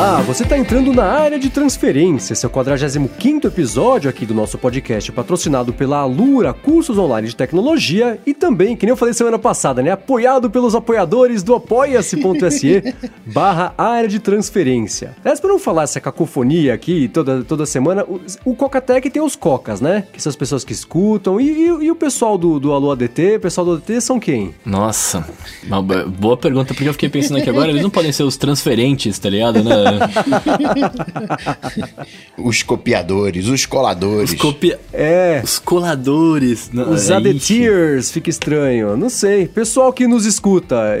[0.00, 5.12] Olá, você está entrando na área de transferência, seu 45 episódio aqui do nosso podcast,
[5.12, 9.82] patrocinado pela Alura Cursos Online de Tecnologia e também, que nem eu falei semana passada,
[9.82, 12.94] né, apoiado pelos apoiadores do apoia-se.se
[13.26, 15.14] barra área de transferência.
[15.20, 19.36] Aliás, para não falar essa cacofonia aqui toda, toda semana, o, o Cocatec tem os
[19.36, 22.72] cocas, né, que são as pessoas que escutam, e, e, e o pessoal do, do
[22.72, 24.54] Alô ADT, o pessoal do ADT são quem?
[24.64, 25.28] Nossa,
[26.18, 29.28] boa pergunta, porque eu fiquei pensando aqui agora, eles não podem ser os transferentes, tá
[29.28, 29.89] ligado, né?
[32.38, 34.32] os copiadores, os coladores.
[34.32, 34.78] Os, copia...
[34.92, 35.40] é.
[35.42, 36.70] os coladores.
[36.72, 38.96] Os é adeteers, fica estranho.
[38.96, 39.46] Não sei.
[39.46, 40.98] Pessoal que nos escuta,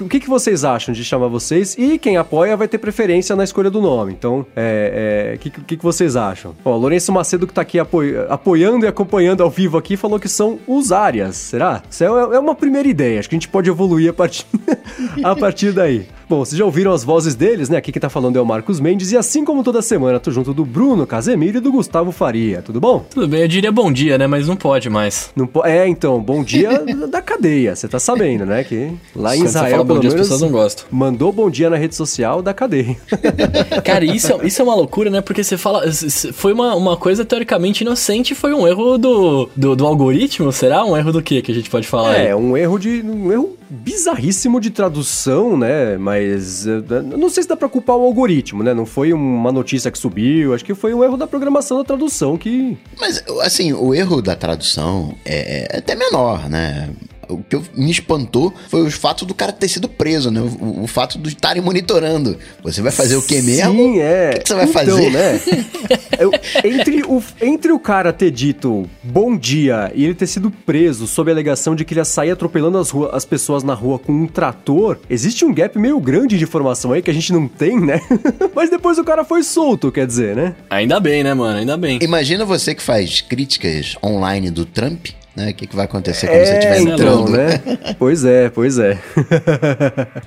[0.00, 1.76] o que, que vocês acham de chamar vocês?
[1.78, 4.12] E quem apoia vai ter preferência na escolha do nome.
[4.12, 6.54] Então, é, é, o que, que, que, vocês acham?
[6.64, 10.28] Ó, Lourenço Macedo, que tá aqui apoio, apoiando e acompanhando ao vivo aqui, falou que
[10.28, 11.36] são os áreas.
[11.36, 11.82] Será?
[11.90, 13.18] Isso é, é uma primeira ideia.
[13.18, 14.46] Acho que a gente pode evoluir a partir,
[15.22, 16.06] a partir daí.
[16.28, 17.78] Bom, vocês já ouviram as vozes deles, né?
[17.78, 20.52] Aqui que tá falando é o Marcos Mendes, e assim como toda semana, tô junto
[20.52, 22.60] do Bruno Casemiro e do Gustavo Faria.
[22.60, 23.06] Tudo bom?
[23.08, 24.26] Tudo bem, eu diria bom dia, né?
[24.26, 25.30] Mas não pode mais.
[25.34, 27.74] Não po é, então, bom dia da cadeia.
[27.74, 28.62] Você tá sabendo, né?
[28.62, 30.84] Que lá em Quando Israel, fala bom dia, menos, as pessoas não gostam.
[30.90, 32.94] Mandou bom dia na rede social da cadeia.
[33.82, 35.22] Cara, isso, é, isso é uma loucura, né?
[35.22, 35.90] Porque você fala.
[36.34, 40.84] Foi uma, uma coisa teoricamente inocente, foi um erro do, do, do algoritmo, será?
[40.84, 42.16] Um erro do que que a gente pode falar?
[42.16, 42.34] É, aí?
[42.34, 43.00] um erro de.
[43.00, 45.96] um erro bizarríssimo de tradução, né?
[45.98, 48.74] Mas eh, não sei se dá pra culpar o algoritmo, né?
[48.74, 52.36] Não foi uma notícia que subiu, acho que foi um erro da programação da tradução
[52.36, 52.76] que.
[52.98, 56.90] Mas, assim, o erro da tradução é, é até menor, né?
[57.28, 60.40] O que me espantou foi o fato do cara ter sido preso, né?
[60.40, 62.36] O, o fato de estarem monitorando.
[62.62, 63.72] Você vai fazer o que mesmo?
[63.72, 64.30] Sim, é.
[64.30, 65.10] O que, que você vai então, fazer?
[65.10, 65.40] né?
[66.18, 66.32] Eu,
[66.64, 71.30] entre, o, entre o cara ter dito bom dia e ele ter sido preso sob
[71.30, 74.12] a alegação de que ele ia sair atropelando as, rua, as pessoas na rua com
[74.12, 77.78] um trator, existe um gap meio grande de informação aí que a gente não tem,
[77.78, 78.00] né?
[78.54, 80.56] Mas depois o cara foi solto, quer dizer, né?
[80.68, 81.58] Ainda bem, né, mano?
[81.58, 82.00] Ainda bem.
[82.02, 85.50] Imagina você que faz críticas online do Trump né?
[85.50, 87.30] O que, que vai acontecer quando é, você estiver então, entrando?
[87.30, 87.78] Né?
[87.98, 88.98] pois é, pois é.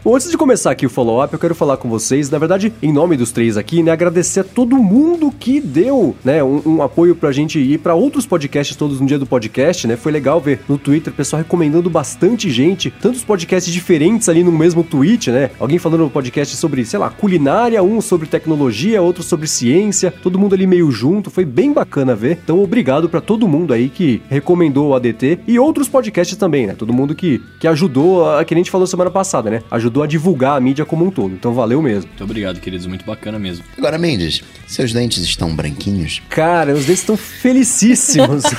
[0.03, 2.91] Bom, antes de começar aqui o follow-up, eu quero falar com vocês, na verdade, em
[2.91, 3.91] nome dos três aqui, né?
[3.91, 6.41] Agradecer a todo mundo que deu, né?
[6.43, 9.97] Um, um apoio pra gente ir para outros podcasts todos no dia do podcast, né?
[9.97, 14.51] Foi legal ver no Twitter o pessoal recomendando bastante gente, tantos podcasts diferentes ali no
[14.51, 15.51] mesmo tweet, né?
[15.59, 20.39] Alguém falando no podcast sobre, sei lá, culinária, um sobre tecnologia, outro sobre ciência, todo
[20.39, 22.39] mundo ali meio junto, foi bem bacana ver.
[22.43, 26.75] Então, obrigado para todo mundo aí que recomendou a ADT e outros podcasts também, né?
[26.77, 29.63] Todo mundo que, que ajudou, a, que a gente falou semana passada, né?
[29.71, 31.33] Ajudou a divulgar a mídia como um todo.
[31.33, 32.07] Então valeu mesmo.
[32.07, 32.85] Muito obrigado, queridos.
[32.85, 33.63] Muito bacana mesmo.
[33.77, 36.21] Agora, Mendes, seus dentes estão branquinhos?
[36.29, 38.43] Cara, os dentes estão felicíssimos.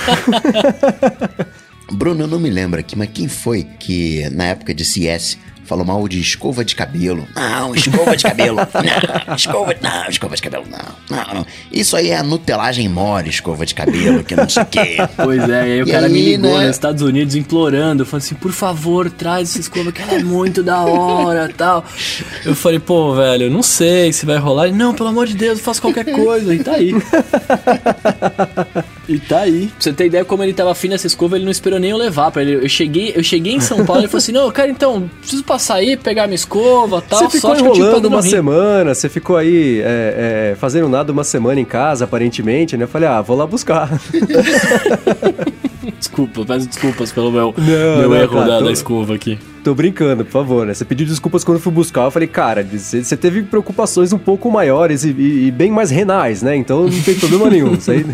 [1.92, 5.84] Bruno, eu não me lembro aqui, mas quem foi que na época de CS falou
[5.84, 7.26] mal de escova de cabelo.
[7.34, 8.56] Não, escova de cabelo.
[9.26, 11.46] Não, escova, não, escova de cabelo, não, não, não.
[11.70, 14.96] Isso aí é a nutelagem mole, escova de cabelo, que não sei o quê.
[15.16, 16.66] Pois é, e aí o e cara aí, me ligou né?
[16.66, 20.62] nos Estados Unidos implorando, falando assim, por favor, traz essa escova que ela é muito
[20.62, 21.84] da hora tal.
[22.44, 24.66] Eu falei, pô, velho, não sei se vai rolar.
[24.66, 26.54] Ele, não, pelo amor de Deus, eu faço qualquer coisa.
[26.54, 26.92] E tá aí.
[29.08, 29.66] E tá aí.
[29.66, 31.96] Pra você ter ideia como ele tava afim nessa escova, ele não esperou nem eu
[31.96, 32.64] levar pra ele.
[32.64, 35.72] Eu cheguei, eu cheguei em São Paulo e falou assim, não, cara, então, preciso passar
[35.72, 37.18] sair, pegar minha escova e tal.
[37.20, 41.64] Você ficou enrolando uma semana, você ficou aí é, é, fazendo nada uma semana em
[41.64, 42.84] casa, aparentemente, né?
[42.84, 43.90] Eu falei, ah, vou lá buscar.
[45.98, 48.64] Desculpa, peço desculpas pelo meu, não, meu não, erro cara, da, tô...
[48.66, 49.38] da escova aqui.
[49.62, 50.74] Tô brincando, por favor, né?
[50.74, 52.02] Você pediu desculpas quando eu fui buscar.
[52.02, 56.42] Eu falei, cara, você teve preocupações um pouco maiores e, e, e, bem mais renais,
[56.42, 56.56] né?
[56.56, 57.74] Então não tem problema nenhum.
[57.74, 58.04] Isso aí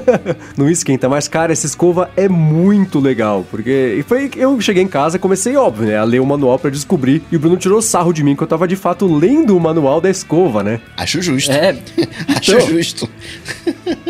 [0.56, 1.08] não esquenta.
[1.08, 3.46] Mas, cara, essa escova é muito legal.
[3.50, 5.96] Porque e foi eu cheguei em casa comecei, óbvio, né?
[5.96, 7.22] A ler o manual para descobrir.
[7.32, 10.02] E o Bruno tirou sarro de mim que eu tava de fato lendo o manual
[10.02, 10.80] da escova, né?
[10.94, 11.50] Acho justo.
[11.50, 11.70] É.
[12.36, 13.08] Acho então, justo.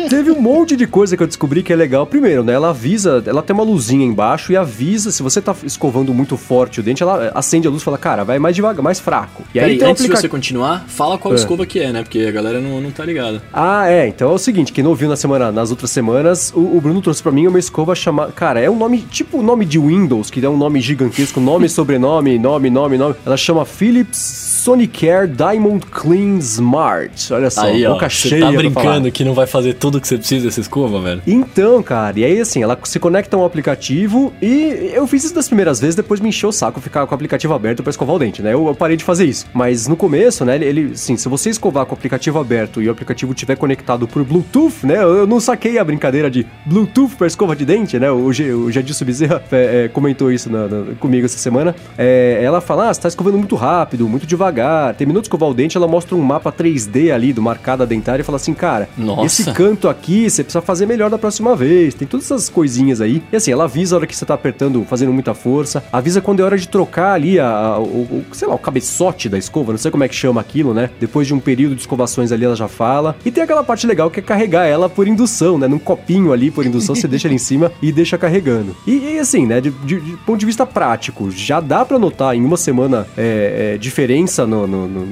[0.09, 2.05] Teve um monte de coisa que eu descobri que é legal.
[2.05, 2.53] Primeiro, né?
[2.53, 6.81] Ela avisa, ela tem uma luzinha embaixo e avisa se você tá escovando muito forte
[6.81, 9.43] o dente, ela acende a luz e fala, cara, vai mais devagar, mais fraco.
[9.53, 10.15] E aí, antes aplica...
[10.15, 11.37] de você continuar, fala qual é.
[11.37, 12.03] escova que é, né?
[12.03, 13.41] Porque a galera não, não tá ligada.
[13.53, 14.07] Ah, é.
[14.07, 17.01] Então é o seguinte, quem não ouviu na semana, nas outras semanas, o, o Bruno
[17.01, 18.31] trouxe para mim uma escova chamada...
[18.31, 21.67] Cara, é um nome, tipo o nome de Windows, que é um nome gigantesco, nome,
[21.69, 23.15] sobrenome, nome, nome, nome.
[23.25, 27.33] Ela chama Philips Sonicare Diamond Clean Smart.
[27.33, 28.45] Olha só, aí, boca ó, cheia.
[28.45, 31.21] Você tá brincando que não vai fazer tudo que você precisa dessa escova, velho?
[31.25, 35.33] Então, cara, e aí assim, ela se conecta a um aplicativo e eu fiz isso
[35.33, 36.78] das primeiras vezes, depois me encheu o saco.
[36.81, 38.53] Ficar com o aplicativo aberto para escovar o dente, né?
[38.53, 39.45] Eu, eu, parei de fazer isso.
[39.53, 42.91] Mas no começo, né, ele, sim, se você escovar com o aplicativo aberto e o
[42.91, 44.97] aplicativo tiver conectado por Bluetooth, né?
[44.97, 48.11] Eu, eu não saquei a brincadeira de Bluetooth para escova de dente, né?
[48.11, 51.75] O, G, o Jadilson Bezerra é, é, comentou isso na, na, comigo essa semana.
[51.97, 54.93] É, ela fala: ah, você tá escovando muito rápido, muito devagar.
[54.95, 58.25] Terminou de escovar o dente, ela mostra um mapa 3D ali do marcada dentária e
[58.25, 59.25] fala assim, cara, Nossa.
[59.25, 61.93] esse canto aqui você precisa fazer melhor da próxima vez.
[61.93, 63.21] Tem todas essas coisinhas aí.
[63.31, 65.83] E assim, ela avisa a hora que você tá apertando, fazendo muita força.
[65.91, 69.37] Avisa quando é hora de trocar ali a, a o, sei lá, o cabeçote da
[69.37, 70.89] escova, não sei como é que chama aquilo, né?
[70.99, 73.15] Depois de um período de escovações ali, ela já fala.
[73.25, 75.67] E tem aquela parte legal que é carregar ela por indução, né?
[75.67, 78.75] Num copinho ali por indução, você deixa ela em cima e deixa carregando.
[78.85, 79.59] E, e assim, né?
[79.59, 83.73] De, de, de, ponto de vista prático, já dá para notar em uma semana é,
[83.73, 85.07] é, diferença no, no, no,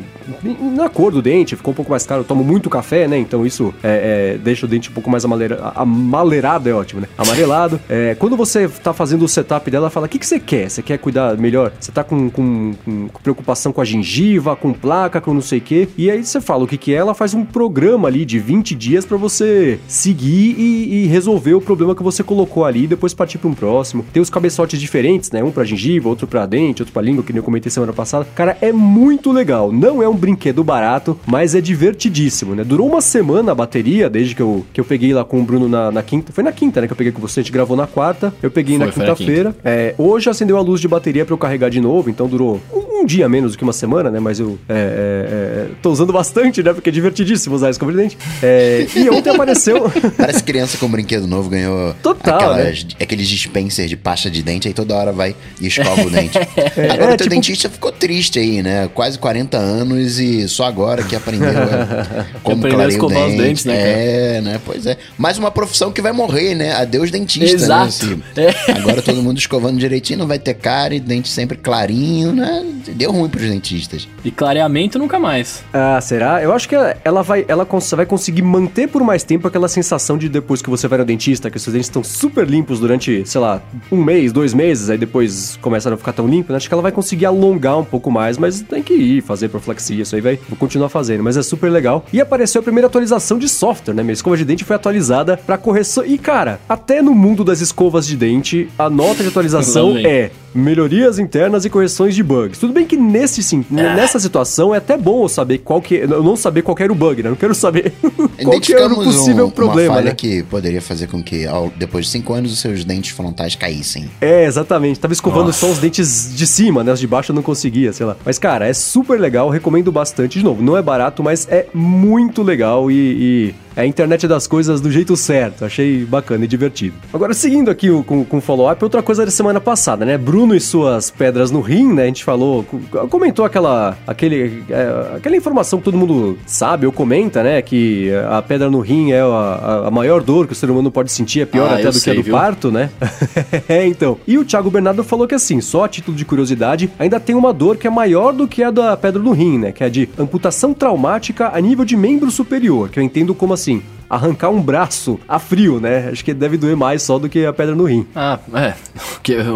[0.76, 2.22] na cor do dente, ficou um pouco mais caro.
[2.22, 3.18] Eu tomo muito café, né?
[3.18, 7.08] Então isso é, é, deixa o dente um pouco mais amalera, amalerado, é ótimo, né?
[7.18, 7.80] Amarelado.
[7.90, 10.70] É, quando você tá fazendo o setup dela, fala: o que, que você quer?
[10.70, 11.72] Você quer cuidar melhor?
[11.80, 15.62] Você tá com, com, com, preocupação com a gengiva, com placa, com não sei o
[15.62, 15.88] quê.
[15.98, 18.76] E aí você fala o que, que é, ela faz um programa ali de 20
[18.76, 23.14] dias para você seguir e, e, resolver o problema que você colocou ali e depois
[23.14, 24.06] partir para um próximo.
[24.12, 25.44] Tem os cabeçotes diferentes, né?
[25.44, 28.28] Um pra gengiva, outro pra dente, outro pra língua, que nem eu comentei semana passada.
[28.36, 29.72] Cara, é muito legal.
[29.72, 32.64] Não é um brinquedo barato, mas é divertidíssimo, né?
[32.64, 35.70] Durou uma semana a bateria, desde que eu, que eu peguei lá com o Bruno
[35.70, 36.34] na, na quinta.
[36.34, 36.88] Foi na quinta, né?
[36.88, 38.34] Que eu peguei com você, a gente gravou na quarta.
[38.42, 39.54] Eu peguei Foi, na quinta-feira.
[39.54, 39.70] Quinta.
[39.70, 43.02] É, hoje acendeu a luz de bateria para eu carregar de novo, então durou um,
[43.02, 44.20] um, dia menos do que uma semana, né?
[44.20, 46.74] Mas eu é, é, é tô usando bastante, né?
[46.74, 48.18] Porque é divertidíssimo usar escova de dente.
[48.42, 49.92] É, e ontem apareceu.
[50.18, 52.90] Parece criança com um brinquedo novo ganhou Total, aquelas, né?
[53.00, 56.38] aqueles dispensers de pasta de dente, aí toda hora vai e escova o dente.
[56.78, 57.30] É, Agora o teu tipo...
[57.30, 58.90] dentista ficou triste aí, né?
[58.94, 61.50] Quase 40 anos e só agora que aprendeu
[62.44, 63.32] como aprendeu a escovar dente.
[63.32, 63.78] os dentes, né?
[63.78, 63.88] Cara?
[63.88, 64.62] É, né?
[64.64, 64.98] Pois é.
[65.18, 66.74] Mais uma profissão que vai morrer, né?
[66.74, 67.64] Adeus dentista, né?
[67.64, 68.06] Exato.
[68.06, 68.16] né?
[68.22, 68.72] Assim, é.
[68.80, 72.66] Agora todo mundo escovando direitinho, não vai ter cara e dente sempre clarinho, né?
[72.96, 74.08] Deu ruim pros dentistas.
[74.24, 75.64] E clareamento nunca mais.
[75.74, 76.42] Ah, será?
[76.42, 80.30] Eu acho que ela vai, ela vai conseguir manter por mais tempo aquela sensação de
[80.30, 83.42] depois que você vai no dentista, que os seus dentes estão super limpos durante, sei
[83.42, 86.58] lá, um mês, dois meses, aí depois começaram a ficar tão limpos, né?
[86.58, 90.04] Acho que ela vai conseguir alongar um pouco mais, mas tem que ir fazer profilaxia,
[90.04, 92.06] isso aí vai, vou continuar fazendo, mas é super legal.
[92.12, 94.04] E apareceu a primeira atualização de software, né?
[94.04, 96.06] Minha escova de dente foi atualizada para correção.
[96.06, 101.20] E cara, até no mundo das escovas de dente, a nota de atualização é melhorias
[101.20, 102.60] internas e correções de bugs.
[102.60, 103.96] Tudo bem que nesse sim, ah.
[103.96, 106.96] nessa situação é até bom eu saber qual que, eu não saber qual era o
[106.96, 107.30] bug, né?
[107.30, 107.94] Não quero saber
[108.44, 110.16] qual que era o possível um, problema, uma falha né?
[110.16, 114.10] que poderia fazer com que ao, depois de 5 anos os seus dentes frontais caíssem.
[114.20, 115.00] É, exatamente.
[115.00, 115.60] Tava escovando Nossa.
[115.60, 116.92] só os dentes de cima, né?
[116.92, 118.16] Os de baixo eu não conseguia, sei lá.
[118.26, 120.40] Mas cara, é super legal, recomendo bastante.
[120.40, 124.48] De novo, não é barato, mas é muito legal e, e é a internet das
[124.48, 125.64] coisas do jeito certo.
[125.64, 126.96] Achei bacana e divertido.
[127.14, 130.18] Agora, seguindo aqui com, com o follow-up, outra coisa da semana passada, né?
[130.18, 132.04] Bruno e suas pedras no rim, né?
[132.04, 132.64] A gente falou,
[133.10, 137.62] comentou aquela, aquele, é, aquela informação que todo mundo sabe ou comenta, né?
[137.62, 141.12] Que a pedra no rim é a, a maior dor que o ser humano pode
[141.12, 142.34] sentir, é pior ah, até do sei, que a do viu?
[142.34, 142.90] parto, né?
[143.68, 144.18] é, então.
[144.28, 147.54] E o Thiago Bernardo falou que assim, só a título de curiosidade, ainda tem uma
[147.54, 149.72] dor que é maior do que a da pedra no rim, né?
[149.72, 153.82] Que é de amputação traumática a nível de membro superior, que eu entendo como assim,
[154.10, 156.10] arrancar um braço a frio, né?
[156.12, 158.06] Acho que deve doer mais só do que a pedra no rim.
[158.16, 158.74] Ah, é.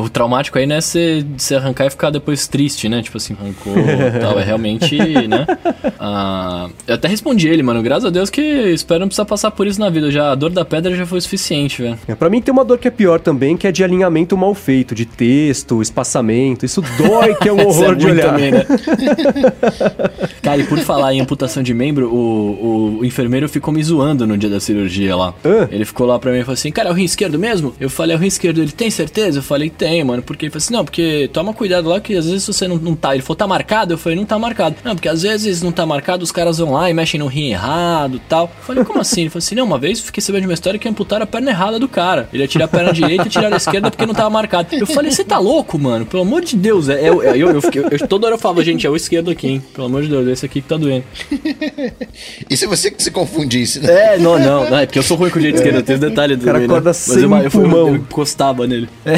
[0.03, 3.01] O traumático aí, né, você, você arrancar e ficar depois triste, né?
[3.01, 3.74] Tipo assim, arrancou
[4.19, 4.38] tal.
[4.38, 5.48] É realmente, né?
[6.03, 7.81] Ah, eu até respondi ele, mano.
[7.81, 10.09] Graças a Deus que espero não precisar passar por isso na vida.
[10.09, 11.98] Já, a dor da pedra já foi o suficiente, velho.
[12.07, 14.55] É, pra mim tem uma dor que é pior também, que é de alinhamento mal
[14.55, 16.65] feito, de texto, espaçamento.
[16.65, 18.31] Isso dói, que é um é horror é de olhar.
[18.31, 18.65] Também, né?
[20.41, 24.38] Cara, e por falar em amputação de membro, o, o enfermeiro ficou me zoando no
[24.41, 25.29] dia da cirurgia lá.
[25.43, 25.67] Uh.
[25.71, 27.74] Ele ficou lá pra mim e falou assim: Cara, é o rim esquerdo mesmo?
[27.79, 28.62] Eu falei: É o rim esquerdo.
[28.62, 29.39] Ele tem certeza?
[29.39, 30.21] Eu falei: Tem, mano.
[30.21, 32.95] Porque ele falou assim: Não, porque toma cuidado lá que às vezes você não, não
[32.95, 33.13] tá.
[33.13, 33.93] Ele falou: Tá marcado?
[33.93, 34.75] Eu falei: Não tá marcado.
[34.83, 37.51] Não, porque às vezes não tá marcado, os caras vão lá e mexem no rim
[37.51, 38.51] errado tal.
[38.60, 39.21] Eu falei: Como assim?
[39.21, 41.51] Ele falou assim: Não, uma vez fiquei sabendo de uma história que amputaram a perna
[41.51, 42.29] errada do cara.
[42.33, 44.67] Ele ia tirar a perna direita e tirar a esquerda porque não tava marcado.
[44.71, 46.05] Eu falei: Você tá louco, mano?
[46.05, 46.89] Pelo amor de Deus.
[46.89, 49.48] É, eu, eu, eu, eu, eu toda hora eu falava: Gente, é o esquerdo aqui,
[49.48, 49.63] hein?
[49.74, 51.03] Pelo amor de Deus, esse aqui que tá doendo.
[52.50, 54.15] e se você que se confundisse, né?
[54.15, 54.77] É, não, não, não.
[54.77, 56.59] É porque eu sou ruim com o jeito esquerdo, tem esse detalhe do O cara
[56.59, 56.65] né?
[56.65, 57.79] acorda sem eu, eu, pulmão.
[57.79, 58.89] Eu, eu encostava nele.
[59.05, 59.15] É.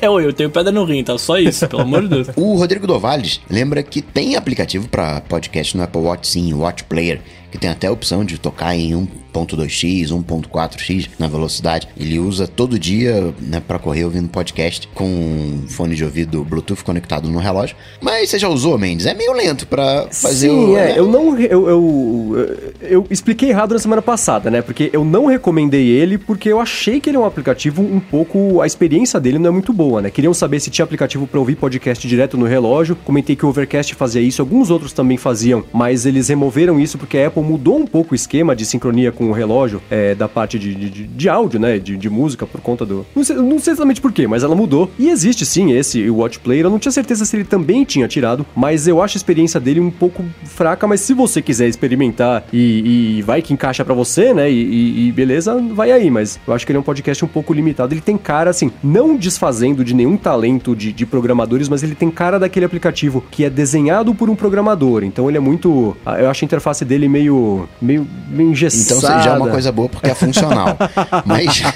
[0.06, 1.16] eu, eu tenho pedra no rim, tá?
[1.18, 2.28] Só isso, pelo amor de Deus.
[2.36, 7.20] O Rodrigo Dovales lembra que tem aplicativo para podcast no Apple Watch, sim, Watch Player
[7.52, 8.92] que tem até a opção de tocar em
[9.34, 11.86] 1.2x, 1.4x na velocidade.
[11.96, 16.82] Ele usa todo dia, né, para correr ouvindo podcast com um fone de ouvido Bluetooth
[16.82, 17.76] conectado no relógio.
[18.00, 19.04] Mas você já usou, Mendes?
[19.04, 20.98] É meio lento para fazer Sim, o, é, né?
[20.98, 24.62] eu não eu, eu, eu expliquei errado na semana passada, né?
[24.62, 28.62] Porque eu não recomendei ele porque eu achei que ele é um aplicativo um pouco
[28.62, 30.10] a experiência dele não é muito boa, né?
[30.10, 32.96] Queriam saber se tinha aplicativo para ouvir podcast direto no relógio.
[32.96, 37.18] Comentei que o Overcast fazia isso, alguns outros também faziam, mas eles removeram isso porque
[37.18, 40.58] a Apple mudou um pouco o esquema de sincronia com o relógio é, da parte
[40.58, 41.78] de, de, de, áudio, né?
[41.78, 43.06] De, de música por conta do.
[43.14, 44.90] Não sei, não sei exatamente porquê, mas ela mudou.
[44.98, 46.66] E existe sim esse Watch Player.
[46.66, 49.80] Eu não tinha certeza se ele também tinha tirado, mas eu acho a experiência dele
[49.80, 50.86] um pouco fraca.
[50.86, 54.50] Mas se você quiser experimentar e, e vai que encaixa para você, né?
[54.50, 56.10] E, e, beleza, vai aí.
[56.10, 57.94] Mas eu acho que ele é um podcast um pouco limitado.
[57.94, 62.10] Ele tem cara, assim, não desfazendo de nenhum talento de, de programadores, mas ele tem
[62.10, 65.04] cara daquele aplicativo que é desenhado por um programador.
[65.04, 65.96] Então ele é muito.
[66.18, 67.31] Eu acho a interface dele meio.
[67.80, 68.98] Meio, meio engessada.
[68.98, 70.76] Então já é uma coisa boa porque é funcional.
[71.24, 71.62] mas.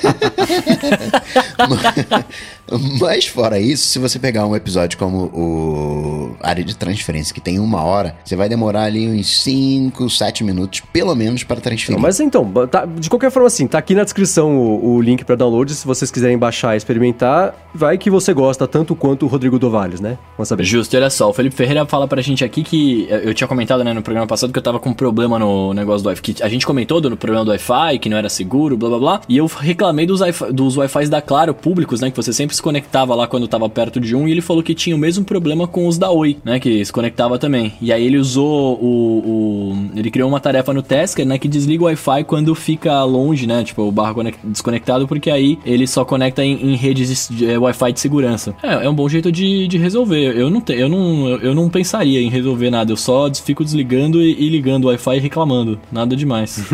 [3.01, 7.59] Mas fora isso, se você pegar um episódio como o área de transferência, que tem
[7.59, 12.01] uma hora, você vai demorar ali uns 5, 7 minutos, pelo menos, para transferir.
[12.01, 15.37] mas então, tá, de qualquer forma, assim, tá aqui na descrição o, o link para
[15.37, 15.73] download.
[15.73, 20.01] Se vocês quiserem baixar e experimentar, vai que você gosta tanto quanto o Rodrigo Dovalles,
[20.01, 20.19] né?
[20.37, 20.65] Vamos saber.
[20.65, 23.93] Justo, olha só, o Felipe Ferreira fala pra gente aqui que eu tinha comentado né,
[23.93, 26.37] no programa passado que eu tava com um problema no negócio do Wi-Fi.
[26.43, 29.21] A gente comentou no problema do Wi-Fi, que não era seguro, blá blá blá.
[29.29, 32.11] E eu reclamei dos Wi-Fi dos Wi da Claro públicos, né?
[32.11, 34.75] Que você sempre se conectava lá quando tava perto de um e ele falou que
[34.75, 36.59] tinha o mesmo problema com os da Oi, né?
[36.59, 37.73] Que se conectava também.
[37.81, 39.23] E aí ele usou o.
[39.25, 41.39] o ele criou uma tarefa no Tasker, né?
[41.39, 43.63] Que desliga o Wi-Fi quando fica longe, né?
[43.65, 47.93] Tipo, o barra desconectado, porque aí ele só conecta em, em redes de é, Wi-Fi
[47.93, 48.55] de segurança.
[48.63, 50.37] É, é um bom jeito de, de resolver.
[50.37, 52.93] Eu não, te, eu, não, eu não pensaria em resolver nada.
[52.93, 55.79] Eu só fico desligando e, e ligando o Wi-Fi e reclamando.
[55.91, 56.65] Nada demais.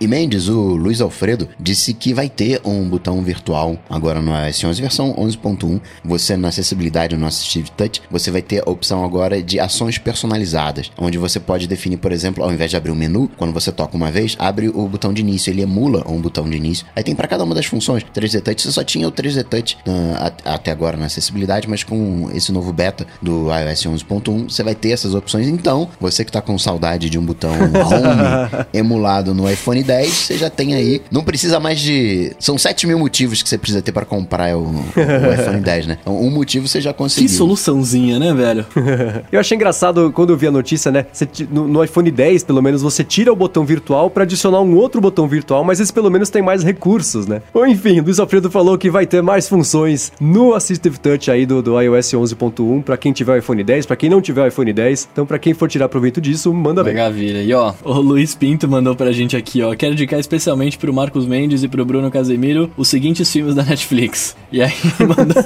[0.00, 4.64] e Mendes, o Luiz Alfredo, disse que vai ter um botão virtual agora no iOS
[4.64, 5.80] 11, versão 11.1.
[6.04, 10.90] Você, na acessibilidade no Assistive Touch, você vai ter a opção agora de ações personalizadas,
[10.98, 13.96] onde você pode definir, por exemplo, ao invés de abrir um menu, quando você toca
[13.96, 16.86] uma vez, abre o botão de início, ele emula um botão de início.
[16.94, 18.04] Aí tem para cada uma das funções.
[18.14, 22.30] 3D Touch, você só tinha o 3D Touch uh, até agora na acessibilidade, mas com
[22.34, 25.48] esse novo beta do iOS 11.1, você vai ter essas opções.
[25.48, 30.38] Então, você que tá com saudade de um botão home emulado no iPhone 10, você
[30.38, 31.02] já tem aí.
[31.10, 32.32] Não precisa mais de.
[32.38, 35.98] São 7 mil motivos que você precisa ter para comprar o, o iPhone 10, né?
[36.00, 37.28] Então, um motivo você já conseguiu.
[37.28, 38.64] Que soluçãozinha, né, velho?
[39.30, 41.06] eu achei engraçado quando eu vi a notícia, né?
[41.12, 44.76] Você, no, no, iPhone 10, pelo menos, você tira o botão virtual para adicionar um
[44.76, 47.42] outro botão virtual, mas esse pelo menos tem mais recursos, né?
[47.52, 51.60] Ou enfim, Luiz Alfredo falou que vai ter mais funções no Assistive Touch aí do,
[51.60, 54.72] do iOS 11.1 para quem tiver o iPhone 10, para quem não tiver o iPhone
[54.72, 55.08] 10.
[55.12, 56.94] Então, para quem for tirar proveito disso, manda bem.
[56.94, 57.42] Maravilha.
[57.42, 59.74] E ó, o Luiz Pinto mandou pra gente aqui, ó.
[59.74, 64.36] Quero indicar especialmente pro Marcos Mendes e pro Bruno Casemiro os seguintes filmes da Netflix.
[64.52, 65.44] E aí ele mandou.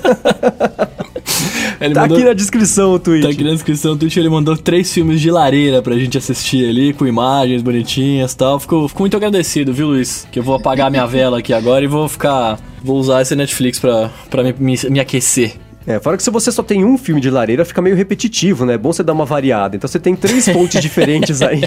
[1.81, 2.17] ele tá mandou...
[2.17, 3.23] aqui na descrição o tweet.
[3.23, 4.19] Tá aqui na descrição o tweet.
[4.19, 8.59] Ele mandou três filmes de lareira pra gente assistir ali, com imagens bonitinhas e tal.
[8.61, 10.27] Fico, fico muito agradecido, viu, Luiz?
[10.31, 12.59] Que eu vou apagar minha vela aqui agora e vou ficar.
[12.83, 15.55] Vou usar esse Netflix pra, pra me, me, me aquecer.
[15.87, 18.75] É, fora que se você só tem um filme de lareira, fica meio repetitivo, né?
[18.75, 19.76] É bom você dar uma variada.
[19.76, 21.61] Então você tem três fontes diferentes aí.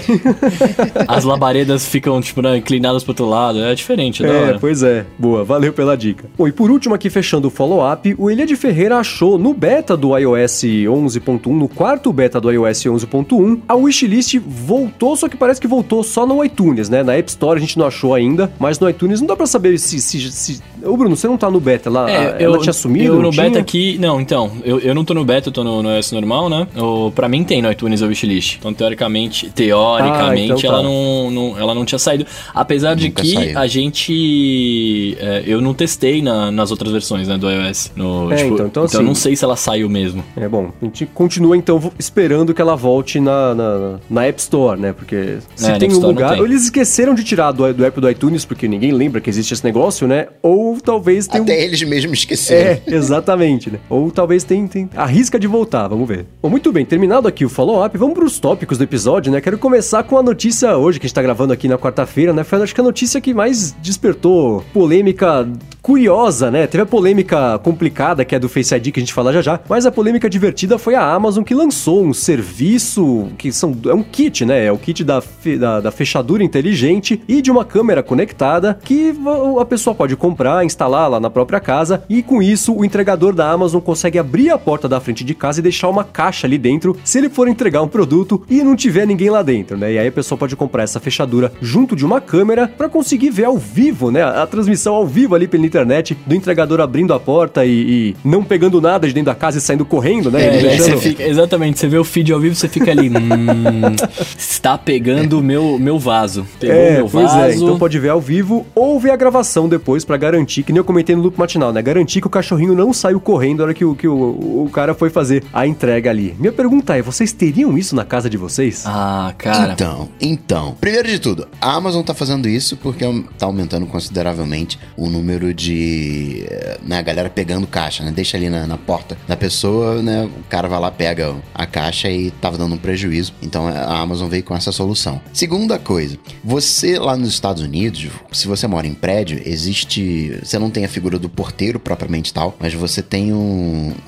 [1.06, 3.62] As labaredas ficam, tipo, né, inclinadas pro outro lado.
[3.62, 5.06] É diferente, é, é pois é.
[5.18, 6.28] Boa, valeu pela dica.
[6.36, 9.96] Bom, e por último aqui, fechando o follow-up, o Elia de Ferreira achou no beta
[9.96, 15.60] do iOS 11.1, no quarto beta do iOS 11.1, a wishlist voltou, só que parece
[15.60, 17.02] que voltou só no iTunes, né?
[17.02, 19.78] Na App Store a gente não achou ainda, mas no iTunes não dá pra saber
[19.78, 20.00] se...
[20.00, 20.62] se, se...
[20.82, 22.10] Ô, Bruno, você não tá no beta lá?
[22.10, 23.14] É, ela eu, tinha sumido?
[23.14, 23.44] Eu no tinha?
[23.44, 23.98] beta aqui...
[23.98, 26.48] Não, não, então, eu, eu não tô no beta, eu tô no, no iOS normal,
[26.48, 26.66] né?
[26.74, 28.56] O, pra mim tem no iTunes a wishlist.
[28.58, 30.66] Então, teoricamente, teoricamente, ah, então tá.
[30.66, 32.26] ela, não, não, ela não tinha saído.
[32.54, 33.58] Apesar de que saiu.
[33.58, 35.14] a gente.
[35.20, 37.92] É, eu não testei na, nas outras versões, né, do iOS.
[37.94, 40.24] No, é, tipo, então, então, então assim, eu não sei se ela saiu mesmo.
[40.34, 40.72] É bom.
[40.80, 44.94] A gente continua então esperando que ela volte na, na, na App Store, né?
[44.94, 46.30] Porque se é, tem um lugar.
[46.30, 46.40] Tem.
[46.40, 49.52] Ou eles esqueceram de tirar do, do app do iTunes, porque ninguém lembra que existe
[49.52, 50.28] esse negócio, né?
[50.40, 51.42] Ou talvez tenha.
[51.42, 51.60] Até um...
[51.60, 52.80] eles mesmos esqueceram.
[52.86, 53.78] É, exatamente, né?
[53.90, 56.26] Ou talvez talvez tem, tem arrisca de voltar, vamos ver.
[56.42, 59.40] Bom, muito bem, terminado aqui o follow-up, vamos para os tópicos do episódio, né?
[59.40, 62.44] Quero começar com a notícia hoje que a gente tá gravando aqui na quarta-feira, né?
[62.44, 65.48] Foi acho que a notícia que mais despertou polêmica
[65.80, 66.66] curiosa, né?
[66.66, 69.60] Teve a polêmica complicada, que é do Face ID, que a gente fala já já,
[69.68, 74.02] mas a polêmica divertida foi a Amazon que lançou um serviço que são, é um
[74.02, 74.66] kit, né?
[74.66, 75.22] É o kit da,
[75.58, 79.14] da, da fechadura inteligente e de uma câmera conectada que
[79.58, 83.50] a pessoa pode comprar, instalar lá na própria casa e com isso o entregador da
[83.50, 86.94] Amazon consegue abrir a porta da frente de casa e deixar uma caixa ali dentro
[87.02, 89.94] se ele for entregar um produto e não tiver ninguém lá dentro, né?
[89.94, 93.44] E aí a pessoa pode comprar essa fechadura junto de uma câmera para conseguir ver
[93.44, 94.22] ao vivo, né?
[94.22, 98.44] A, transmissão ao vivo ali pela internet do entregador abrindo a porta e, e não
[98.44, 100.58] pegando nada de dentro da casa e saindo correndo, né?
[100.58, 101.00] É, deixando...
[101.00, 103.96] fica, exatamente, você vê o feed ao vivo, você fica ali, hum,
[104.36, 106.46] está pegando o meu, meu vaso.
[106.60, 107.38] Pegou é, meu é, vaso.
[107.38, 110.78] é, então pode ver ao vivo ou ver a gravação depois para garantir, que nem
[110.78, 111.80] eu comentei no loop matinal, né?
[111.80, 114.92] Garantir que o cachorrinho não saiu correndo na hora que, o, que o, o cara
[114.92, 116.34] foi fazer a entrega ali.
[116.38, 118.82] Minha pergunta é, vocês teriam isso na casa de vocês?
[118.84, 119.72] Ah, cara.
[119.72, 120.76] Então, então.
[120.80, 123.04] Primeiro de tudo, a Amazon tá fazendo isso porque
[123.38, 126.44] tá aumentando consideravelmente o número de.
[126.82, 128.10] né, a galera pegando caixa, né?
[128.10, 130.24] Deixa ali na, na porta da pessoa, né?
[130.24, 133.32] O cara vai lá, pega a caixa e tava dando um prejuízo.
[133.40, 135.20] Então a Amazon veio com essa solução.
[135.32, 140.36] Segunda coisa, você lá nos Estados Unidos, se você mora em prédio, existe.
[140.42, 143.57] Você não tem a figura do porteiro propriamente tal, mas você tem um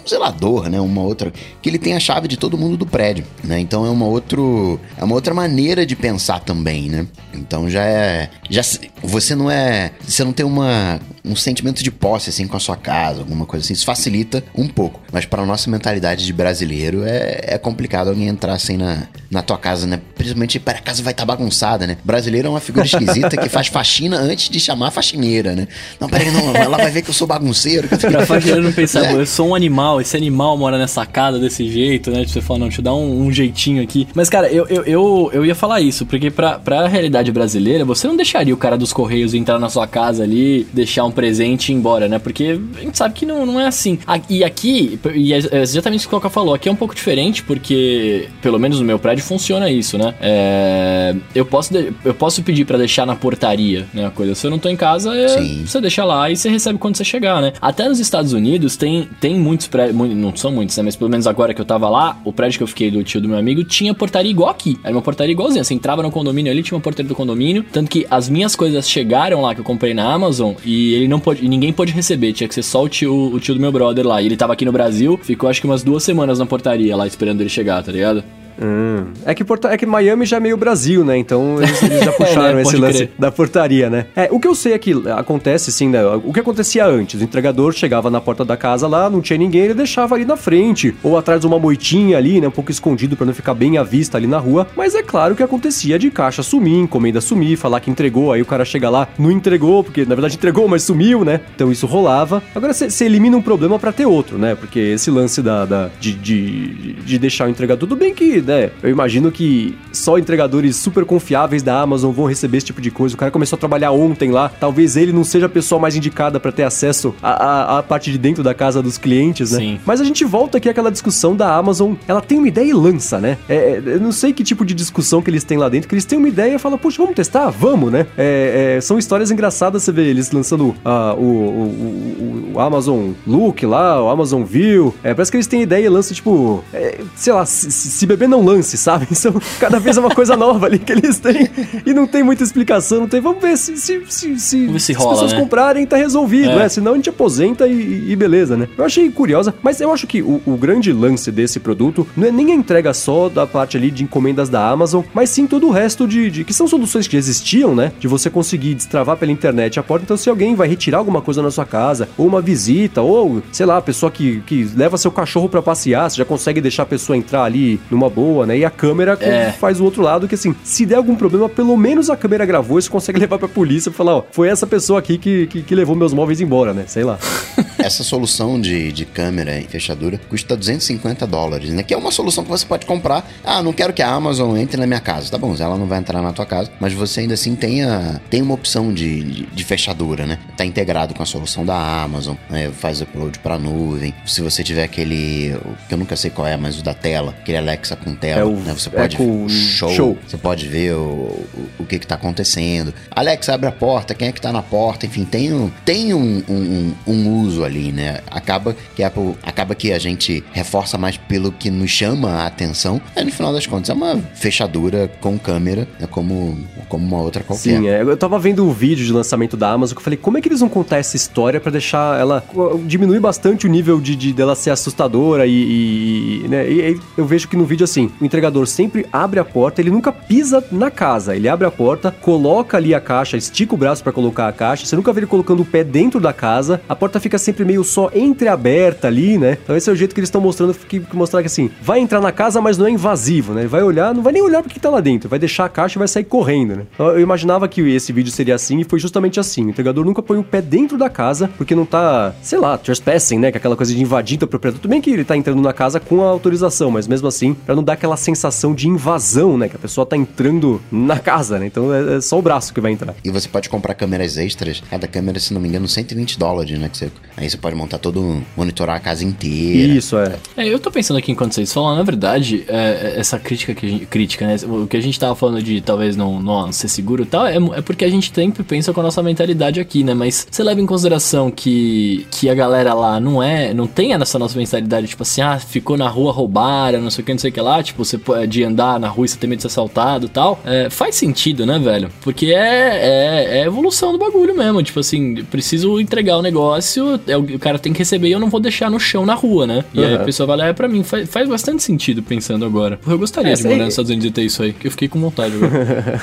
[0.09, 0.80] zelador, né?
[0.80, 1.33] Uma outra.
[1.61, 3.59] que ele tem a chave de todo mundo do prédio, né?
[3.61, 7.07] Então é uma, outro, é uma outra maneira de pensar também, né?
[7.35, 8.30] Então já é.
[8.49, 8.62] Já,
[9.02, 9.92] você não é.
[10.07, 13.65] Você não tem uma, um sentimento de posse assim com a sua casa, alguma coisa
[13.65, 13.75] assim.
[13.75, 15.00] Isso facilita um pouco.
[15.12, 19.59] Mas para nossa mentalidade de brasileiro é, é complicado alguém entrar assim na, na tua
[19.59, 20.00] casa, né?
[20.15, 21.97] Principalmente para a casa vai estar tá bagunçada, né?
[22.05, 25.69] Brasileiro é uma figura esquisita que faz faxina antes de chamar a faxineira, né?
[25.99, 27.89] Não, peraí, não, ela vai ver que eu sou bagunceiro.
[27.89, 28.11] Que eu...
[28.11, 29.15] Pra faxineira não pensar, é.
[29.15, 32.25] eu sou um animal, esse animal mora nessa casa desse jeito, né?
[32.27, 34.09] Você fala, não, deixa eu dar um, um jeitinho aqui.
[34.15, 38.07] Mas, cara, eu, eu, eu, eu ia falar isso, porque pra, pra realidade brasileira, você
[38.07, 41.73] não deixaria o cara dos Correios entrar na sua casa ali, deixar um presente e
[41.73, 42.19] ir embora, né?
[42.19, 43.99] Porque a gente sabe que não, não é assim.
[44.29, 47.43] E aqui, e é exatamente o que o Coca falou, aqui é um pouco diferente,
[47.43, 50.14] porque, pelo menos no meu prédio, funciona isso, né?
[50.21, 51.73] É, eu, posso
[52.05, 54.07] eu posso pedir para deixar na portaria, né?
[54.07, 54.35] A coisa.
[54.35, 57.05] Se eu não tô em casa, é, você deixa lá e você recebe quando você
[57.05, 57.52] chegar, né?
[57.61, 60.83] Até nos Estados Unidos tem, tem muitos prédios, não são muitos, né?
[60.83, 63.21] Mas pelo menos agora que eu tava lá, o prédio que eu fiquei do tio
[63.21, 64.79] do meu amigo tinha portaria igual aqui.
[64.83, 65.64] Era uma portaria igualzinha.
[65.64, 67.64] Você entrava no condomínio ali, tinha uma portaria do condomínio.
[67.73, 71.21] Tanto que as minhas coisas chegaram lá que eu comprei na Amazon e ele não
[71.21, 71.47] pode.
[71.49, 72.33] Ninguém pôde receber.
[72.33, 74.21] Tinha que ser só o tio, o tio do meu brother lá.
[74.23, 77.07] E ele tava aqui no Brasil, ficou acho que umas duas semanas na portaria lá
[77.07, 78.25] esperando ele chegar, tá ligado?
[78.61, 79.07] Hum.
[79.25, 79.69] É, que Porta...
[79.69, 81.16] é que Miami já é meio Brasil, né?
[81.16, 82.62] Então eles, eles já puxaram é, né?
[82.62, 83.11] esse lance crer.
[83.19, 84.07] da portaria, né?
[84.14, 86.04] É, o que eu sei é que acontece, sim, né?
[86.07, 87.21] O que acontecia antes?
[87.21, 90.37] O entregador chegava na porta da casa lá, não tinha ninguém, ele deixava ali na
[90.37, 92.49] frente, ou atrás de uma moitinha ali, né?
[92.49, 94.66] Um pouco escondido para não ficar bem à vista ali na rua.
[94.76, 98.47] Mas é claro que acontecia de caixa sumir, encomenda sumir, falar que entregou, aí o
[98.47, 101.40] cara chega lá, não entregou, porque na verdade entregou, mas sumiu, né?
[101.54, 102.42] Então isso rolava.
[102.54, 104.54] Agora você elimina um problema para ter outro, né?
[104.54, 108.71] Porque esse lance da, da de, de, de deixar o entregador, tudo bem que, né?
[108.83, 113.15] Eu imagino que só entregadores super confiáveis da Amazon vão receber esse tipo de coisa.
[113.15, 116.39] O cara começou a trabalhar ontem lá, talvez ele não seja a pessoa mais indicada
[116.39, 119.59] para ter acesso à, à, parte de dentro da casa dos clientes, né?
[119.59, 119.81] Sim.
[119.85, 121.95] Mas a gente volta aqui àquela discussão da Amazon.
[122.07, 123.37] Ela tem uma ideia e lança, né?
[123.49, 125.95] É, é, eu não sei que tipo de discussão que eles têm lá dentro, que
[125.95, 127.50] eles têm uma ideia e falam, puxa, vamos testar?
[127.50, 128.07] Vamos, né?
[128.17, 133.13] É, é, são histórias engraçadas você vê eles lançando uh, o, o, o, o, Amazon
[133.26, 134.95] Look lá, o Amazon View.
[135.03, 138.29] É, parece que eles têm ideia e lançam, tipo, é, sei lá, se, se beber
[138.30, 139.06] não lance, sabe?
[139.14, 141.49] São, cada vez é uma coisa nova ali que eles têm
[141.84, 143.21] e não tem muita explicação, não tem.
[143.21, 145.40] Vamos ver se, se, se, se, se as pessoas né?
[145.40, 146.56] comprarem, tá resolvido, é.
[146.56, 146.69] né?
[146.69, 148.69] Senão a gente aposenta e, e, beleza, né?
[148.78, 152.30] Eu achei curiosa, mas eu acho que o, o, grande lance desse produto não é
[152.30, 155.71] nem a entrega só da parte ali de encomendas da Amazon, mas sim todo o
[155.71, 157.93] resto de, de que são soluções que existiam, né?
[157.99, 160.04] De você conseguir destravar pela internet a porta.
[160.04, 163.66] Então, se alguém vai retirar alguma coisa na sua casa, ou uma visita, ou sei
[163.66, 166.86] lá, a pessoa que, que leva seu cachorro para passear, você já consegue deixar a
[166.86, 168.59] pessoa entrar ali numa boa, né?
[168.59, 169.52] E a câmera é.
[169.52, 172.78] faz o outro lado, que assim, se der algum problema, pelo menos a câmera gravou
[172.78, 175.63] e você consegue levar pra polícia e falar, ó, foi essa pessoa aqui que, que,
[175.63, 176.85] que, levou meus móveis embora, né?
[176.87, 177.19] Sei lá.
[177.78, 181.83] essa solução de, de câmera e fechadura custa 250 dólares, né?
[181.83, 183.28] Que é uma solução que você pode comprar.
[183.45, 185.30] Ah, não quero que a Amazon entre na minha casa.
[185.30, 188.21] Tá bom, ela não vai entrar na tua casa, mas você ainda assim tem, a,
[188.28, 190.39] tem uma opção de, de, de fechadura, né?
[190.56, 192.71] Tá integrado com a solução da Amazon, né?
[192.71, 194.15] faz upload pra nuvem.
[194.26, 195.56] Se você tiver aquele,
[195.89, 198.40] que eu nunca sei qual é, mas o da tela, aquele Alexa com com tela.
[198.40, 198.75] É o, né?
[198.76, 201.46] Você pode ver o show, show, Você pode ver o, o,
[201.80, 202.92] o que que tá acontecendo.
[203.10, 204.14] Alex, abre a porta.
[204.14, 205.06] Quem é que tá na porta?
[205.06, 208.20] Enfim, tem um, tem um, um, um uso ali, né?
[208.30, 213.00] Acaba que, Apple, acaba que a gente reforça mais pelo que nos chama a atenção.
[213.16, 216.06] No final das contas, é uma fechadura com câmera, né?
[216.06, 217.78] como, como uma outra qualquer.
[217.78, 218.02] Sim, é.
[218.02, 220.49] Eu tava vendo o vídeo de lançamento da Amazon que eu falei, como é que
[220.49, 222.42] eles vão contar essa história para deixar ela...
[222.86, 226.44] diminuir bastante o nível de, de dela ser assustadora e...
[226.44, 226.70] e né?
[226.70, 229.91] E, e eu vejo que no vídeo, assim, o entregador sempre abre a porta, ele
[229.91, 231.34] nunca pisa na casa.
[231.34, 234.86] Ele abre a porta, coloca ali a caixa, estica o braço para colocar a caixa.
[234.86, 236.80] Você nunca vê ele colocando o pé dentro da casa.
[236.89, 239.58] A porta fica sempre meio só entreaberta ali, né?
[239.63, 242.00] Então esse é o jeito que eles estão mostrando, que, que mostrar que assim, vai
[242.00, 243.63] entrar na casa, mas não é invasivo, né?
[243.63, 245.99] Ele vai olhar, não vai nem olhar porque tá lá dentro, vai deixar a caixa
[245.99, 246.86] e vai sair correndo, né?
[246.95, 249.67] Então, eu imaginava que esse vídeo seria assim e foi justamente assim.
[249.67, 253.39] O entregador nunca põe o pé dentro da casa porque não tá, sei lá, trespassing,
[253.39, 253.50] né?
[253.50, 254.80] Que é aquela coisa de invadir a propriedade.
[254.80, 257.75] Tudo bem que ele tá entrando na casa com a autorização, mas mesmo assim, para
[257.75, 259.69] não dar aquela sensação de invasão, né?
[259.69, 261.67] Que a pessoa tá entrando na casa, né?
[261.67, 263.15] Então é, é, só o braço que vai entrar.
[263.25, 264.83] E você pode comprar câmeras extras.
[264.89, 266.89] Cada câmera, se não me engano, 120 dólares, né?
[266.89, 269.93] Que você, aí você pode montar todo, monitorar a casa inteira.
[269.93, 270.37] Isso, é.
[270.57, 273.89] É, eu tô pensando aqui enquanto vocês falam, na verdade, é, é essa crítica que
[273.89, 274.57] gente, crítica, né?
[274.67, 277.57] O que a gente tava falando de talvez não, não ser seguro e tal, é,
[277.57, 280.15] é porque a gente sempre pensa com a nossa mentalidade aqui, né?
[280.15, 284.39] Mas você leva em consideração que, que a galera lá não é, não tem essa
[284.39, 287.50] nossa mentalidade, tipo assim, ah, ficou na rua, roubaram, não sei o que, não sei
[287.50, 289.69] o que lá, tipo, você de andar na rua e você ter medo de ser
[289.69, 290.60] assaltado e tal.
[290.64, 292.10] É, faz sentido, né, velho?
[292.23, 294.82] Porque é, é, é evolução do bagulho mesmo.
[294.82, 298.50] Tipo assim, preciso entregar o negócio, é, o cara tem que receber e eu não
[298.50, 299.84] vou deixar no chão na rua, né?
[299.93, 300.06] E uhum.
[300.06, 301.02] aí a pessoa vai lá, é pra mim.
[301.02, 302.99] Faz, faz bastante sentido pensando agora.
[303.06, 305.08] Eu gostaria é, de morar nos Estados Unidos e ter isso aí, que eu fiquei
[305.08, 306.21] com vontade agora.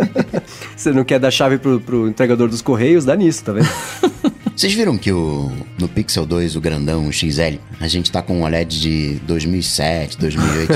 [0.76, 3.04] Você não quer dar chave pro, pro entregador dos correios?
[3.04, 3.68] Dá nisso, tá vendo?
[4.56, 8.40] Vocês viram que o, no Pixel 2, o grandão, o XL, a gente tá com
[8.40, 10.72] um OLED de 2007, 2008.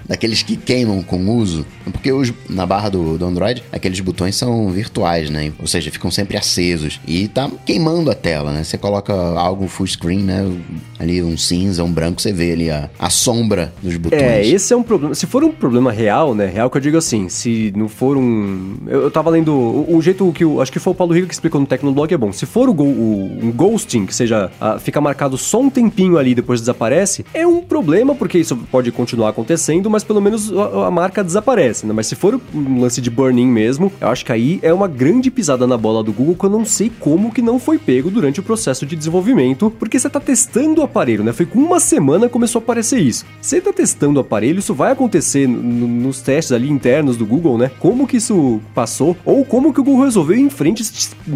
[0.08, 1.66] Daqueles que queimam com uso.
[1.84, 5.52] Porque os, na barra do, do Android, aqueles botões são virtuais, né?
[5.58, 6.98] Ou seja, ficam sempre acesos.
[7.06, 8.64] E tá queimando a tela, né?
[8.64, 10.50] Você coloca algo full screen, né?
[10.98, 14.22] Ali um cinza, um branco, você vê ali a, a sombra dos botões.
[14.22, 15.14] É, esse é um problema.
[15.14, 16.46] Se for um problema real, né?
[16.46, 18.76] Real que eu digo assim, se não for um.
[18.86, 19.52] Eu, eu tava lendo.
[19.52, 20.62] O, o jeito que o.
[20.62, 22.32] Acho que foi o Paulo Rico que explicou no Tecnoblog é bom.
[22.32, 26.18] Se for o, go, o um ghosting, que seja, uh, fica marcado só um tempinho
[26.18, 30.52] ali e depois desaparece, é um problema, porque isso pode continuar acontecendo, mas pelo menos
[30.52, 31.92] a, a marca desaparece, né?
[31.92, 35.30] Mas se for um lance de burn-in mesmo, eu acho que aí é uma grande
[35.30, 38.40] pisada na bola do Google que eu não sei como que não foi pego durante
[38.40, 41.32] o processo de desenvolvimento, porque você tá testando o aparelho, né?
[41.32, 43.24] Foi com uma semana começou a aparecer isso.
[43.40, 47.70] Você tá testando o aparelho, isso vai acontecer nos testes ali internos do Google, né?
[47.78, 50.82] Como que isso passou, ou como que o Google resolveu em frente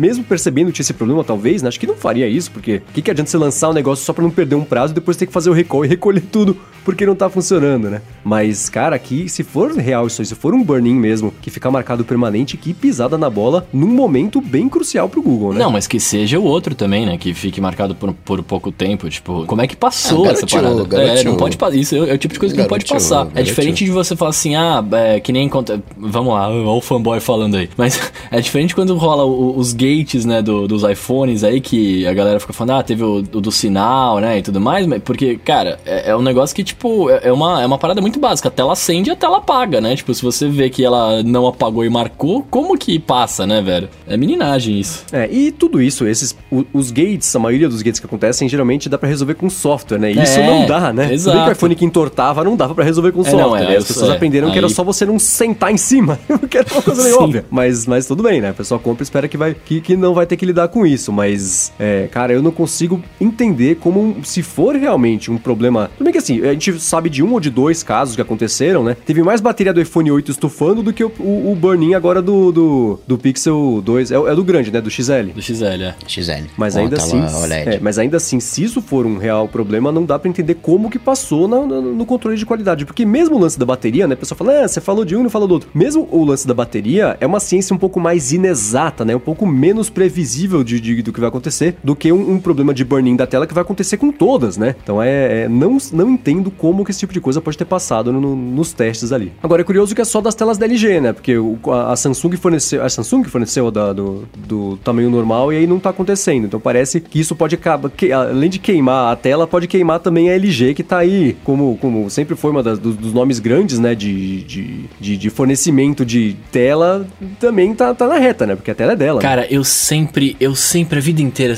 [0.02, 1.68] mesmo percebendo que tinha esse problema, talvez, né?
[1.68, 4.12] Acho que não faria isso, porque o que, que adianta você lançar um negócio só
[4.12, 6.56] para não perder um prazo e depois ter que fazer o recall e recolher tudo
[6.84, 8.02] porque não tá funcionando, né?
[8.24, 11.70] Mas, cara, aqui, se for real isso aí, se for um burn-in mesmo, que ficar
[11.70, 15.60] marcado permanente, que pisada na bola num momento bem crucial pro Google, né?
[15.60, 17.16] Não, mas que seja o outro também, né?
[17.16, 19.08] Que fique marcado por, por pouco tempo.
[19.08, 21.02] Tipo, como é que passou é, essa parada?
[21.02, 21.76] É, não pode passar.
[21.76, 23.28] Isso é, é, o tipo de coisa que não pode passar.
[23.34, 25.82] É diferente de você falar assim, ah, é, que nem conta.
[25.96, 27.68] Vamos lá, olha o fanboy falando aí.
[27.76, 32.40] Mas é diferente quando rola os gates, né, do, dos iPhones aí, que a galera
[32.40, 34.86] fica falando, ah, teve o, o do sinal, né, e tudo mais.
[35.04, 38.18] Porque, cara, é, é um negócio que, tipo, é, é uma, é uma parada muito
[38.18, 38.48] básica.
[38.48, 39.94] A tela acende e a tela apaga, né?
[39.96, 43.88] Tipo, se você vê que ela não apagou e marcou, como que passa, né, velho?
[44.06, 45.04] É meninagem isso.
[45.12, 46.36] É, e tudo isso, esses
[46.72, 50.10] os gates, a maioria dos gates que acontecem, geralmente dá para resolver com software, né?
[50.10, 51.12] isso é, não dá, né?
[51.12, 51.44] Exato.
[51.44, 53.42] Que o iPhone que entortava não dava para resolver com é, software.
[53.42, 53.76] Não, é, né?
[53.76, 54.52] As pessoas é, aprenderam aí...
[54.52, 57.44] que era só você não sentar em cima, que era uma coisa meio óbvia.
[57.50, 58.50] Mas, mas tudo bem, né?
[58.50, 60.86] A pessoa compra e espera que, vai, que, que não vai ter que lidar com
[60.86, 61.12] isso.
[61.12, 65.90] Mas, é, cara, eu não consigo entender como, se for realmente um problema.
[65.96, 68.84] Tudo bem que assim, a gente sabe de um ou de dois casos que aconteceram,
[68.84, 68.96] né?
[69.04, 72.52] Teve mais bateria do iPhone 8 estufando do que o, o, o burn-in agora do,
[72.52, 74.10] do, do, Pixel 2.
[74.10, 74.80] É, é, do grande, né?
[74.80, 75.32] Do XL.
[75.34, 75.94] Do XL, é.
[76.06, 76.46] XL.
[76.56, 77.20] Mas ainda assim.
[77.50, 80.90] É, mas ainda assim, se isso for um real problema, não dá para entender como
[80.90, 82.84] que passou no, no, no, controle de qualidade.
[82.84, 84.14] Porque mesmo o lance da bateria, né?
[84.14, 85.70] A pessoa fala, ah, você falou de um e não falou do outro.
[85.74, 89.14] Mesmo o lance da bateria é uma ciência um pouco mais inexata, né?
[89.14, 92.72] Um pouco menos previsível de, de do que vai acontecer do que um, um problema
[92.72, 94.74] de burn-in da tela que vai acontecer com todas, né?
[94.82, 98.12] Então é, é, não, não entendo como que esse tipo de coisa pode ter passado
[98.12, 99.32] no, nos testes ali.
[99.42, 101.12] Agora é curioso que é só das telas da LG, né?
[101.12, 105.56] Porque o, a, a, Samsung forneceu, a Samsung forneceu da, do, do tamanho normal e
[105.56, 106.46] aí não tá acontecendo.
[106.46, 110.30] Então parece que isso pode acabar, que, além de queimar a tela, pode queimar também
[110.30, 113.78] a LG, que tá aí, como, como sempre foi uma das, dos, dos nomes grandes,
[113.78, 113.94] né?
[113.94, 117.06] De, de, de, de, fornecimento de tela,
[117.40, 118.54] também tá, tá na reta, né?
[118.56, 119.20] Porque a tela é dela.
[119.20, 119.22] Né?
[119.22, 119.48] Cara, né?
[119.50, 121.54] eu eu sempre, eu sempre, a vida inteira,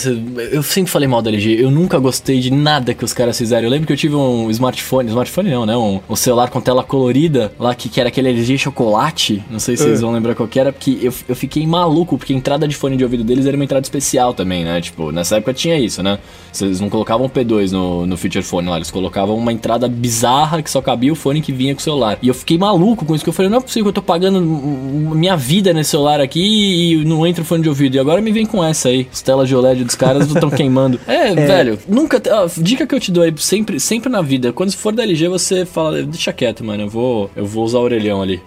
[0.52, 1.56] eu sempre falei mal da LG.
[1.58, 3.64] Eu nunca gostei de nada que os caras fizeram.
[3.64, 5.74] Eu lembro que eu tive um smartphone, smartphone não, né?
[5.74, 9.42] Um, um celular com tela colorida lá, que, que era aquele LG chocolate.
[9.50, 10.02] Não sei se vocês é.
[10.02, 12.94] vão lembrar qual que era, porque eu, eu fiquei maluco, porque a entrada de fone
[12.94, 14.82] de ouvido deles era uma entrada especial também, né?
[14.82, 16.18] Tipo, nessa época tinha isso, né?
[16.52, 20.70] Vocês não colocavam P2 no, no feature phone lá, eles colocavam uma entrada bizarra que
[20.70, 22.18] só cabia o fone que vinha com o celular.
[22.20, 24.02] E eu fiquei maluco com isso, que eu falei, não é possível que eu tô
[24.02, 27.93] pagando minha vida nesse celular aqui e não entra o fone de ouvido.
[27.94, 29.06] E agora me vem com essa aí.
[29.12, 30.98] As telas de OLED dos caras estão queimando.
[31.06, 32.20] É, é, velho, nunca.
[32.30, 34.52] Ó, dica que eu te dou aí, sempre, sempre na vida.
[34.52, 36.84] Quando for da LG, você fala, deixa quieto, mano.
[36.84, 38.42] Eu vou, eu vou usar o orelhão ali.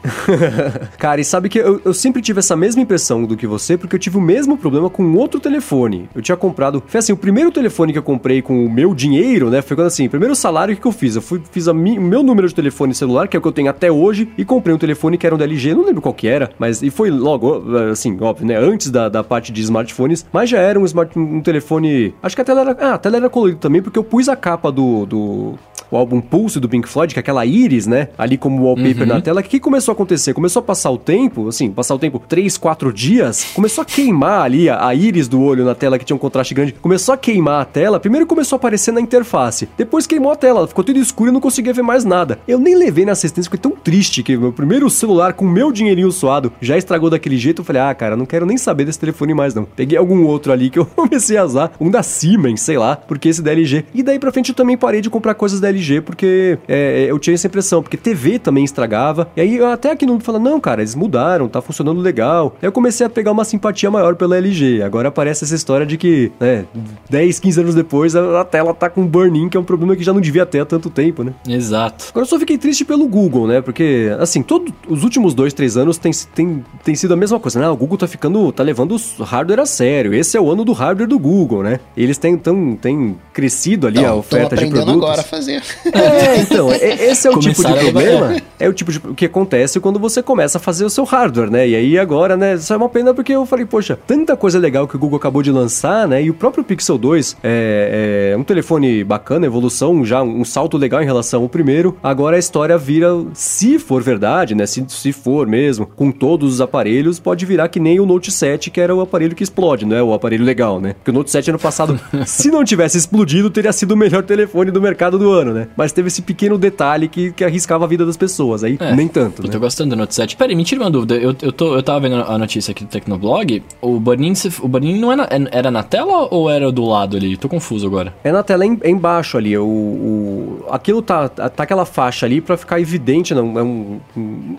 [0.97, 3.95] Cara, e sabe que eu, eu sempre tive essa mesma impressão do que você, porque
[3.95, 6.09] eu tive o mesmo problema com outro telefone.
[6.13, 6.83] Eu tinha comprado.
[6.85, 9.61] Foi assim, o primeiro telefone que eu comprei com o meu dinheiro, né?
[9.61, 11.15] Foi quando assim, primeiro salário que eu fiz.
[11.15, 13.69] Eu fui, fiz o meu número de telefone celular, que é o que eu tenho
[13.69, 16.27] até hoje, e comprei um telefone que era um da LG, não lembro qual que
[16.27, 18.57] era, mas e foi logo, assim, óbvio, né?
[18.57, 22.13] Antes da, da parte de smartphones, mas já era um, smart, um telefone.
[22.21, 22.77] Acho que a tela era.
[22.79, 25.55] Ah, a tela era colorida também, porque eu pus a capa do, do
[25.91, 28.09] o álbum Pulse do Pink Floyd, que é aquela íris, né?
[28.17, 29.07] Ali como wallpaper uhum.
[29.07, 29.41] na tela.
[29.41, 30.33] O que começou a acontecer?
[30.33, 34.41] Começou a passar o tempo, assim, passar o tempo 3, 4 dias, começou a queimar
[34.41, 36.73] ali a, a íris do olho na tela que tinha um contraste grande.
[36.73, 37.99] Começou a queimar a tela.
[37.99, 39.67] Primeiro começou a aparecer na interface.
[39.77, 42.39] Depois queimou a tela, ficou tudo escuro e não conseguia ver mais nada.
[42.47, 46.11] Eu nem levei na assistência, fiquei tão triste que meu primeiro celular com meu dinheirinho
[46.11, 47.61] suado já estragou daquele jeito.
[47.61, 49.65] Eu falei, ah, cara, não quero nem saber desse telefone mais não.
[49.65, 53.29] Peguei algum outro ali que eu comecei a usar, um da Siemens, sei lá, porque
[53.29, 53.85] esse da LG.
[53.93, 57.19] E daí pra frente eu também parei de comprar coisas da LG porque é, eu
[57.19, 59.29] tinha essa impressão, porque TV também estragava.
[59.35, 62.55] E aí até aqui não fala, não, cara, eles mudaram, tá funcionando legal.
[62.61, 64.81] Aí eu comecei a pegar uma simpatia maior pela LG.
[64.81, 66.65] Agora aparece essa história de que, né,
[67.09, 70.03] 10, 15 anos depois a, a tela tá com burn-in, que é um problema que
[70.03, 71.33] já não devia ter há tanto tempo, né?
[71.47, 72.05] Exato.
[72.09, 73.61] Agora eu só fiquei triste pelo Google, né?
[73.61, 77.59] Porque, assim, todos os últimos dois, três anos tem, tem, tem sido a mesma coisa,
[77.59, 77.69] né?
[77.69, 80.13] O Google tá ficando, tá levando o hardware a sério.
[80.13, 81.79] Esse é o ano do hardware do Google, né?
[81.95, 84.95] Eles têm, tão, têm crescido ali então, a oferta de produtos.
[84.95, 85.61] agora a fazer.
[85.85, 88.41] É, então, esse é o tipo de problema.
[88.59, 91.49] É o tipo de o que acontece quando você começa a fazer o seu hardware,
[91.49, 91.67] né?
[91.67, 92.55] E aí agora, né?
[92.55, 95.41] Isso é uma pena porque eu falei, poxa, tanta coisa legal que o Google acabou
[95.41, 96.21] de lançar, né?
[96.23, 101.01] E o próprio Pixel 2 é, é um telefone bacana, evolução, já um salto legal
[101.01, 101.97] em relação ao primeiro.
[102.01, 104.65] Agora a história vira, se for verdade, né?
[104.65, 108.69] Se, se for mesmo, com todos os aparelhos, pode virar que nem o Note 7,
[108.71, 110.01] que era o aparelho que explode, né?
[110.01, 110.93] O aparelho legal, né?
[110.93, 114.71] Porque o Note 7 ano passado, se não tivesse explodido, teria sido o melhor telefone
[114.71, 115.67] do mercado do ano, né?
[115.75, 118.63] Mas teve esse pequeno detalhe que, que arriscava a vida das pessoas.
[118.63, 119.41] Aí é, nem tanto.
[119.41, 119.51] Eu né?
[119.51, 120.35] tô gostando do Note 7.
[120.35, 121.15] Peraí, me tira uma dúvida.
[121.15, 123.63] Eu, eu, tô, eu tava vendo a notícia aqui do Tecnoblog.
[123.81, 127.37] O burn-in o burn não era, era na tela ou era do lado ali?
[127.37, 128.13] Tô confuso agora.
[128.23, 129.57] É na tela em, embaixo ali.
[129.57, 133.99] O, o, aquilo tá, tá aquela faixa ali para ficar evidente, não, é um,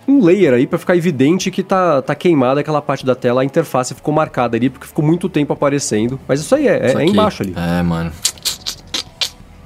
[0.07, 3.43] um layer aí para ficar evidente que tá, tá queimada aquela parte da tela.
[3.43, 6.19] A interface ficou marcada ali porque ficou muito tempo aparecendo.
[6.27, 7.55] Mas isso aí é, é, é embaixo ali.
[7.57, 8.13] É, mano.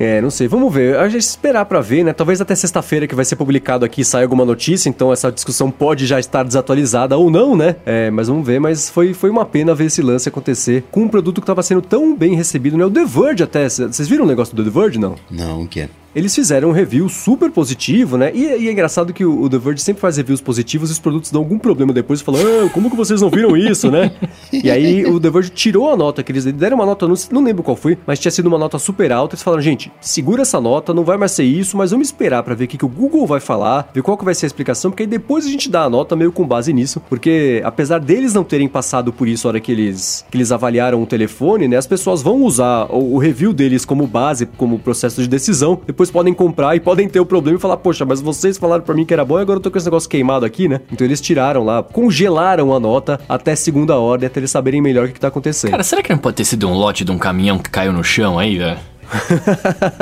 [0.03, 0.97] É, não sei, vamos ver.
[0.97, 2.13] A gente esperar para ver, né?
[2.13, 6.07] Talvez até sexta-feira que vai ser publicado aqui saia alguma notícia, então essa discussão pode
[6.07, 7.77] já estar desatualizada ou não, né?
[7.87, 11.09] É, mas vamos ver, mas foi, foi uma pena ver esse lance acontecer com um
[11.09, 12.85] produto que estava sendo tão bem recebido, né?
[12.85, 15.15] O The Verge até, vocês viram o negócio do The Verge, não?
[15.31, 15.89] Não, o que é?
[16.15, 18.31] Eles fizeram um review super positivo, né?
[18.35, 20.99] E, e é engraçado que o, o, The Verge sempre faz reviews positivos e os
[20.99, 24.13] produtos dão algum problema depois e falam, ah, como que vocês não viram isso, né?
[24.53, 27.45] e aí o The Verge tirou a nota que eles deram uma nota, não, não
[27.45, 29.35] lembro qual foi, mas tinha sido uma nota super alta.
[29.35, 32.55] Eles falaram, gente, segura essa nota, não vai mais ser isso, mas vamos esperar para
[32.55, 34.91] ver o que, que o Google vai falar, ver qual que vai ser a explicação,
[34.91, 38.35] porque aí depois a gente dá a nota meio com base nisso, porque apesar deles
[38.35, 41.77] não terem passado por isso na hora que eles, que eles avaliaram o telefone, né?
[41.77, 46.02] As pessoas vão usar o, o review deles como base, como processo de decisão, depois
[46.11, 49.05] podem comprar e podem ter o problema e falar, poxa, mas vocês falaram para mim
[49.05, 50.81] que era bom e agora eu tô com esse negócio queimado aqui, né?
[50.91, 55.09] Então eles tiraram lá, congelaram a nota até segunda ordem, até eles saberem melhor o
[55.09, 55.71] que, que tá acontecendo.
[55.71, 58.05] Cara, será que não pode ter sido um lote de um caminhão que caiu no
[58.05, 58.79] chão aí, velho?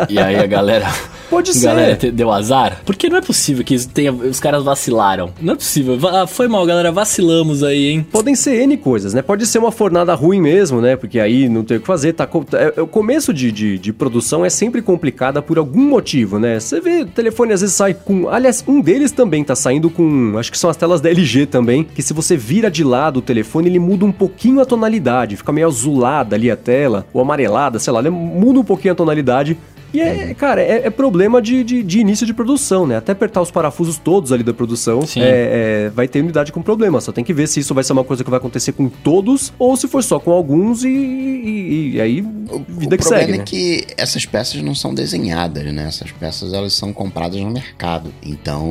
[0.09, 0.87] E aí a galera
[1.31, 1.67] Pode ser.
[1.67, 2.83] Galera, deu azar?
[2.85, 5.31] Porque não é possível que tenha, os caras vacilaram.
[5.41, 5.97] Não é possível.
[6.09, 6.91] Ah, foi mal, galera.
[6.91, 8.07] Vacilamos aí, hein?
[8.11, 9.23] Podem ser N coisas, né?
[9.23, 10.97] Pode ser uma fornada ruim mesmo, né?
[10.97, 12.13] Porque aí não tem o que fazer.
[12.13, 16.39] Tá, é, é, o começo de, de, de, produção é sempre complicada por algum motivo,
[16.39, 16.59] né?
[16.59, 18.29] Você vê, o telefone às vezes sai com.
[18.29, 20.37] Aliás, um deles também tá saindo com.
[20.37, 21.85] Acho que são as telas da LG também.
[21.85, 25.37] Que se você vira de lado o telefone, ele muda um pouquinho a tonalidade.
[25.37, 28.01] Fica meio azulada ali a tela, ou amarelada, sei lá.
[28.01, 29.57] Ele muda um pouquinho a tonalidade
[29.93, 32.97] E é, cara, é, é problema de, de, de, início de produção, né?
[32.97, 37.01] Até apertar os parafusos todos ali da produção, é, é, vai ter unidade com problema.
[37.01, 39.53] Só tem que ver se isso vai ser uma coisa que vai acontecer com todos
[39.59, 42.25] ou se for só com alguns e, e, e aí
[42.69, 43.15] vida o que segue.
[43.15, 43.45] O problema é né?
[43.45, 45.87] que essas peças não são desenhadas, né?
[45.87, 48.13] Essas peças elas são compradas no mercado.
[48.23, 48.67] Então,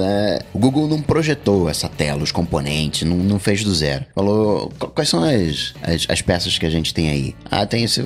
[0.00, 4.04] é, o Google não projetou essa tela, os componentes, não, não fez do zero.
[4.14, 7.34] Falou, quais são as, as, as, peças que a gente tem aí?
[7.50, 8.04] Ah, tem esse.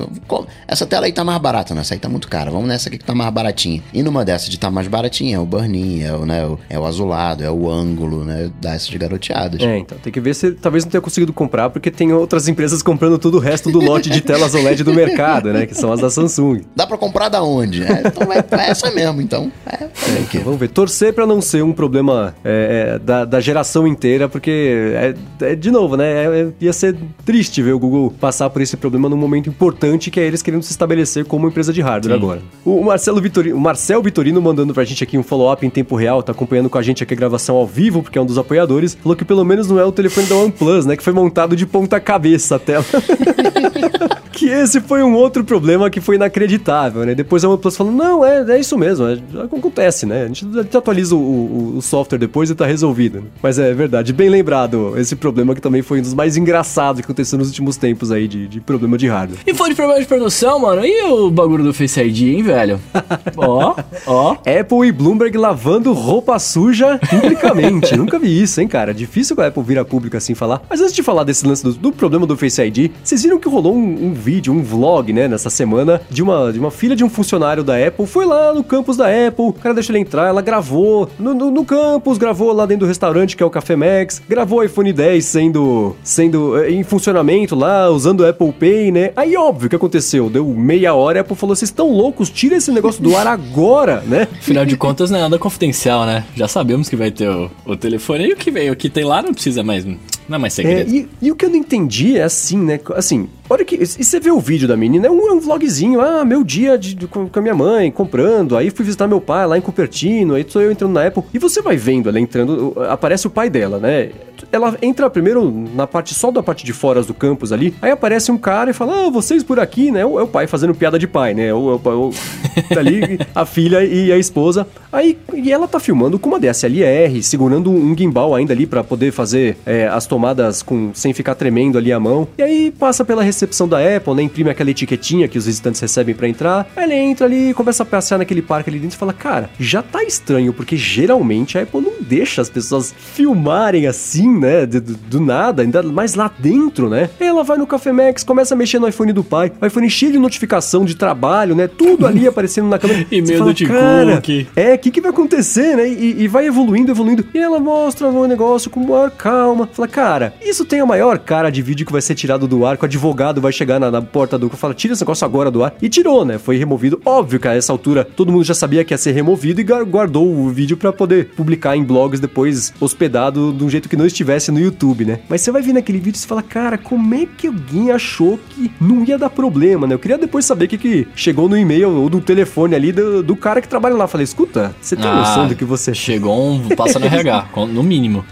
[0.66, 1.80] Essa tela aí tá mais barata, né?
[1.80, 2.50] Essa aí tá muito cara.
[2.50, 3.82] Vamos nessa aqui que tá mais baratinha.
[3.92, 6.86] E numa dessa de tá mais baratinha, é o burn-in, é o, né, é o
[6.86, 8.50] azulado, é o ângulo, né?
[8.60, 9.60] Dá essas garoteadas.
[9.60, 12.82] É, então tem que ver se talvez não tenha conseguido comprar, porque tem outras empresas
[12.82, 15.66] comprando todo o resto do lote de telas OLED do mercado, né?
[15.66, 16.62] Que são as da Samsung.
[16.74, 17.82] Dá pra comprar da onde?
[17.82, 19.50] É, então vai, vai essa mesmo, então.
[19.66, 19.88] É, é
[20.20, 20.68] então, vamos ver.
[20.68, 25.14] Torcer pra não ser um problema é, é da, da, geração inteira, porque, é,
[25.46, 26.50] é de novo, né?
[26.60, 30.24] ia ser triste ver o Google passar por esse problema num momento importante, que é
[30.24, 32.19] eles querendo se estabelecer como empresa de hardware Sim.
[32.20, 32.42] Agora.
[32.64, 36.22] O Marcelo Vitorino, o Marcel Vitorino mandando pra gente aqui um follow-up em tempo real,
[36.22, 38.94] tá acompanhando com a gente aqui a gravação ao vivo, porque é um dos apoiadores,
[38.94, 40.96] falou que pelo menos não é o telefone da OnePlus, né?
[40.96, 42.84] Que foi montado de ponta cabeça a tela.
[44.40, 47.14] que esse foi um outro problema que foi inacreditável, né?
[47.14, 50.22] Depois a OnePlus falou, não, é, é isso mesmo, é, acontece, né?
[50.22, 53.22] A gente, a gente atualiza o, o, o, software depois e tá resolvido.
[53.42, 57.04] Mas é verdade, bem lembrado esse problema que também foi um dos mais engraçados que
[57.04, 59.40] aconteceu nos últimos tempos aí de, de problema de hardware.
[59.46, 60.86] E foi de problema de produção, mano?
[60.86, 62.80] E o bagulho do Face ID, hein, velho?
[63.36, 63.76] Ó,
[64.06, 64.32] ó.
[64.32, 67.94] Apple e Bloomberg lavando roupa suja publicamente.
[67.96, 68.94] Nunca vi isso, hein, cara?
[68.94, 70.62] Difícil que a Apple vir a público assim falar.
[70.68, 73.48] Mas antes de falar desse lance do, do problema do Face ID, vocês viram que
[73.48, 77.02] rolou um, um vídeo, um vlog, né, nessa semana, de uma, de uma filha de
[77.02, 78.06] um funcionário da Apple.
[78.06, 81.50] Foi lá no campus da Apple, o cara deixou ele entrar, ela gravou no, no,
[81.50, 84.92] no campus, gravou lá dentro do restaurante que é o Café Max, gravou o iPhone
[84.92, 89.12] 10 sendo, sendo eh, em funcionamento lá, usando o Apple Pay, né?
[89.16, 90.28] Aí, óbvio, o que aconteceu?
[90.28, 94.02] Deu meia hora a Apple falou: vocês estão loucos, tira esse negócio do ar agora,
[94.06, 94.28] né?
[94.38, 96.24] Afinal de contas, não é nada confidencial, né?
[96.34, 99.04] Já sabemos que vai ter o, o telefone e o que veio, o que tem
[99.04, 99.86] lá não precisa mais.
[100.30, 100.88] Não é mais segredo.
[100.88, 102.78] É, e, e, o que eu não entendi é assim, né?
[102.94, 103.74] Assim, olha que.
[103.74, 106.00] E você vê o vídeo da menina, é um, é um vlogzinho.
[106.00, 108.56] Ah, meu dia de, de, com, a minha mãe, comprando.
[108.56, 110.34] Aí fui visitar meu pai lá em Cupertino.
[110.34, 111.24] Aí sou eu entrando na Apple.
[111.34, 112.76] E você vai vendo ela entrando.
[112.88, 114.10] Aparece o pai dela, né?
[114.52, 117.74] ela entra primeiro na parte só da parte de fora do campus ali.
[117.82, 120.00] Aí aparece um cara e fala: Ah, vocês por aqui, né?
[120.00, 121.52] É o pai fazendo piada de pai, né?
[121.52, 122.10] O, o, o
[122.72, 124.66] tá ali a filha e a esposa.
[124.92, 129.12] Aí e ela tá filmando com uma DSLR, segurando um gimbal ainda ali para poder
[129.12, 130.19] fazer é, as tomadas
[130.64, 132.26] com sem ficar tremendo ali a mão.
[132.38, 134.22] E aí passa pela recepção da Apple, né?
[134.22, 136.70] Imprime aquela etiquetinha que os visitantes recebem para entrar.
[136.76, 139.82] Aí ele entra ali, começa a passear naquele parque ali dentro e fala: Cara, já
[139.82, 144.66] tá estranho, porque geralmente a Apple não deixa as pessoas filmarem assim né?
[144.66, 147.10] Do, do, nada, ainda mais lá dentro, né?
[147.18, 150.12] Ela vai no Café Max, começa a mexer no iPhone do pai, o iPhone cheio
[150.12, 151.66] de notificação de trabalho, né?
[151.68, 153.06] Tudo ali aparecendo na câmera.
[153.10, 154.22] e meio do cara,
[154.54, 155.88] É, o que, que vai acontecer, né?
[155.88, 157.24] E, e, vai evoluindo, evoluindo.
[157.32, 159.68] E ela mostra o negócio com maior calma.
[159.72, 160.09] Fala, cara,
[160.42, 162.86] isso tem a maior cara de vídeo que vai ser tirado do ar, que o
[162.86, 164.48] advogado vai chegar na, na porta do.
[164.50, 165.74] Fala, tira esse negócio agora do ar.
[165.80, 166.38] E tirou, né?
[166.38, 167.00] Foi removido.
[167.04, 170.26] Óbvio que a essa altura todo mundo já sabia que ia ser removido e guardou
[170.26, 174.50] o vídeo para poder publicar em blogs depois hospedado de um jeito que não estivesse
[174.50, 175.20] no YouTube, né?
[175.28, 178.70] Mas você vai ver naquele vídeo e fala, cara, como é que alguém achou que
[178.80, 179.94] não ia dar problema, né?
[179.94, 183.22] Eu queria depois saber o que, que chegou no e-mail ou no telefone ali do,
[183.22, 184.06] do cara que trabalha lá.
[184.06, 185.94] falei, escuta, você tem ah, noção do que você...
[185.94, 188.24] Chegou um passa no RH, no mínimo.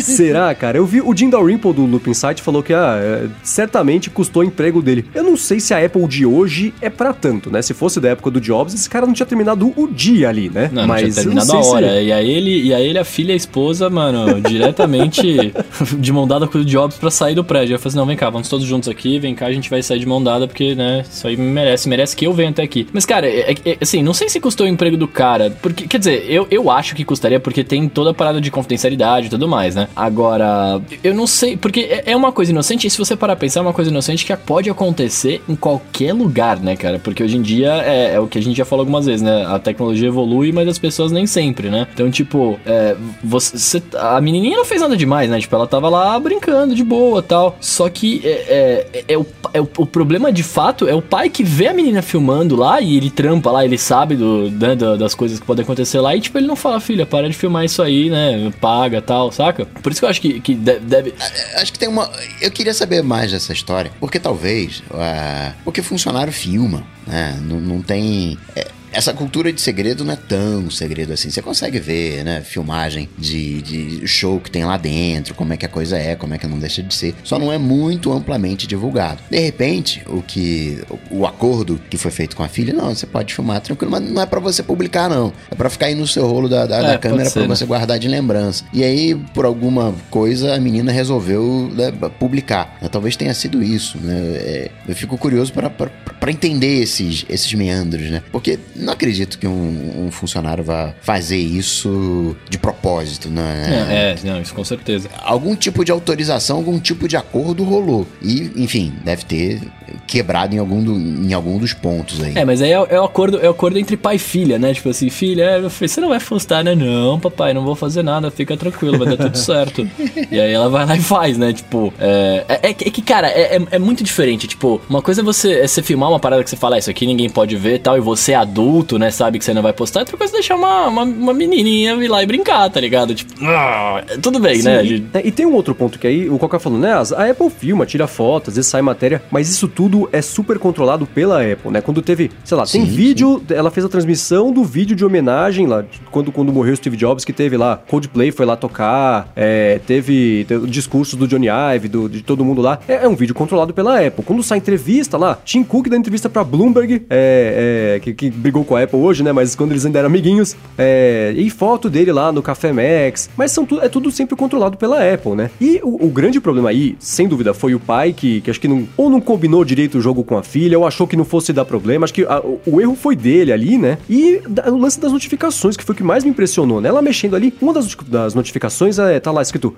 [0.00, 0.78] Será, cara?
[0.78, 4.44] Eu vi o Jim Dalrymple do Loop Insight falou que ah, é, certamente custou o
[4.44, 5.04] emprego dele.
[5.14, 7.62] Eu não sei se a Apple de hoje é para tanto, né?
[7.62, 10.70] Se fosse da época do Jobs, esse cara não tinha terminado o dia ali, né?
[10.72, 11.88] Não, Mas não tinha terminado a hora.
[11.88, 12.04] Se...
[12.04, 15.52] E aí ele, e aí ele, a filha e a esposa, mano, diretamente
[15.98, 17.74] de mão dada com o Jobs pra sair do prédio.
[17.74, 19.82] Eu falei assim, não, vem cá, vamos todos juntos aqui, vem cá, a gente vai
[19.82, 22.86] sair de mão dada, porque, né, isso aí merece, merece que eu venha até aqui.
[22.92, 25.98] Mas, cara, é, é, assim, não sei se custou o emprego do cara, porque, quer
[25.98, 29.48] dizer, eu, eu acho que custaria porque tem toda a parada de confidencialidade e tudo
[29.48, 29.88] mais, né?
[29.94, 33.36] Agora, eu não sei, porque é, é uma coisa inocente, e se você parar a
[33.36, 36.98] pensar, é uma coisa inocente que pode acontecer em qualquer lugar, né, cara?
[36.98, 39.44] Porque hoje em dia é, é o que a gente já falou algumas vezes, né?
[39.46, 41.86] A tecnologia evolui, mas as pessoas nem sempre, né?
[41.92, 45.40] Então, tipo, é, você, a menininha não fez nada demais, né?
[45.40, 47.56] Tipo, ela tava lá brincando de boa tal.
[47.60, 51.28] Só que é, é, é, o, é o, o, problema de fato é o pai
[51.28, 55.14] que vê a menina filmando lá e ele trampa lá, ele sabe do, né, das
[55.14, 57.82] coisas que podem acontecer lá e tipo, ele não fala, filha, para de filmar isso
[57.82, 58.52] aí, né?
[58.60, 59.66] Paga tal, saca?
[59.82, 61.14] Por isso que eu acho que, que deve.
[61.56, 62.10] Acho que tem uma.
[62.40, 63.90] Eu queria saber mais dessa história.
[64.00, 64.80] Porque talvez.
[64.90, 67.38] Uh, porque funcionário filma, né?
[67.42, 68.38] Não, não tem.
[68.54, 71.30] É essa cultura de segredo não é tão segredo assim.
[71.30, 75.66] Você consegue ver, né, filmagem de, de show que tem lá dentro, como é que
[75.66, 77.14] a coisa é, como é que não deixa de ser.
[77.24, 79.22] Só não é muito amplamente divulgado.
[79.30, 83.34] De repente, o que o acordo que foi feito com a filha, não, você pode
[83.34, 85.32] filmar tranquilo, mas não é para você publicar não.
[85.50, 87.48] É para ficar aí no seu rolo da, da, é, da câmera para né?
[87.48, 88.64] você guardar de lembrança.
[88.72, 92.78] E aí, por alguma coisa, a menina resolveu né, publicar.
[92.90, 94.18] Talvez tenha sido isso, né?
[94.36, 98.22] É, eu fico curioso para entender esses, esses meandros, né?
[98.32, 103.86] Porque não acredito que um, um funcionário vá fazer isso de propósito, né?
[103.88, 105.08] É, é, não, isso com certeza.
[105.22, 108.06] Algum tipo de autorização, algum tipo de acordo rolou.
[108.22, 109.60] E, enfim, deve ter
[110.06, 112.32] quebrado em algum, do, em algum dos pontos aí.
[112.34, 114.74] É, mas aí é, é, o acordo, é o acordo entre pai e filha, né?
[114.74, 116.74] Tipo assim, filha, é, você não vai frustrar, né?
[116.74, 119.88] Não, papai, não vou fazer nada, fica tranquilo, vai dar tudo certo.
[120.30, 121.52] e aí ela vai lá e faz, né?
[121.52, 124.46] Tipo, é, é, é, é que, cara, é, é, é, muito diferente.
[124.46, 126.90] Tipo, uma coisa é você, é você filmar uma parada que você fala, ah, isso
[126.90, 128.67] aqui ninguém pode ver e tal, e você é adulto,
[128.98, 129.10] né?
[129.10, 130.00] Sabe que você não vai postar.
[130.00, 133.14] Outra coisa é deixar uma, uma, uma menininha ir lá e brincar, tá ligado?
[133.14, 134.84] Tipo, ah, tudo bem, Sim, né?
[134.84, 136.92] E, e, tem um outro ponto que aí o Coca falou, né?
[136.92, 141.06] A Apple filma, tira fotos, às vezes sai matéria, mas isso tudo é super controlado
[141.06, 141.80] pela Apple, né?
[141.80, 143.54] Quando teve, sei lá, tem sim, vídeo, sim.
[143.54, 147.32] ela fez a transmissão do vídeo de homenagem lá, quando, quando morreu Steve Jobs, que
[147.32, 152.22] teve lá, Coldplay foi lá tocar, é, teve, teve discursos do Johnny Ive, do, de
[152.22, 152.78] todo mundo lá.
[152.88, 154.24] É, é, um vídeo controlado pela Apple.
[154.24, 158.57] Quando sai entrevista lá, Tim Cook dá entrevista pra Bloomberg, é, é, que, que, brigou
[158.64, 159.32] com a Apple hoje, né?
[159.32, 163.30] Mas quando eles ainda eram amiguinhos, é, e foto dele lá no Café Max.
[163.36, 165.50] Mas são tu, é tudo sempre controlado pela Apple, né?
[165.60, 168.68] E o, o grande problema aí, sem dúvida, foi o pai que, que acho que
[168.68, 171.52] não, ou não combinou direito o jogo com a filha, ou achou que não fosse
[171.52, 172.04] dar problema.
[172.04, 173.98] Acho que a, o, o, erro foi dele ali, né?
[174.08, 176.88] E da, o lance das notificações, que foi o que mais me impressionou, né?
[176.88, 179.74] Ela mexendo ali, uma das, das notificações é, tá lá escrito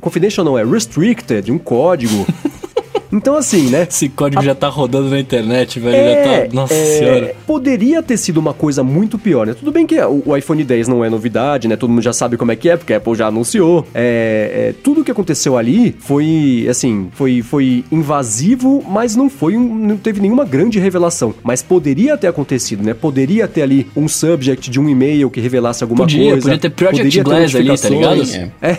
[0.00, 2.26] confidential não, é restricted, um código.
[3.12, 3.86] Então, assim, né?
[3.88, 4.44] Esse código a...
[4.44, 5.94] já tá rodando na internet, velho.
[5.94, 6.36] É, já tá.
[6.36, 6.98] É, Nossa é...
[6.98, 7.34] senhora.
[7.46, 9.54] Poderia ter sido uma coisa muito pior, né?
[9.54, 11.76] Tudo bem que o, o, iPhone 10 não é novidade, né?
[11.76, 13.86] Todo mundo já sabe como é que é, porque a Apple já anunciou.
[13.94, 19.74] É, é tudo que aconteceu ali foi, assim, foi, foi invasivo, mas não foi um,
[19.74, 21.34] não teve nenhuma grande revelação.
[21.42, 22.94] Mas poderia ter acontecido, né?
[22.94, 26.42] Poderia ter ali um subject de um e-mail que revelasse alguma podia, coisa.
[26.42, 28.52] Podia ter Project poderia Glass ali, tá ligado?
[28.62, 28.78] É.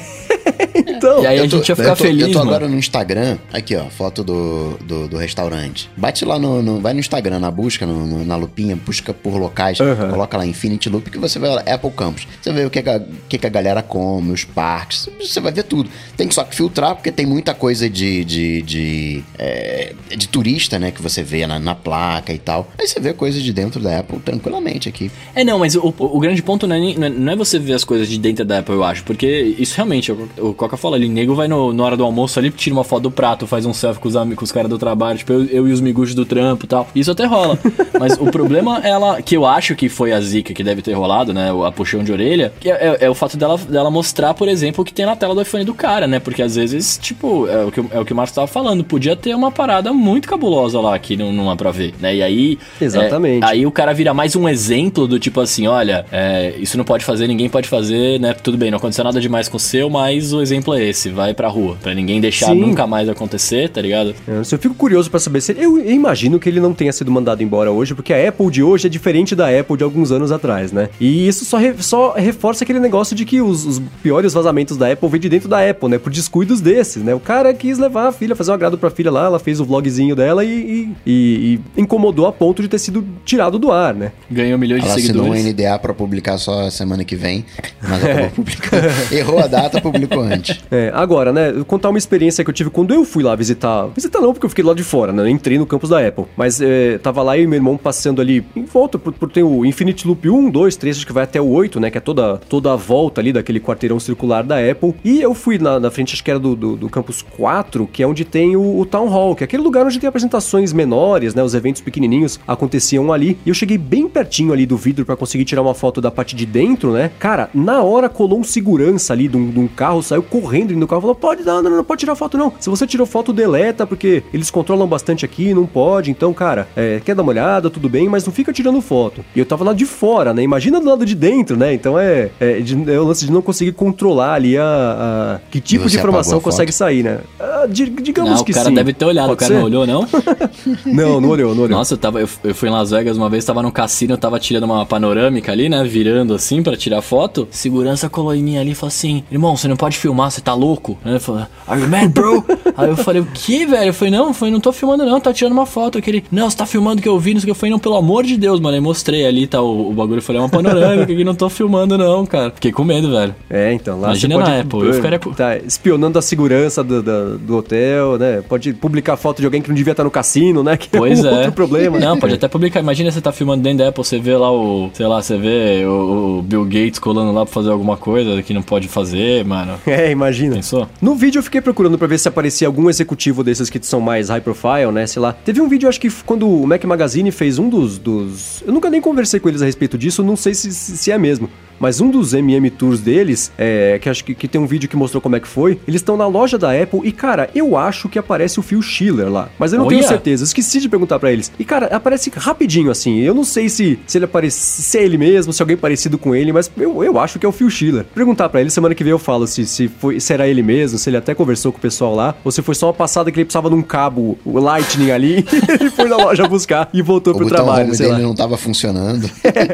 [0.76, 1.24] então.
[1.24, 2.22] E aí a gente ia ficar eu tô, feliz.
[2.24, 2.50] Eu tô mano.
[2.50, 5.90] agora no Instagram, aqui ó, foto do, do, do restaurante.
[5.96, 9.38] Bate lá no, no, Vai no Instagram, na busca, no, no, na lupinha, busca por
[9.38, 10.10] locais, uhum.
[10.10, 12.28] coloca lá Infinity Loop que você vê lá, Apple Campus.
[12.42, 15.64] Você vê o que, a, que, que a galera come, os parques, você vai ver
[15.64, 15.90] tudo.
[16.18, 18.24] Tem que só que filtrar, porque tem muita coisa de.
[18.24, 20.92] de, de, é, de turista, né?
[20.92, 22.72] Que você vê na, na, placa e tal.
[22.78, 25.12] Aí você vê coisa de dentro da Apple tranquilamente aqui.
[25.36, 28.08] É, não, mas o, o, grande ponto não é, não é você ver as coisas
[28.08, 31.36] de dentro da Apple, eu acho, porque isso realmente, o, o Coca fala ali, nego
[31.36, 34.02] vai no, na hora do almoço ali, tira uma foto do prato, faz um selfie
[34.02, 36.66] com os, com os caras do trabalho, tipo, eu, eu e os miguxos do trampo
[36.66, 36.88] e tal.
[36.96, 37.58] Isso até rola.
[38.00, 41.34] Mas o problema, ela, que eu acho que foi a zica que deve ter rolado,
[41.34, 41.52] né?
[41.66, 44.86] A puxão de orelha, é, é, é, o fato dela, dela mostrar, por exemplo, o
[44.86, 46.20] que tem na tela do iPhone do cara, né?
[46.20, 49.16] Porque às vezes, tipo, é o que, é o, que o Marcos tava falando, podia
[49.16, 52.16] ter uma parada muito cabulosa lá que não, não há pra ver, né?
[52.16, 52.58] E aí.
[52.80, 53.44] Exatamente.
[53.44, 56.86] É, aí o cara vira mais um exemplo do tipo assim: olha, é, isso não
[56.86, 58.34] pode fazer, ninguém pode fazer, né?
[58.34, 61.34] Tudo bem, não aconteceu nada demais com o seu, mas o exemplo é esse, vai
[61.34, 61.78] pra rua.
[61.82, 62.60] Pra ninguém deixar Sim.
[62.60, 64.03] nunca mais acontecer, tá ligado?
[64.12, 65.52] É, eu fico curioso para saber se.
[65.58, 68.64] Eu, eu imagino que ele não tenha sido mandado embora hoje, porque a Apple de
[68.64, 70.90] hoje é diferente da Apple de alguns anos atrás, né?
[71.00, 74.92] E isso só, re, só reforça aquele negócio de que os, os, piores vazamentos da
[74.92, 75.98] Apple vêm de dentro da Apple, né?
[75.98, 77.14] Por descuidos desses, né?
[77.14, 79.66] O cara quis levar a filha, fazer um agrado pra filha lá, ela fez o
[79.66, 83.94] vlogzinho dela e, e, e, e incomodou a ponto de ter sido tirado do ar,
[83.94, 84.12] né?
[84.30, 85.28] Ganhou milhões ela de seguidores.
[85.28, 87.46] Ela assinou um NDA pra publicar só semana que vem,
[87.82, 88.88] mas acabou publicando.
[89.12, 90.60] Errou a data, publicou antes.
[90.72, 91.64] É, agora, né?
[91.68, 93.90] Contar uma experiência que eu tive quando eu fui lá visitar.
[93.96, 95.24] Visitar não, porque eu fiquei lá de fora, né?
[95.24, 96.26] Eu entrei no campus da Apple.
[96.36, 99.66] Mas é, tava lá e meu irmão passando ali em volta, por, por tem o
[99.66, 101.90] Infinite Loop 1, 2, 3, acho que vai até o 8, né?
[101.90, 104.94] Que é toda, toda a volta ali daquele quarteirão circular da Apple.
[105.04, 108.04] E eu fui na, na frente, acho que era do, do, do campus 4, que
[108.04, 111.34] é onde tem o, o, Town Hall, que é aquele lugar onde tem apresentações menores,
[111.34, 111.44] né?
[111.44, 113.38] Os eventos pequenininhos aconteciam ali.
[113.46, 116.36] E eu cheguei bem pertinho ali do vidro para conseguir tirar uma foto da parte
[116.36, 117.12] de dentro, né?
[117.20, 120.88] Cara, na hora colou um segurança ali de um, de um carro, saiu correndo no
[120.88, 122.54] carro e falou: pode não, não, não pode tirar foto não.
[122.60, 126.12] Se você tirou foto, deleta, porque eles controlam bastante aqui, não pode.
[126.12, 129.24] Então, cara, é, quer dar uma olhada, tudo bem, mas não fica tirando foto.
[129.36, 130.44] E eu tava lá de fora, né?
[130.44, 131.74] Imagina do lado de dentro, né?
[131.74, 135.60] Então é, é, de, é o lance de não conseguir controlar ali a, a que
[135.60, 137.20] tipo de informação consegue sair, né?
[137.40, 138.60] Ah, digamos não, que sim.
[138.60, 138.76] O cara sim.
[138.76, 139.60] deve ter olhado, Pode o cara ser?
[139.60, 140.08] não olhou, não?
[140.86, 141.78] não, não olhou, não olhou.
[141.78, 144.18] Nossa, eu, tava, eu, eu, fui em Las Vegas uma vez, tava no cassino, eu
[144.18, 145.84] tava tirando uma panorâmica ali, né?
[145.84, 147.48] Virando assim para tirar foto.
[147.52, 150.54] Segurança colou em mim ali e falou assim: Irmão, você não pode filmar, você tá
[150.54, 150.98] louco?
[151.04, 151.20] Né?
[151.20, 152.44] Falou, Are you mad, bro?
[152.76, 153.26] Aí eu falei, o
[153.66, 153.90] velho?
[153.90, 155.98] Eu falei, não, falei, não tô filmando, não, tá tirando uma foto.
[155.98, 157.52] Aquele, não, você tá filmando que eu vi, não sei o que.
[157.52, 158.76] Eu falei, não, pelo amor de Deus, mano.
[158.76, 160.20] Aí mostrei ali, tá o, o bagulho.
[160.20, 162.52] Eu falei, é uma panorâmica que não tô filmando, não, cara.
[162.52, 163.36] Fiquei com medo, velho.
[163.50, 165.20] É, então, lá Imagina você pode, na Apple, eu ficaria.
[165.20, 168.42] Tá espionando a segurança do, do, do, hotel, né?
[168.42, 170.78] Pode publicar foto de alguém que não devia estar no cassino, né?
[170.78, 171.38] Que pois é um é.
[171.38, 172.00] outro problema.
[172.00, 172.80] Não, pode até publicar.
[172.80, 175.86] Imagina você tá filmando dentro da Apple, você vê lá o, sei lá, você vê
[175.86, 179.74] o, o Bill Gates colando lá pra fazer alguma coisa que não pode fazer, mano.
[179.94, 180.56] É, imagina.
[180.56, 180.88] Pensou?
[181.00, 184.30] No vídeo eu fiquei procurando para ver se aparecia algum executivo desses que são mais
[184.30, 185.08] high profile, né?
[185.08, 185.34] Sei lá.
[185.34, 187.98] Teve um vídeo, acho que quando o Mac Magazine fez um dos.
[187.98, 188.64] dos...
[188.66, 191.50] Eu nunca nem conversei com eles a respeito disso, não sei se, se é mesmo.
[191.80, 194.96] Mas um dos MM Tours deles, é, que acho que, que, tem um vídeo que
[194.96, 198.08] mostrou como é que foi, eles estão na loja da Apple e, cara, eu acho
[198.10, 199.50] que aparece o Phil Schiller lá.
[199.58, 199.98] Mas eu não Olha.
[199.98, 201.52] tenho certeza, esqueci de perguntar para eles.
[201.58, 203.20] E, cara, aparece rapidinho assim.
[203.20, 206.18] Eu não sei se, se ele aparece, se é ele mesmo, se é alguém parecido
[206.18, 208.06] com ele, mas eu, eu acho que é o Phil Schiller.
[208.14, 210.98] Perguntar para ele, semana que vem eu falo se, se, foi, se era ele mesmo,
[210.98, 213.40] se ele até conversou com o pessoal lá, ou se foi só uma passada que
[213.40, 215.46] ele precisava de um cabo o Lightning ali,
[215.80, 217.92] ele foi na loja buscar e voltou o pro trabalho.
[217.92, 218.20] O dele lá.
[218.20, 219.30] não tava funcionando.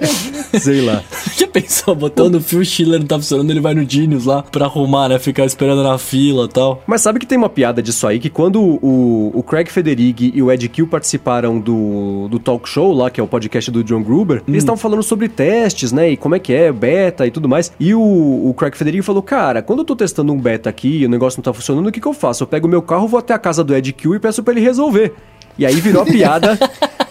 [0.59, 1.03] sei lá.
[1.35, 4.65] Já pensou, botando o Phil Schiller não tá funcionando, ele vai no Genius lá pra
[4.65, 5.19] arrumar, né?
[5.19, 6.83] Ficar esperando na fila e tal.
[6.85, 10.41] Mas sabe que tem uma piada disso aí, que quando o, o Craig Federighi e
[10.41, 14.03] o Ed Kill participaram do, do talk show lá, que é o podcast do John
[14.03, 14.49] Gruber, hum.
[14.49, 16.11] eles estavam falando sobre testes, né?
[16.11, 17.71] E como é que é, beta e tudo mais.
[17.79, 21.05] E o, o Craig Federighi falou, cara, quando eu tô testando um beta aqui e
[21.05, 22.43] o negócio não tá funcionando, o que que eu faço?
[22.43, 24.53] Eu pego o meu carro, vou até a casa do Ed Kill e peço pra
[24.53, 25.13] ele resolver.
[25.57, 26.57] E aí virou a piada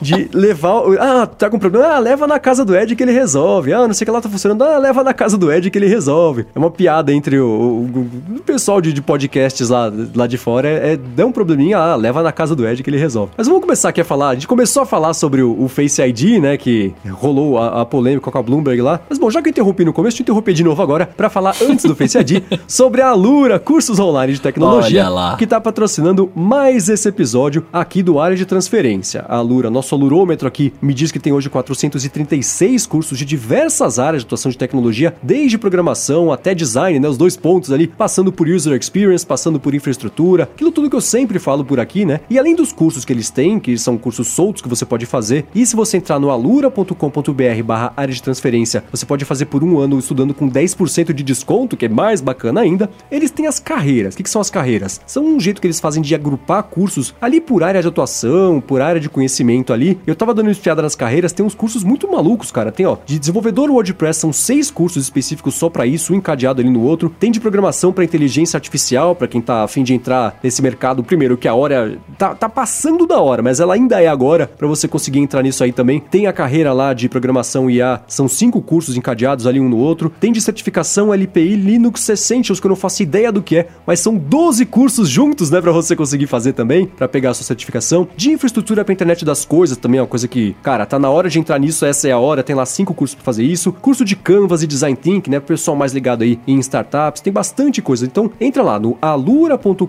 [0.00, 0.82] de levar.
[0.98, 1.86] Ah, tá com problema?
[1.86, 3.72] Ah, leva na casa do Ed que ele resolve.
[3.72, 4.62] Ah, não sei o que lá tá funcionando.
[4.62, 6.46] Ah, leva na casa do Ed que ele resolve.
[6.54, 10.68] É uma piada entre o, o, o pessoal de, de, podcasts lá, lá de fora.
[10.68, 13.32] É, é dá um probleminha, ah, leva na casa do Ed que ele resolve.
[13.36, 14.30] Mas vamos começar aqui a falar.
[14.30, 16.56] A gente começou a falar sobre o, o Face ID, né?
[16.56, 19.00] Que rolou a, a, polêmica com a Bloomberg lá.
[19.08, 21.28] Mas bom, já que eu interrompi no começo, deixa eu interromper de novo agora para
[21.28, 25.06] falar antes do Face ID sobre a Lura, cursos online de tecnologia,
[25.38, 29.24] que tá patrocinando mais esse episódio aqui do Área de Transferência.
[29.28, 34.22] A Lura, nosso alurômetro aqui, me diz que tem hoje 436 cursos de diversas áreas
[34.22, 37.08] de atuação de tecnologia, desde programação até design, né?
[37.08, 41.00] Os dois pontos ali, passando por user experience, passando por infraestrutura, aquilo tudo que eu
[41.00, 42.20] sempre falo por aqui, né?
[42.28, 45.46] E além dos cursos que eles têm, que são cursos soltos que você pode fazer,
[45.54, 49.78] e se você entrar no alura.com.br barra área de transferência, você pode fazer por um
[49.78, 52.90] ano estudando com 10% de desconto, que é mais bacana ainda.
[53.10, 54.14] Eles têm as carreiras.
[54.14, 55.00] O que, que são as carreiras?
[55.06, 58.80] São um jeito que eles fazem de agrupar cursos ali por área de atuação, por
[58.80, 59.79] área de conhecimento ali.
[60.06, 62.72] Eu tava dando espiada nas carreiras, tem uns cursos muito malucos, cara.
[62.72, 66.70] Tem, ó, de desenvolvedor WordPress, são seis cursos específicos só para isso, um encadeado ali
[66.70, 67.12] no outro.
[67.18, 71.02] Tem de programação para inteligência artificial, para quem tá afim de entrar nesse mercado.
[71.02, 74.66] Primeiro, que a hora tá, tá passando da hora, mas ela ainda é agora para
[74.66, 76.00] você conseguir entrar nisso aí também.
[76.00, 80.12] Tem a carreira lá de programação IA, são cinco cursos encadeados ali um no outro.
[80.20, 84.00] Tem de certificação LPI Linux Essentials, que eu não faço ideia do que é, mas
[84.00, 88.08] são 12 cursos juntos, né, para você conseguir fazer também, para pegar a sua certificação.
[88.16, 91.28] De infraestrutura para internet das coisas também é uma coisa que, cara, tá na hora
[91.28, 93.72] de entrar nisso, essa é a hora, tem lá cinco cursos para fazer isso.
[93.72, 97.32] Curso de Canvas e Design Thinking, né, pro pessoal mais ligado aí em startups, tem
[97.32, 98.06] bastante coisa.
[98.06, 99.86] Então, entra lá no alura.com.br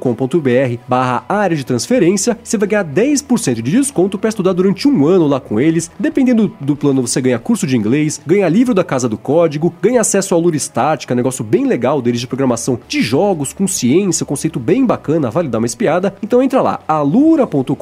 [0.87, 5.27] barra área de transferência, você vai ganhar 10% de desconto para estudar durante um ano
[5.27, 5.91] lá com eles.
[5.99, 10.01] Dependendo do plano, você ganha curso de inglês, ganha livro da Casa do Código, ganha
[10.01, 14.59] acesso à Alura Estática, negócio bem legal deles de programação de jogos, com ciência, conceito
[14.59, 16.13] bem bacana, vale dar uma espiada.
[16.21, 17.75] Então entra lá, alura.com.br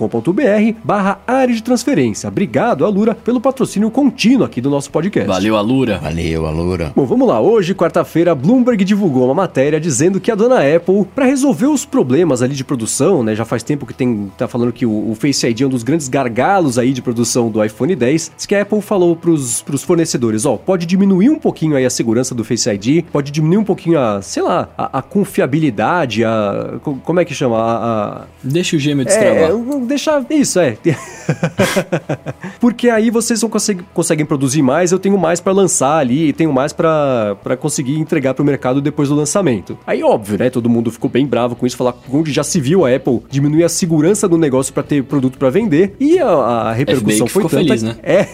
[0.84, 1.89] barra área de transferência.
[2.28, 5.28] Obrigado, Alura, pelo patrocínio contínuo aqui do nosso podcast.
[5.28, 5.98] Valeu, Alura.
[5.98, 6.94] Valeu, Alura.
[6.96, 7.42] Bom, vamos lá.
[7.42, 11.86] Hoje, quarta-feira, a Bloomberg divulgou uma matéria dizendo que a dona Apple, para resolver os
[11.86, 15.16] problemas ali de produção, né, já faz tempo que tem tá falando que o, o
[15.16, 18.56] Face ID é um dos grandes gargalos aí de produção do iPhone 10, diz que
[18.56, 22.44] a Apple falou pros, pros fornecedores, ó, pode diminuir um pouquinho aí a segurança do
[22.44, 26.80] Face ID, pode diminuir um pouquinho a, sei lá, a, a confiabilidade, a...
[27.04, 27.58] como é que chama?
[27.58, 28.26] A, a...
[28.44, 29.52] Deixa o gêmeo destravar.
[29.52, 30.26] É, deixa...
[30.30, 30.78] Isso, é.
[32.60, 36.52] Porque aí vocês vão conseguir, conseguem produzir mais, eu tenho mais para lançar ali, tenho
[36.52, 39.78] mais para conseguir entregar pro mercado depois do lançamento.
[39.86, 40.50] Aí, óbvio, né?
[40.50, 43.64] Todo mundo ficou bem bravo com isso, falar onde já se viu a Apple diminuir
[43.64, 47.58] a segurança do negócio para ter produto para vender e a, a repercussão foi tanta.
[47.58, 47.96] Feliz, né?
[48.10, 48.28] É.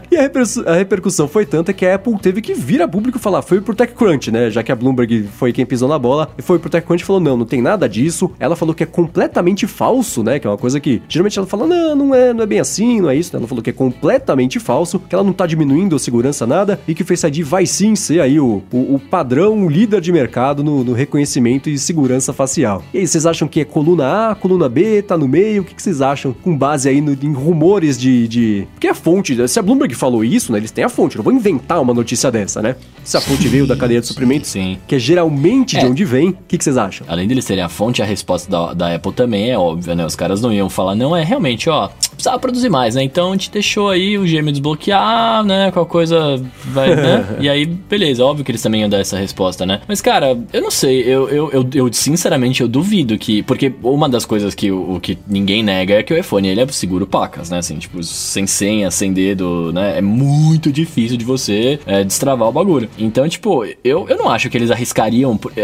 [0.10, 3.18] E a, reper a, repercussão foi tanta que a Apple teve que vir a público
[3.18, 4.50] falar, foi pro TechCrunch, né?
[4.50, 7.20] Já que a Bloomberg foi quem pisou na bola, e foi pro TechCrunch e falou,
[7.20, 8.30] não, não tem nada disso.
[8.38, 10.38] Ela falou que é completamente falso, né?
[10.38, 13.00] Que é uma coisa que, geralmente ela fala, não, não é, não é bem assim,
[13.00, 13.34] não é isso.
[13.36, 16.94] Ela falou que é completamente falso, que ela não tá diminuindo a segurança nada, e
[16.94, 20.12] que o Face ID vai sim ser aí o, o, o padrão, o líder de
[20.12, 22.82] mercado no, no, reconhecimento e segurança facial.
[22.92, 25.62] E aí, vocês acham que é coluna A, coluna B, tá no meio?
[25.62, 28.68] O que, que vocês acham com base aí no, em rumores de, de...
[28.74, 30.58] Porque a fonte, se a Bloomberg falou isso, né?
[30.58, 32.76] Eles têm a fonte, não vou inventar uma notícia dessa, né?
[33.02, 34.78] Se a fonte veio da cadeia de suprimentos, Sim.
[34.86, 35.80] que é geralmente é.
[35.80, 37.06] de onde vem, o que, que vocês acham?
[37.08, 40.04] Além deles terem a fonte, a resposta da, da Apple também é óbvia, né?
[40.04, 43.02] Os caras não iam falar, não, é realmente, ó, precisava produzir mais, né?
[43.02, 45.70] Então a gente deixou aí o gêmeo desbloquear, né?
[45.70, 47.26] Qual coisa vai, né?
[47.40, 49.80] e aí, beleza, óbvio que eles também iam dar essa resposta, né?
[49.86, 53.42] Mas, cara, eu não sei, eu, eu, eu, eu sinceramente eu duvido que.
[53.42, 56.60] Porque uma das coisas que o, o, que ninguém nega é que o iPhone ele
[56.60, 57.58] é seguro pacas, né?
[57.58, 59.83] Assim, tipo, sem senha, sem dedo, né?
[59.96, 62.88] É muito difícil de você é, destravar o bagulho.
[62.98, 65.60] Então, tipo, eu, eu não acho que eles arriscariam é,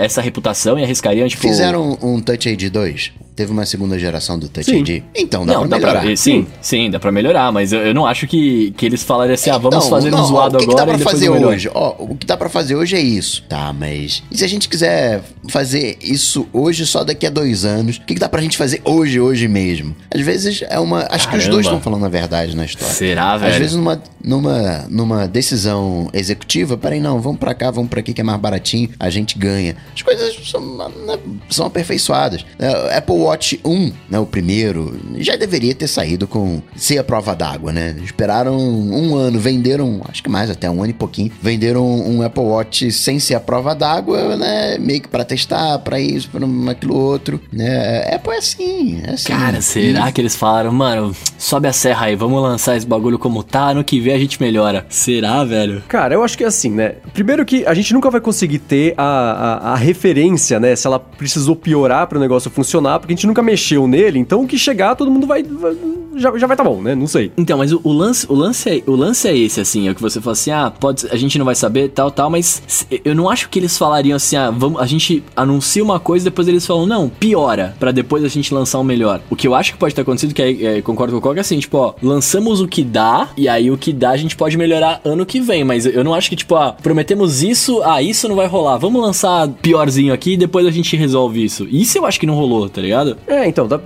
[0.00, 1.42] é, essa reputação e arriscariam, tipo.
[1.42, 3.27] Fizeram um Touch ID 2?
[3.38, 4.80] Teve uma segunda geração do Touch sim.
[4.80, 5.04] ID.
[5.14, 5.92] Então dá não, pra melhorar.
[5.92, 9.04] Dá pra, sim, sim, dá pra melhorar, mas eu, eu, não acho que, que eles
[9.04, 10.64] falariam assim, ah, vamos fazer não, um zoado agora.
[10.64, 11.70] O que, dá pra fazer hoje?
[11.72, 13.44] Ó, o que dá pra fazer hoje é isso.
[13.48, 14.24] Tá, mas.
[14.28, 17.98] E se a gente quiser fazer isso hoje só daqui a dois anos?
[17.98, 19.94] O que, que dá pra gente fazer hoje, hoje mesmo?
[20.12, 21.02] Às vezes é uma.
[21.02, 21.30] Acho Caramba.
[21.30, 22.92] que os dois estão falando a verdade na história.
[22.92, 23.52] Será, velho?
[23.52, 28.12] Às vezes numa, numa, numa decisão executiva, peraí, não, vamos pra cá, vamos pra aqui
[28.12, 29.76] que é mais baratinho, a gente ganha.
[29.94, 30.60] As coisas são,
[31.06, 31.18] né,
[31.48, 32.44] são aperfeiçoadas.
[32.58, 37.34] É, Apple Watch 1 né, o primeiro, já deveria ter saído com ser a prova
[37.34, 37.96] d'água, né?
[38.02, 42.42] Esperaram um ano, venderam, acho que mais até um ano e pouquinho, venderam um Apple
[42.42, 44.78] Watch sem ser a prova d'água, né?
[44.78, 48.14] Meio que para testar, para isso, para aquilo outro, né?
[48.14, 49.28] Apple é assim, é assim.
[49.28, 50.12] Cara, será e...
[50.12, 53.84] que eles falaram, mano, sobe a serra aí, vamos lançar esse bagulho como tá, no
[53.84, 54.86] que vem a gente melhora.
[54.88, 55.82] Será, velho?
[55.88, 56.94] Cara, eu acho que é assim, né?
[57.12, 60.74] Primeiro que a gente nunca vai conseguir ter a, a, a referência, né?
[60.74, 64.42] Se ela precisou piorar para o negócio funcionar, porque a gente nunca mexeu nele então
[64.42, 65.42] o que chegar, todo mundo vai.
[65.42, 65.76] vai
[66.14, 66.94] já, já vai tá bom, né?
[66.94, 67.30] Não sei.
[67.36, 69.94] Então, mas o, o, lance, o, lance é, o lance é esse, assim, é o
[69.94, 73.14] que você fala assim, ah, pode, a gente não vai saber, tal, tal, mas eu
[73.14, 76.66] não acho que eles falariam assim, ah, vamos, a gente anuncia uma coisa depois eles
[76.66, 79.20] falam, não, piora, para depois a gente lançar um melhor.
[79.30, 81.38] O que eu acho que pode ter acontecido, que é, é, concordo com o Coca,
[81.38, 84.36] é assim, tipo, ó, lançamos o que dá, e aí o que dá a gente
[84.36, 88.02] pode melhorar ano que vem, mas eu não acho que, tipo, ah, prometemos isso, ah,
[88.02, 91.66] isso não vai rolar, vamos lançar piorzinho aqui e depois a gente resolve isso.
[91.70, 93.07] Isso eu acho que não rolou, tá ligado?
[93.26, 93.80] É, então, dá,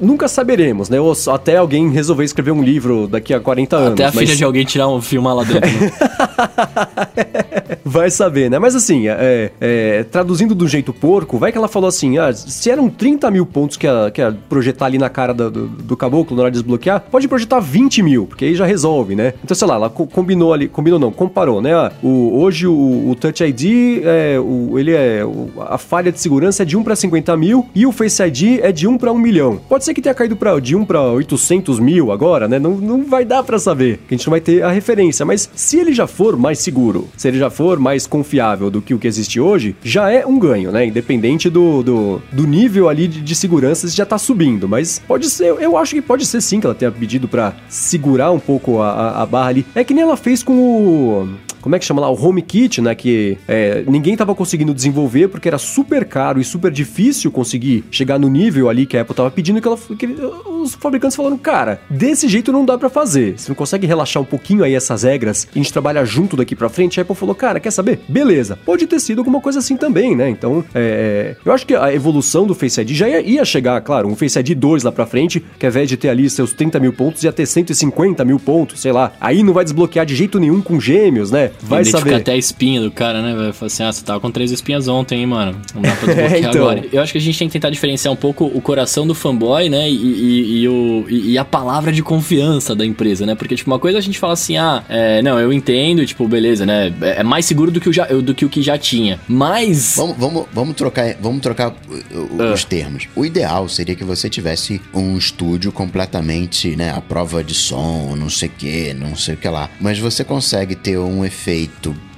[0.00, 1.00] nunca saberemos, né?
[1.00, 3.92] Ou até alguém resolver escrever um livro daqui a 40 anos.
[3.92, 4.18] Até a mas...
[4.18, 5.68] filha de alguém tirar um filmar lá dentro.
[5.68, 5.92] Né?
[7.84, 8.58] vai saber, né?
[8.58, 12.70] Mas assim, é, é, traduzindo do jeito porco, vai que ela falou assim: ah, se
[12.70, 15.96] eram 30 mil pontos que ia, que ia projetar ali na cara do, do, do,
[15.96, 19.34] caboclo na hora de desbloquear, pode projetar 20 mil, porque aí já resolve, né?
[19.42, 21.74] Então, sei lá, ela combinou ali, combinou não, comparou, né?
[21.74, 26.20] Ah, o, hoje o, o Touch ID, é, o, ele é, o, a falha de
[26.20, 29.12] segurança é de 1 para 50 mil e o Face ID é de 1 para
[29.12, 29.60] 1 milhão milhão.
[29.68, 32.58] Pode ser que tenha caído pra, de 1 para 800 mil agora, né?
[32.58, 35.24] Não, não vai dar para saber, que a gente não vai ter a referência.
[35.24, 38.94] Mas se ele já for mais seguro, se ele já for mais confiável do que
[38.94, 40.86] o que existe hoje, já é um ganho, né?
[40.86, 44.68] Independente do, do, do nível ali de, de segurança, já tá subindo.
[44.68, 48.30] Mas pode ser, eu acho que pode ser sim que ela tenha pedido para segurar
[48.30, 49.66] um pouco a, a, a barra ali.
[49.74, 51.28] É que nem ela fez com o
[51.60, 52.10] como é que chama lá?
[52.10, 52.94] O HomeKit, né?
[52.94, 58.18] Que é, ninguém tava conseguindo desenvolver porque era super caro e super difícil conseguir chegar
[58.18, 61.80] no nível ali que a Apple tava pedindo que, ela, que os fabricantes falaram, cara,
[61.88, 63.38] desse jeito não dá para fazer.
[63.38, 66.54] Você não consegue relaxar um pouquinho aí essas regras e a gente trabalha junto daqui
[66.54, 66.98] para frente.
[66.98, 68.00] A Apple falou, cara, quer saber?
[68.08, 68.58] Beleza.
[68.64, 70.28] Pode ter sido alguma coisa assim também, né?
[70.28, 74.08] Então, é, eu acho que a evolução do Face ID já ia, ia chegar, claro,
[74.08, 76.80] um Face ID 2 lá pra frente, que ao invés de ter ali seus 30
[76.80, 79.12] mil pontos, ia ter 150 mil pontos, sei lá.
[79.20, 81.47] Aí não vai desbloquear de jeito nenhum com gêmeos, né?
[81.62, 82.14] Vai saber.
[82.14, 83.34] até a espinha do cara, né?
[83.34, 85.60] Vai falar assim, ah, você tava com três espinhas ontem, hein, mano?
[85.74, 86.62] Não dá pra desbloquear é, então.
[86.62, 86.84] agora.
[86.92, 89.68] Eu acho que a gente tem que tentar diferenciar um pouco o coração do fanboy,
[89.68, 89.90] né?
[89.90, 93.34] E, e, e o, e, e, a palavra de confiança da empresa, né?
[93.34, 96.64] Porque, tipo, uma coisa a gente fala assim, ah, é, não, eu entendo, tipo, beleza,
[96.66, 96.92] né?
[97.00, 99.18] É, é mais seguro do que o, já, do que, o que já tinha.
[99.28, 99.94] Mas.
[99.96, 103.08] Vamos, vamos, vamos trocar, vamos trocar uh, os termos.
[103.14, 106.90] O ideal seria que você tivesse um estúdio completamente, né?
[106.90, 109.70] A prova de som, não sei o que, não sei o que lá.
[109.80, 111.37] Mas você consegue ter um efeito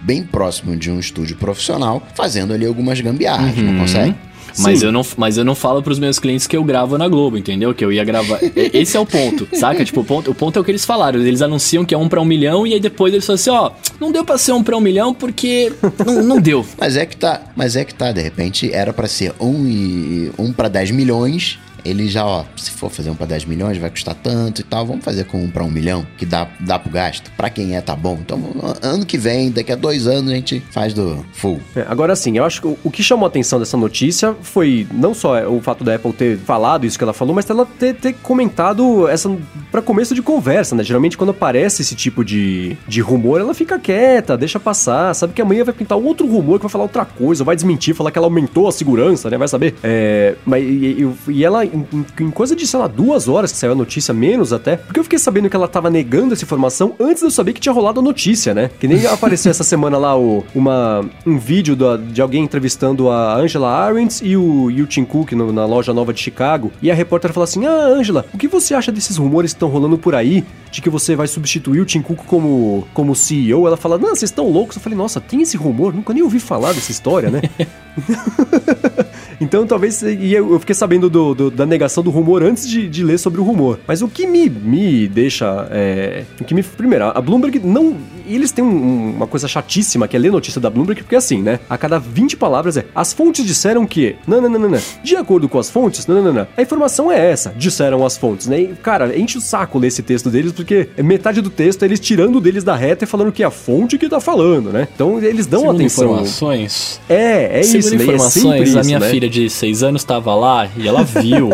[0.03, 3.73] bem próximo de um estúdio profissional, fazendo ali algumas gambiarras, uhum.
[3.73, 4.14] não consegue?
[4.59, 7.37] Mas eu, não, mas eu não falo pros meus clientes que eu gravo na Globo,
[7.37, 7.75] entendeu?
[7.75, 8.41] Que eu ia gravar.
[8.57, 9.85] Esse é o ponto, saca?
[9.85, 11.21] Tipo, o ponto, o ponto é o que eles falaram.
[11.21, 13.71] Eles anunciam que é um pra um milhão e aí depois eles falam assim: ó,
[14.01, 15.73] não deu pra ser um pra um milhão porque
[16.05, 16.66] não, não deu.
[16.79, 20.33] Mas é que tá, mas é que tá, de repente era para ser um, e,
[20.39, 23.91] um pra 10 milhões ele já, ó, se for fazer um pra 10 milhões, vai
[23.91, 26.91] custar tanto e tal, vamos fazer com um pra um milhão, que dá, dá pro
[26.91, 27.31] gasto.
[27.37, 28.18] Pra quem é, tá bom.
[28.20, 28.41] Então,
[28.83, 31.61] ano que vem, daqui a dois anos, a gente faz do full.
[31.74, 35.14] É, agora sim, eu acho que o, que chamou a atenção dessa notícia foi não
[35.14, 38.14] só o fato da Apple ter falado isso que ela falou, mas ela ter, ter
[38.14, 39.31] comentado essa
[39.70, 40.83] para começo de conversa, né?
[40.83, 45.43] Geralmente quando aparece esse tipo de, de rumor, ela fica quieta, deixa passar, sabe que
[45.43, 48.26] amanhã vai pintar outro rumor que vai falar outra coisa, vai desmentir, falar que ela
[48.26, 49.39] aumentou a segurança, né?
[49.39, 49.74] Vai saber.
[49.83, 53.73] É, mas e, e ela, em, em, coisa de, sei lá, duas horas que saiu
[53.73, 57.21] a notícia, menos até, porque eu fiquei sabendo que ela tava negando essa informação antes
[57.21, 58.71] de eu saber que tinha rolado a notícia, né?
[58.79, 63.35] Que nem apareceu essa semana lá o, uma, um vídeo do, de alguém entrevistando a
[63.37, 66.71] Angela Arendt e o, e Tim Cook no, na loja nova de Chicago.
[66.83, 69.68] E a repórter falou assim: Ah, Angela, o que você acha desses rumores que estão
[69.68, 73.66] rolando por aí de que você vai substituir o Tim Cook como, como CEO?
[73.66, 74.77] Ela fala: Não, vocês estão loucos.
[74.77, 75.95] Eu falei: Nossa, tem esse rumor?
[75.95, 77.43] Nunca nem ouvi falar dessa história, né?
[79.41, 80.03] então talvez.
[80.03, 83.41] E eu, fiquei sabendo do, do, da negação do rumor antes de, de, ler sobre
[83.41, 83.78] o rumor.
[83.86, 85.68] Mas o que me, me deixa.
[85.70, 86.62] É, o que me.
[86.62, 87.97] Primeiro, a Bloomberg não.
[88.35, 91.43] Eles têm um, uma coisa chatíssima que é ler notícia da Bloomberg, porque é assim,
[91.43, 91.61] né?
[91.68, 92.85] A cada 20 palavras é.
[92.95, 94.16] As fontes disseram que.
[94.26, 94.81] Não, não, não, não, não.
[95.03, 96.47] De acordo com as fontes, não, não, não, não.
[96.57, 97.53] A informação é essa.
[97.57, 98.61] Disseram as fontes, né?
[98.61, 102.01] E, cara, enche o saco ler esse texto deles, porque metade do texto é eles
[102.01, 104.89] tirando deles da reta e falando que é a fonte que tá falando, né?
[104.95, 106.05] Então eles dão Segundo atenção.
[106.05, 107.01] informações.
[107.09, 108.01] É, é Segundo isso, né?
[108.01, 109.11] É informações, é isso, a minha né?
[109.11, 111.51] filha de 6 anos estava lá e ela viu.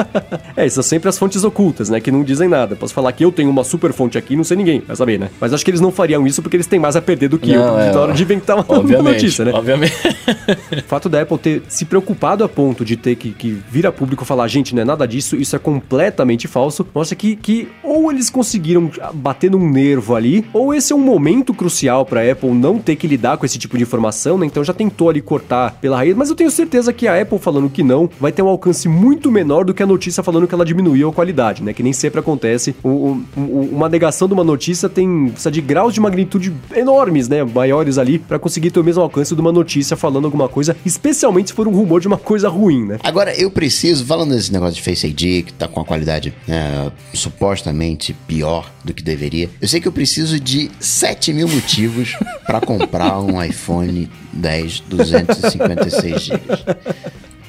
[0.56, 2.00] é, são sempre as fontes ocultas, né?
[2.00, 2.76] Que não dizem nada.
[2.76, 5.30] Posso falar que eu tenho uma super fonte aqui não sei ninguém, vai saber, né?
[5.40, 7.54] Mas acho que eles não fariam isso porque eles têm mais a perder do que
[7.54, 9.52] não, eu, é, na hora de inventar uma, notícia, né?
[9.52, 9.94] Obviamente.
[10.78, 13.92] o fato da Apple ter se preocupado a ponto de ter que, que vir a
[13.92, 18.10] público falar, gente, não é nada disso, isso é completamente falso, mostra que, que ou
[18.10, 22.78] eles conseguiram bater num nervo ali, ou esse é um momento crucial para Apple não
[22.78, 24.46] ter que lidar com esse tipo de informação, né?
[24.46, 27.68] Então já tentou ali cortar pela raiz, mas eu tenho certeza que a Apple falando
[27.68, 30.64] que não vai ter um alcance muito menor do que a notícia falando que ela
[30.64, 31.72] diminuiu a qualidade, né?
[31.72, 32.74] Que nem sempre acontece.
[33.36, 37.42] uma negação de uma notícia tem precisa de graus de magnitude enormes, né?
[37.42, 41.48] Maiores ali para conseguir ter o mesmo alcance de uma notícia falando alguma coisa, especialmente
[41.50, 42.98] se for um rumor de uma coisa ruim, né?
[43.02, 46.90] Agora eu preciso, falando desse negócio de Face ID que tá com a qualidade né,
[47.12, 52.60] supostamente pior do que deveria, eu sei que eu preciso de 7 mil motivos para
[52.60, 56.40] comprar um iPhone 10 256 GB.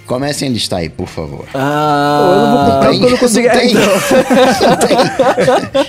[0.06, 1.46] Comecem a listar aí, por favor.
[1.54, 3.48] Ah, eu não vou comprar porque eu não consigo.
[3.48, 3.74] Não tem.
[3.74, 4.98] não tem.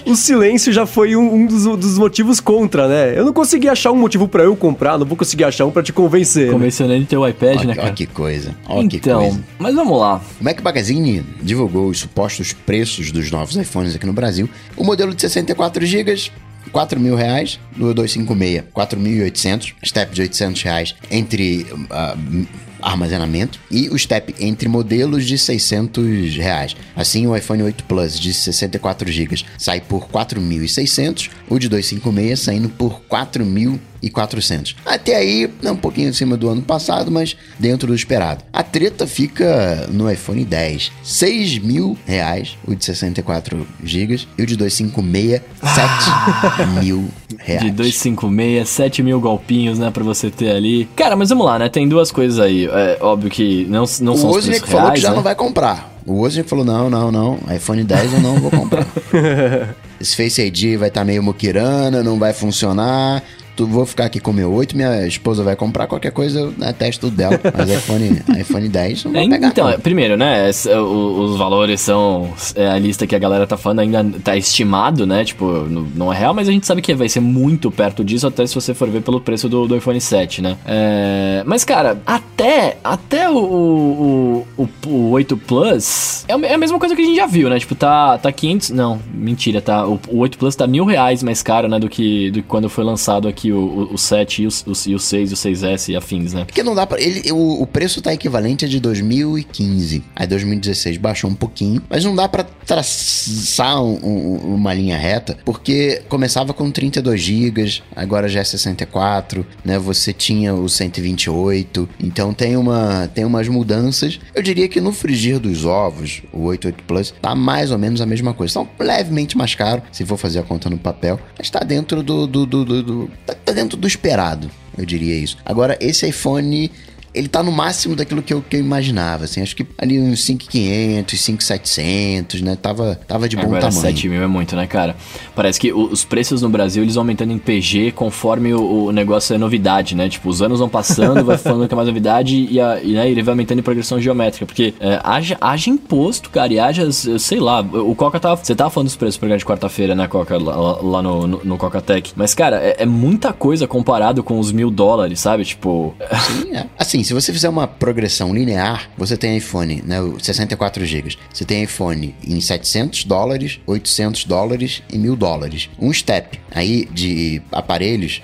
[0.12, 3.18] o silêncio já foi um, um dos, dos, motivos contra, né?
[3.18, 5.82] Eu não consegui achar um motivo para eu comprar, não vou conseguir achar um para
[5.82, 6.50] te convencer.
[6.50, 7.06] Convencionando né?
[7.08, 7.90] teu iPad, ó, né, cara?
[7.90, 8.56] Ó, que coisa.
[8.66, 9.44] Ó, então, que coisa.
[9.58, 10.20] mas vamos lá.
[10.40, 14.48] O Mac Magazine divulgou os supostos preços dos novos iPhones aqui no Brasil.
[14.76, 16.30] O modelo de 64 GB
[16.72, 22.46] 4 mil reais no 256, 4.800, step de 800 reais entre uh,
[22.86, 26.76] armazenamento e o step entre modelos de 600 reais.
[26.94, 32.68] Assim, o iPhone 8 Plus de 64 GB sai por 4.600, o de 256 saindo
[32.68, 34.76] por 4.000 e 400.
[34.84, 38.44] Até aí, é um pouquinho acima do ano passado, mas dentro do esperado.
[38.52, 40.92] A treta fica no iPhone 10.
[41.02, 45.42] 6 mil reais, o de 64 GB, e o de 256,
[45.74, 47.64] 7 mil reais.
[47.64, 50.86] De 256, 7 mil golpinhos, né, pra você ter ali.
[50.96, 52.66] Cara, mas vamos lá, né, tem duas coisas aí.
[52.66, 55.16] É óbvio que não, não o são os preços falou que já né?
[55.16, 55.96] não vai comprar.
[56.06, 58.86] O Wozniak falou, não, não, não, iPhone 10 eu não vou comprar.
[60.00, 63.24] Esse Face ID vai estar tá meio muquirana, não vai funcionar
[63.58, 67.06] vou ficar aqui com o meu 8, minha esposa vai comprar qualquer coisa, eu atesto
[67.06, 67.38] tudo dela.
[67.56, 69.48] Mas iPhone, iPhone 10 não vai é, pegar.
[69.48, 69.80] Então, não.
[69.80, 70.48] primeiro, né?
[70.48, 72.32] Os, os valores são.
[72.54, 75.24] É, a lista que a galera tá falando ainda tá estimado, né?
[75.24, 78.46] Tipo, não é real, mas a gente sabe que vai ser muito perto disso, até
[78.46, 80.56] se você for ver pelo preço do, do iPhone 7, né?
[80.66, 86.78] É, mas, cara, até, até o, o, o, o 8 Plus é, é a mesma
[86.78, 87.58] coisa que a gente já viu, né?
[87.58, 88.70] Tipo, tá, tá 500.
[88.70, 89.86] Não, mentira, tá.
[89.86, 91.78] O, o 8 Plus tá mil reais mais caro, né?
[91.78, 94.98] Do que, do que quando foi lançado aqui o, o, 7 e o, o, o
[94.98, 96.44] 6 e o 6S e afins, né?
[96.44, 97.00] Porque não dá pra.
[97.00, 100.04] Ele, o, o preço tá equivalente a de 2015.
[100.14, 105.38] Aí 2016 baixou um pouquinho, mas não dá para traçar um, um, uma linha reta,
[105.44, 109.78] porque começava com 32 GB, agora já é 64, né?
[109.78, 114.18] Você tinha o 128, então tem uma tem umas mudanças.
[114.34, 118.06] Eu diria que no frigir dos ovos, o 88 Plus tá mais ou menos a
[118.06, 118.52] mesma coisa.
[118.52, 122.26] Então, levemente mais caro, se for fazer a conta no papel, mas tá dentro do,
[122.26, 125.36] do, do, do, do tá dentro do esperado, eu diria isso.
[125.44, 126.70] Agora, esse iPhone
[127.16, 129.40] ele tá no máximo daquilo que eu, que eu imaginava, assim.
[129.40, 132.56] Acho que ali uns 5,500, 5,700, né?
[132.60, 133.80] Tava, tava de bom Agora, tamanho.
[133.80, 134.94] 7 mil é muito, né, cara?
[135.34, 139.34] Parece que os preços no Brasil, eles vão aumentando em PG conforme o, o negócio
[139.34, 140.10] é novidade, né?
[140.10, 143.10] Tipo, os anos vão passando, vai falando que é mais novidade e, a, e né,
[143.10, 144.44] ele vai aumentando em progressão geométrica.
[144.44, 148.36] Porque é, haja, haja imposto, cara, e haja, sei lá, o Coca tava...
[148.36, 151.56] Você tava falando dos preços pra de quarta-feira, né, Coca, lá, lá no, no, no
[151.56, 152.12] Coca Tech.
[152.14, 155.44] Mas, cara, é, é muita coisa comparado com os mil dólares, sabe?
[155.44, 155.94] Tipo...
[156.26, 156.66] Sim, é.
[156.78, 161.16] Assim, se você fizer uma progressão linear, você tem iPhone, né, 64 GB.
[161.32, 165.70] Você tem iPhone em 700 dólares, 800 dólares e 1000 dólares.
[165.78, 168.22] Um step aí de aparelhos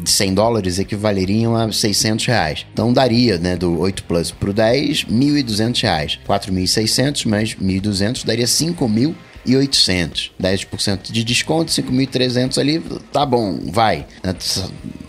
[0.00, 2.66] de 100 dólares equivaleriam a 600 reais.
[2.72, 6.18] Então daria, né, do 8 Plus pro 10, 1.200 reais.
[6.26, 9.14] 4.600 mais 1.200 daria 5.000
[9.44, 10.32] e 800.
[10.40, 12.80] 10% de desconto, 5.300 ali,
[13.12, 14.06] tá bom, vai.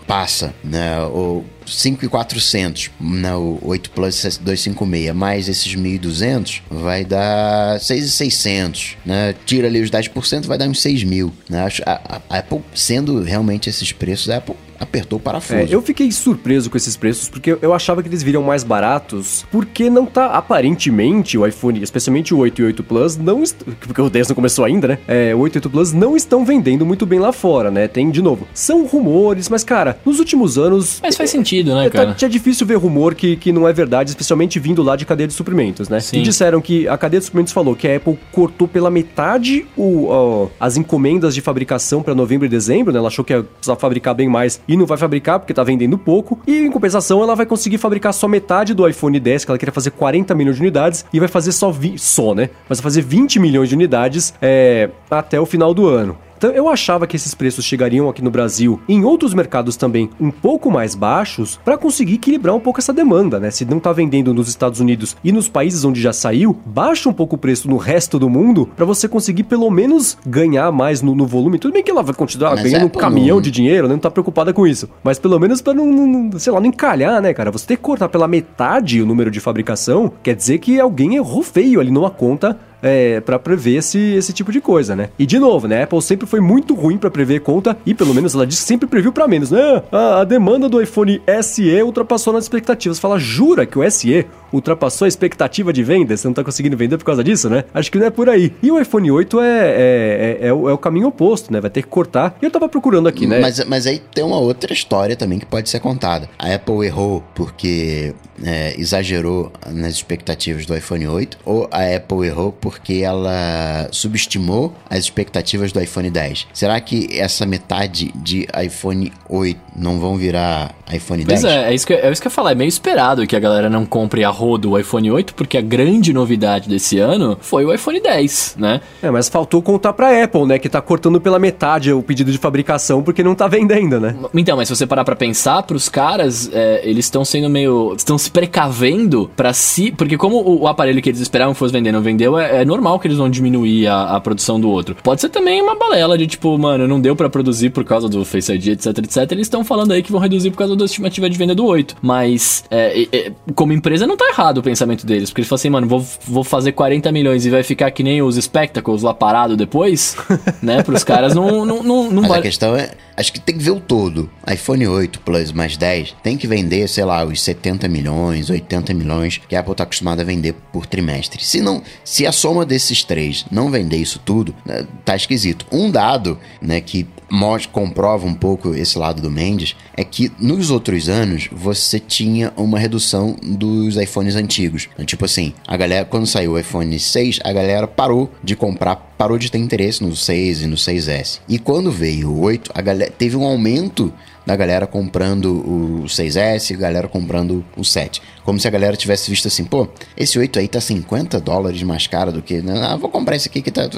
[0.08, 1.00] Passa, né?
[1.04, 3.34] O 5.400, né?
[3.36, 9.34] O 8 Plus 256, mais esses 1.200, vai dar 6.600, né?
[9.46, 11.66] Tira ali os 10%, vai dar uns 6.000, né?
[11.86, 15.60] A, a, a Apple, sendo realmente esses preços, a Apple apertou o parafuso.
[15.60, 19.46] É, eu fiquei surpreso com esses preços porque eu achava que eles viriam mais baratos,
[19.52, 23.44] porque não tá aparentemente o iPhone, especialmente o 8 e 8 Plus, não
[23.80, 24.98] porque o 10 não começou ainda, né?
[25.08, 27.88] É, o 8 e 8 Plus não estão vendendo muito bem lá fora, né?
[27.88, 31.90] Tem de novo, são rumores, mas cara, nos últimos anos Mas faz sentido, né, é,
[31.90, 32.14] cara?
[32.14, 35.28] Tá, é difícil ver rumor que, que não é verdade, especialmente vindo lá de cadeia
[35.28, 36.00] de suprimentos, né?
[36.00, 36.20] Sim.
[36.20, 40.08] E disseram que a cadeia de suprimentos falou que a Apple cortou pela metade o,
[40.08, 43.00] ó, as encomendas de fabricação para novembro e dezembro, né?
[43.00, 45.98] Ela achou que ia precisar fabricar bem mais e não vai fabricar porque tá vendendo
[45.98, 46.40] pouco.
[46.46, 49.74] E em compensação, ela vai conseguir fabricar só metade do iPhone 10, que ela queria
[49.74, 52.50] fazer 40 milhões de unidades, e vai fazer só, vi só né?
[52.68, 56.18] Mas vai fazer 20 milhões de unidades é, até o final do ano.
[56.44, 60.10] Então eu achava que esses preços chegariam aqui no Brasil e em outros mercados também
[60.20, 63.50] um pouco mais baixos para conseguir equilibrar um pouco essa demanda, né?
[63.50, 67.14] Se não tá vendendo nos Estados Unidos e nos países onde já saiu, baixa um
[67.14, 71.16] pouco o preço no resto do mundo para você conseguir pelo menos ganhar mais no,
[71.16, 71.58] no, volume.
[71.58, 73.94] Tudo bem que ela vai continuar Mas ganhando é um caminhão de dinheiro, né?
[73.94, 74.90] Não tá preocupada com isso.
[75.02, 77.52] Mas pelo menos para não, não, sei lá, não encalhar, né, cara?
[77.52, 81.42] Você ter que cortar pela metade o número de fabricação, quer dizer que alguém errou
[81.42, 85.10] feio ali numa conta é, para prever esse, esse tipo de coisa, né?
[85.18, 85.80] E de novo, né?
[85.80, 88.68] A Apple sempre foi muito ruim para prever conta e pelo menos ela disse que
[88.68, 89.82] sempre previu para menos, né?
[89.92, 93.00] A, a, demanda do iPhone SE ultrapassou nas expectativas.
[93.00, 96.16] Fala, jura que o SE ultrapassou a expectativa de venda?
[96.16, 97.64] Você não tá conseguindo vender por causa disso, né?
[97.74, 98.54] Acho que não é por aí.
[98.62, 101.62] E o iPhone 8 é, é, é, é, o, é o caminho oposto, né?
[101.62, 102.36] Vai ter que cortar.
[102.42, 103.40] E eu tava procurando aqui, né?
[103.40, 106.30] Mas, mas aí tem uma outra história também que pode ser contada.
[106.38, 108.14] A Apple errou porque
[108.44, 115.00] é, exagerou nas expectativas do iPhone 8 ou a Apple errou porque ela subestimou as
[115.00, 116.48] expectativas do iPhone 10?
[116.54, 121.42] Será que essa metade de iPhone 8 não vão virar iPhone 10?
[121.42, 122.52] Pois é, é isso, que, é isso que eu ia falar.
[122.52, 125.62] É meio esperado que a galera não compre a rodo o iPhone 8 porque a
[125.62, 128.82] grande novidade desse ano foi o iPhone 10, né?
[129.02, 130.60] É, mas faltou contar pra Apple, né?
[130.60, 134.16] Que tá cortando pela metade o pedido de fabricação porque não tá vendendo, né?
[134.34, 137.94] Então, mas se você parar pra pensar, pros caras, é, eles estão sendo meio.
[137.96, 139.92] estão se precavendo para si.
[139.92, 143.00] Porque, como o, o, aparelho que eles esperavam fosse vender não vendeu, é, é normal
[143.00, 144.96] que eles vão diminuir a, a, produção do outro.
[145.04, 148.24] Pode ser também uma balela de tipo, mano, não deu para produzir por causa do
[148.26, 149.32] Face ID, etc, etc.
[149.32, 151.96] Eles estão falando aí que vão reduzir por causa da estimativa de venda do 8.
[152.02, 155.30] Mas, é, é, como empresa, não tá errado o pensamento deles.
[155.30, 158.22] Porque eles falam assim, mano, vou, vou fazer 40 milhões e vai ficar que nem
[158.22, 160.16] os Spectacles lá parado depois,
[160.62, 160.84] né?
[160.84, 162.40] Pros caras não, não, não, não Mas vale.
[162.40, 164.30] a questão é, acho que tem que ver o todo.
[164.52, 169.42] iPhone 8 Plus mais 10 tem que vender, sei lá, os 70 milhões, 80 milhões
[169.48, 171.44] que a Apple está acostumada a vender por trimestre.
[171.44, 175.66] Se não, se a soma desses três não vender isso tudo, né, tá esquisito.
[175.72, 180.70] Um dado, né, que mostra, comprova um pouco esse lado do Mendes é que nos
[180.70, 184.88] outros anos você tinha uma redução dos iPhones antigos.
[185.06, 189.40] Tipo assim, a galera quando saiu o iPhone 6, a galera parou de comprar, parou
[189.40, 191.40] de ter interesse no 6 e no 6S.
[191.50, 194.14] E quando veio o 8, a galera teve um aumento
[194.46, 198.22] da galera comprando o 6S, a galera comprando o 7.
[198.44, 199.88] Como se a galera tivesse visto assim, pô,
[200.18, 202.62] esse 8 aí tá 50 dólares mais caro do que.
[202.62, 202.82] Né?
[202.84, 203.90] Ah, vou comprar esse aqui que tá,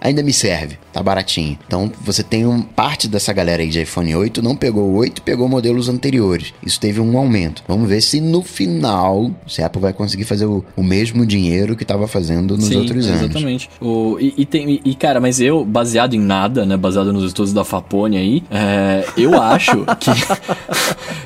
[0.00, 1.58] ainda me serve, tá baratinho.
[1.66, 5.22] Então você tem um, parte dessa galera aí de iPhone 8 não pegou o 8,
[5.22, 6.52] pegou modelos anteriores.
[6.64, 7.62] Isso teve um aumento.
[7.68, 11.76] Vamos ver se no final se a Apple vai conseguir fazer o, o mesmo dinheiro
[11.76, 13.22] que estava fazendo nos Sim, outros anos.
[13.22, 13.70] Exatamente.
[13.80, 14.80] O, e, e, tem.
[14.84, 16.76] E, cara, mas eu, baseado em nada, né?
[16.76, 20.10] Baseado nos estudos da Fapone aí, é, eu acho que,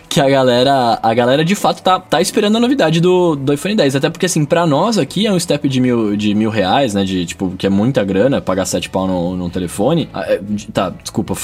[0.09, 0.99] que a galera.
[1.03, 3.97] A galera de fato tá, tá esperando a novidade do, do iPhone 10.
[3.97, 7.05] Até porque, assim, pra nós aqui é um step de mil, de mil reais, né?
[7.05, 10.09] De tipo, que é muita grana, pagar 7 pau no telefone.
[10.13, 10.41] Ah, é,
[10.73, 11.35] tá, desculpa,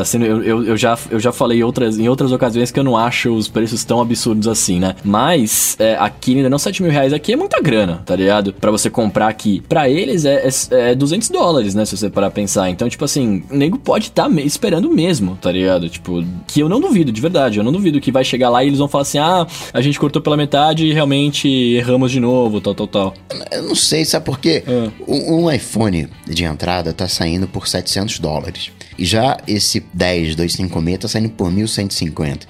[0.00, 2.96] assim, eu, eu, eu, já, eu já falei outras, em outras ocasiões que eu não
[2.96, 4.96] acho os preços tão absurdos assim, né?
[5.04, 8.52] Mas é, aqui ainda não 7 mil reais aqui é muita grana, tá ligado?
[8.52, 9.62] Pra você comprar aqui.
[9.68, 11.84] Pra eles é, é, é 200 dólares, né?
[11.84, 12.68] Se você parar pensar.
[12.70, 15.88] Então, tipo assim, o nego pode estar tá esperando mesmo, tá ligado?
[15.88, 16.24] Tipo,
[16.56, 17.58] que eu não duvido, de verdade.
[17.58, 20.00] Eu não duvido que vai chegar lá e eles vão falar assim: ah, a gente
[20.00, 23.14] cortou pela metade e realmente erramos de novo, tal, tal, tal.
[23.52, 24.64] Eu não sei, sabe por quê?
[24.66, 24.90] É.
[25.06, 28.70] Um, um iPhone de entrada tá saindo por 700 dólares.
[28.98, 32.44] E já esse 10 256 tá saindo por 1.150.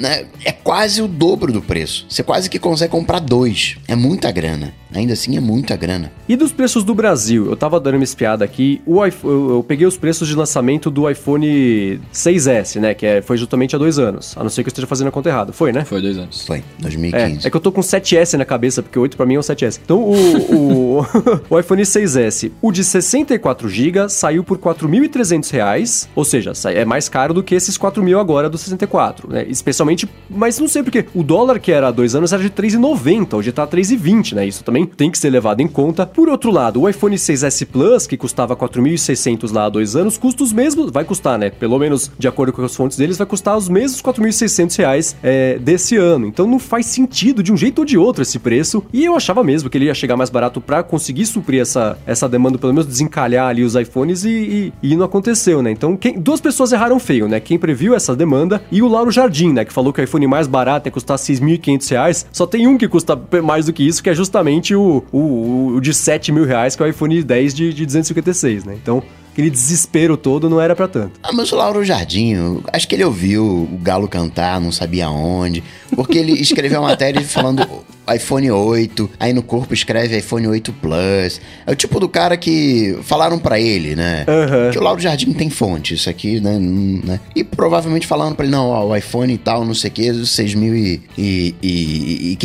[0.00, 0.26] Né?
[0.44, 2.06] É quase o dobro do preço.
[2.08, 3.76] Você quase que consegue comprar dois.
[3.86, 4.72] É muita grana.
[4.92, 6.10] Ainda assim é muita grana.
[6.28, 7.46] E dos preços do Brasil?
[7.48, 8.80] Eu tava dando uma espiada aqui.
[8.84, 12.94] O iPhone, eu peguei os preços de lançamento do iPhone 6S, né?
[12.94, 14.36] Que é, foi justamente há dois anos.
[14.36, 15.52] A não ser que eu esteja fazendo a conta errada.
[15.52, 15.84] Foi, né?
[15.84, 16.44] Foi dois anos.
[16.44, 17.44] Foi, 2015.
[17.44, 19.42] É, é que eu tô com 7S na cabeça, porque 8 pra mim é um
[19.42, 19.80] 7S.
[19.84, 21.06] Então o, o,
[21.50, 26.08] o iPhone 6S, o de 64 GB, saiu por 4.300 reais.
[26.16, 29.46] Ou seja, é mais caro do que esses 4 mil agora do 64, né?
[29.48, 29.89] Especialmente,
[30.28, 33.52] mas não sei porque o dólar que era há dois anos era de 3,90, hoje
[33.52, 34.46] tá 3,20, né?
[34.46, 36.06] Isso também também tem que ser levado em conta.
[36.06, 40.42] Por outro lado, o iPhone 6S Plus, que custava 4.600 lá há dois anos, custa
[40.42, 41.50] os mesmos, vai custar, né?
[41.50, 45.58] Pelo menos de acordo com as fontes deles, vai custar os mesmos 4.600 reais é,
[45.58, 46.26] desse ano.
[46.26, 48.82] Então não faz sentido de um jeito ou de outro esse preço.
[48.92, 52.28] E eu achava mesmo que ele ia chegar mais barato para conseguir suprir essa, essa
[52.28, 55.70] demanda, pelo menos desencalhar ali os iPhones e, e, e não aconteceu, né?
[55.70, 57.40] Então quem, duas pessoas erraram feio, né?
[57.40, 59.64] Quem previu essa demanda e o Lauro Jardim, né?
[59.70, 62.26] Que falou que o iPhone mais barato ia custar 6.500 reais.
[62.32, 65.80] Só tem um que custa mais do que isso, que é justamente o, o, o
[65.80, 68.74] de 7 mil reais, que é o iPhone 10 de, de 256, né?
[68.74, 69.00] Então,
[69.32, 71.18] aquele desespero todo não era para tanto.
[71.22, 72.34] Ah, mas o Lauro Jardim,
[72.72, 75.62] acho que ele ouviu o Galo cantar, não sabia onde,
[75.94, 77.66] porque ele escreveu uma matéria falando
[78.14, 81.40] iPhone 8, aí no corpo escreve iPhone 8 Plus.
[81.66, 84.26] É o tipo do cara que falaram para ele, né?
[84.28, 84.70] Uhum.
[84.72, 86.58] Que o Lauro Jardim tem fonte, isso aqui, né?
[86.58, 87.20] né?
[87.34, 90.02] E provavelmente falando para ele, não, ó, o iPhone e tal, não sei o que,
[90.10, 91.00] 6.500.
[91.16, 92.38] E, e, e,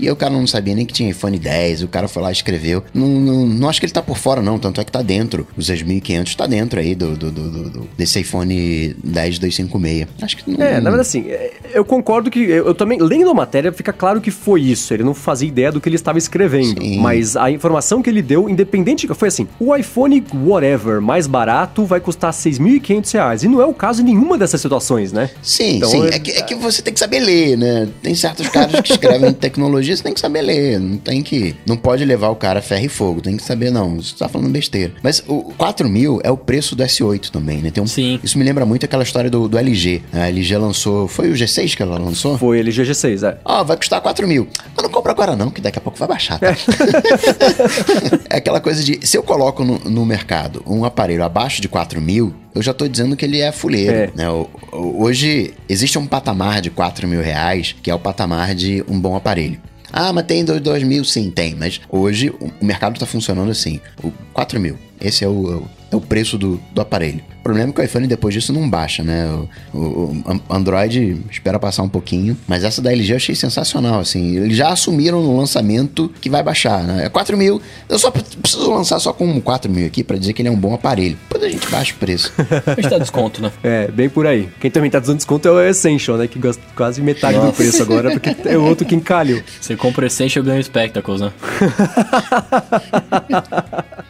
[0.00, 2.30] e aí o cara não sabia nem que tinha iPhone 10, o cara foi lá
[2.30, 2.82] e escreveu.
[2.92, 5.46] Não, não, não acho que ele tá por fora, não, tanto é que tá dentro.
[5.56, 10.08] Os 6.500 tá dentro aí do, do, do, do, desse iPhone 10 256.
[10.22, 10.64] Acho que não.
[10.64, 12.38] É, na verdade, assim, é, eu concordo que.
[12.38, 14.92] Eu, eu também, lendo a matéria, fica claro que foi isso.
[14.94, 16.82] Ele não fazia ideia do que ele estava escrevendo.
[16.82, 17.00] Sim.
[17.00, 22.00] Mas a informação que ele deu, independente, foi assim: o iPhone whatever mais barato vai
[22.00, 23.42] custar 6.500 reais.
[23.42, 25.30] E não é o caso em nenhuma dessas situações, né?
[25.42, 26.04] Sim, então, sim.
[26.04, 26.14] É...
[26.14, 26.18] é...
[26.18, 27.88] que, é que você tem que saber ler, né?
[28.02, 30.78] Tem certos caras que escrevem tecnologia, você tem que saber ler.
[30.78, 31.54] Não tem que.
[31.66, 33.20] Não pode levar o cara ferro e fogo.
[33.20, 33.96] Tem que saber, não.
[33.96, 34.92] Você tá falando besteira.
[35.02, 37.70] Mas o 4 mil é o preço do S8 também, né?
[37.70, 37.86] Tem um...
[37.86, 38.20] Sim.
[38.22, 40.02] Isso me lembra muito aquela história do, do LG.
[40.12, 41.08] A LG lançou.
[41.08, 42.38] Foi o G6 que ela lançou?
[42.38, 43.38] Foi LG G6, é.
[43.44, 44.48] Ó, oh, vai custar 4 mil.
[44.74, 46.38] Mas não compra agora não, que daqui a pouco vai baixar.
[46.38, 46.48] Tá?
[48.30, 52.00] é aquela coisa de, se eu coloco no, no, mercado um aparelho abaixo de 4
[52.00, 53.92] mil, eu já tô dizendo que ele é fuleiro.
[53.92, 54.10] É.
[54.14, 54.26] Né?
[54.72, 59.16] Hoje, existe um patamar de 4 mil reais, que é o patamar de um bom
[59.16, 59.58] aparelho.
[59.96, 61.04] Ah, mas tem 2 mil?
[61.04, 61.54] Sim, tem.
[61.54, 63.80] Mas hoje o mercado está funcionando assim.
[64.02, 64.76] O 4 mil.
[65.00, 65.62] Esse é o,
[65.94, 67.33] é o preço do, do aparelho.
[67.44, 69.26] O problema é que o iPhone depois disso não baixa, né?
[69.74, 74.00] O, o, o, Android espera passar um pouquinho, mas essa da LG eu achei sensacional,
[74.00, 74.38] assim.
[74.38, 77.04] Eles já assumiram no lançamento que vai baixar, né?
[77.04, 80.40] É 4 mil, eu só preciso lançar só com 4 mil aqui para dizer que
[80.40, 81.18] ele é um bom aparelho.
[81.24, 82.32] Depois a gente baixa o preço.
[82.66, 83.52] a gente dá desconto, né?
[83.62, 84.48] É, bem por aí.
[84.58, 86.26] Quem também tá dando desconto é o Essential, né?
[86.26, 87.48] Que gosta quase metade Nossa.
[87.48, 89.42] do preço agora, porque é outro que encalhou.
[89.60, 91.30] Você compra o Essential e ganha o Spectacles, né?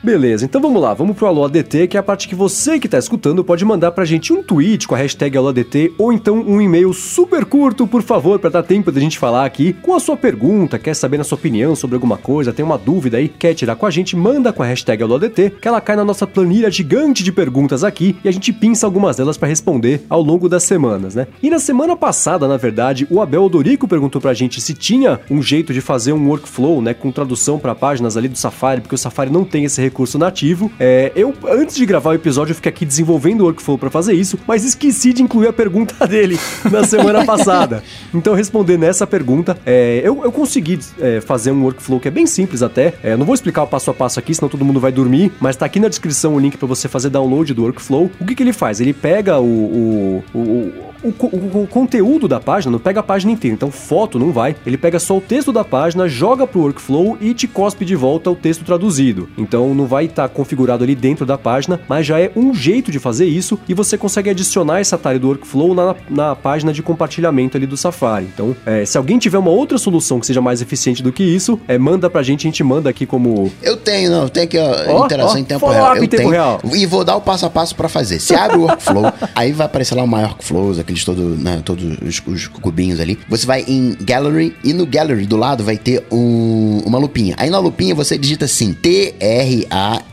[0.05, 2.87] Beleza, então vamos lá, vamos pro Alô ADT, que é a parte que você que
[2.87, 6.61] tá escutando pode mandar pra gente um tweet com a hashtag AlôADT ou então um
[6.61, 10.17] e-mail super curto, por favor, para dar tempo da gente falar aqui com a sua
[10.17, 13.77] pergunta, quer saber a sua opinião sobre alguma coisa, tem uma dúvida aí, quer tirar
[13.77, 17.25] com a gente, manda com a hashtag AlôADT, que ela cai na nossa planilha gigante
[17.25, 21.15] de perguntas aqui e a gente pinça algumas delas para responder ao longo das semanas,
[21.15, 21.27] né?
[21.43, 25.41] E na semana passada, na verdade, o Abel Odorico perguntou pra gente se tinha um
[25.41, 28.99] jeito de fazer um workflow, né, com tradução para páginas ali do Safari, porque o
[28.99, 30.71] Safari não tem esse recurso recurso nativo.
[30.79, 34.15] É, eu, antes de gravar o episódio, eu fiquei aqui desenvolvendo o workflow para fazer
[34.15, 36.39] isso, mas esqueci de incluir a pergunta dele
[36.71, 37.83] na semana passada.
[38.13, 42.27] Então, respondendo essa pergunta, é, eu, eu consegui é, fazer um workflow que é bem
[42.27, 42.95] simples até.
[43.03, 45.57] É, não vou explicar o passo a passo aqui, senão todo mundo vai dormir, mas
[45.57, 48.11] tá aqui na descrição o link para você fazer download do workflow.
[48.21, 48.81] O que, que ele faz?
[48.81, 53.33] Ele pega o, o, o o, o, o, conteúdo da página, não pega a página
[53.33, 53.55] inteira.
[53.55, 54.57] Então, foto não vai.
[54.67, 58.31] Ele pega só o texto da página, joga pro workflow e te cospe de volta
[58.31, 59.29] o texto traduzido.
[59.37, 62.91] Então, não vai estar tá configurado ali dentro da página, mas já é um jeito
[62.91, 66.83] de fazer isso e você consegue adicionar esse atalho do workflow na, na página de
[66.83, 68.29] compartilhamento ali do Safari.
[68.33, 71.61] Então, é, se alguém tiver uma outra solução que seja mais eficiente do que isso,
[71.69, 73.53] é, manda pra gente, a gente manda aqui como.
[73.63, 75.97] Eu tenho, não, tenho aqui, ó, oh, interação oh, em tempo real.
[75.97, 76.61] Eu em tempo tenho, real.
[76.75, 78.21] E vou dar o passo a passo para fazer.
[78.21, 82.23] Se abre o workflow, aí vai aparecer lá o My Workflows, aqueles né, todos os,
[82.27, 83.19] os, cubinhos ali.
[83.29, 86.54] Você vai em Gallery e no Gallery do lado vai ter um,
[86.85, 87.35] uma lupinha.
[87.39, 90.05] Aí na lupinha você digita assim: T-R-A-N-S-L-A-T-E.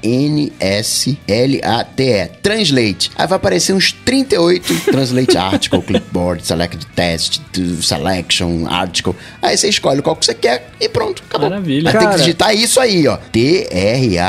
[2.41, 3.11] Translate.
[3.15, 7.41] Aí vai aparecer uns 38 Translate Article, Clipboard, Select Test,
[7.81, 9.13] Selection, Article.
[9.41, 11.49] Aí você escolhe qual que você quer e pronto, acabou.
[11.49, 11.89] Maravilha.
[11.89, 13.17] Aí tem que digitar isso aí, ó.
[13.31, 14.21] T-R-A-N-S-L-A-T-E.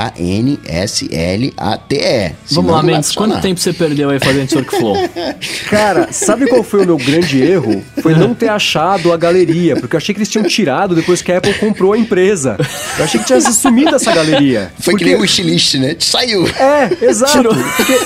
[2.51, 4.97] Vamos lá, Mendes, quanto tempo você perdeu aí fazendo esse workflow?
[5.71, 7.83] Cara, sabe qual foi o meu grande erro?
[8.03, 11.33] Foi não ter achado a galeria, porque eu achei que eles tinham tirado depois que
[11.33, 12.22] a Apple comprou a empresa.
[12.99, 14.73] Eu achei que tinha sumido essa galeria.
[14.79, 15.05] Foi porque...
[15.05, 15.97] que nem o wishlist, né?
[15.99, 16.47] Saiu.
[16.47, 17.33] É, exato.
[17.33, 17.55] Tirou.
[17.77, 17.99] Porque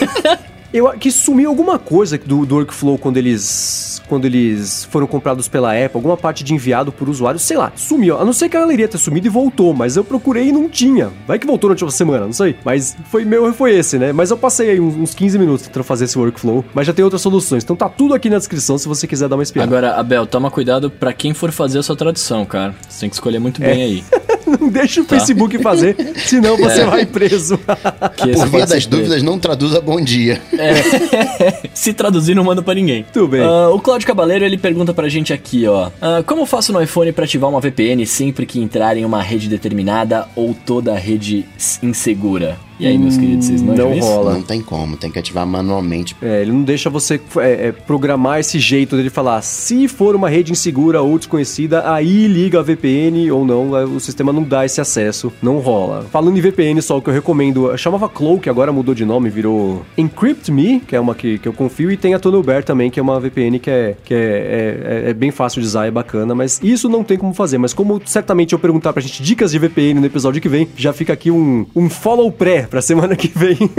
[0.77, 5.73] eu que sumiu alguma coisa do, do workflow quando eles quando eles foram comprados pela
[5.73, 8.19] Apple, alguma parte de enviado por usuário, sei lá, sumiu.
[8.19, 10.69] A não ser que a galeria tenha sumido e voltou, mas eu procurei e não
[10.69, 11.11] tinha.
[11.27, 12.57] Vai que voltou na última semana, não sei.
[12.65, 14.13] Mas foi meu foi esse, né?
[14.13, 17.23] Mas eu passei aí uns 15 minutos tentando fazer esse workflow, mas já tem outras
[17.23, 17.65] soluções.
[17.65, 19.69] Então tá tudo aqui na descrição se você quiser dar uma espiada.
[19.69, 22.75] Agora, Abel, toma cuidado para quem for fazer a sua tradução, cara.
[22.89, 23.85] Você tem que escolher muito bem é.
[23.85, 24.05] aí.
[24.61, 25.17] não deixa o tá.
[25.17, 26.87] Facebook fazer, senão você é.
[26.87, 27.59] vai preso.
[27.59, 30.41] Por via das dúvidas, não traduza bom dia.
[30.57, 30.66] É.
[31.75, 33.05] Se traduzir, não manda para ninguém.
[33.13, 33.43] Tudo bem.
[33.43, 35.89] Uh, o Claudio Cabaleiro, ele pergunta pra gente aqui, ó.
[35.89, 39.49] Uh, como faço no iPhone para ativar uma VPN sempre que entrar em uma rede
[39.49, 41.45] determinada ou toda a rede
[41.83, 42.66] insegura?
[42.79, 44.35] E aí, meus queridos, vocês não Não rola.
[44.35, 46.15] Não tem como, tem que ativar manualmente.
[46.21, 50.29] É, ele não deixa você é, é, programar esse jeito dele falar, se for uma
[50.29, 54.81] rede insegura ou desconhecida, aí liga a VPN ou não, o sistema não dá esse
[54.81, 56.07] acesso, não rola.
[56.11, 59.85] Falando em VPN, só o que eu recomendo, chamava Cloak, agora mudou de nome, virou
[59.97, 63.01] Encrypt Me, que é uma que, que eu confio, e tem a Tunnelbear também, que
[63.01, 65.91] é uma VPN que, é, que é, é, é, é, bem fácil de usar, é
[65.91, 67.57] bacana, mas isso não tem como fazer.
[67.57, 70.93] Mas como certamente eu perguntar pra gente dicas de VPN no episódio que vem, já
[70.93, 73.57] fica aqui um, um follow pré pra semana que vem.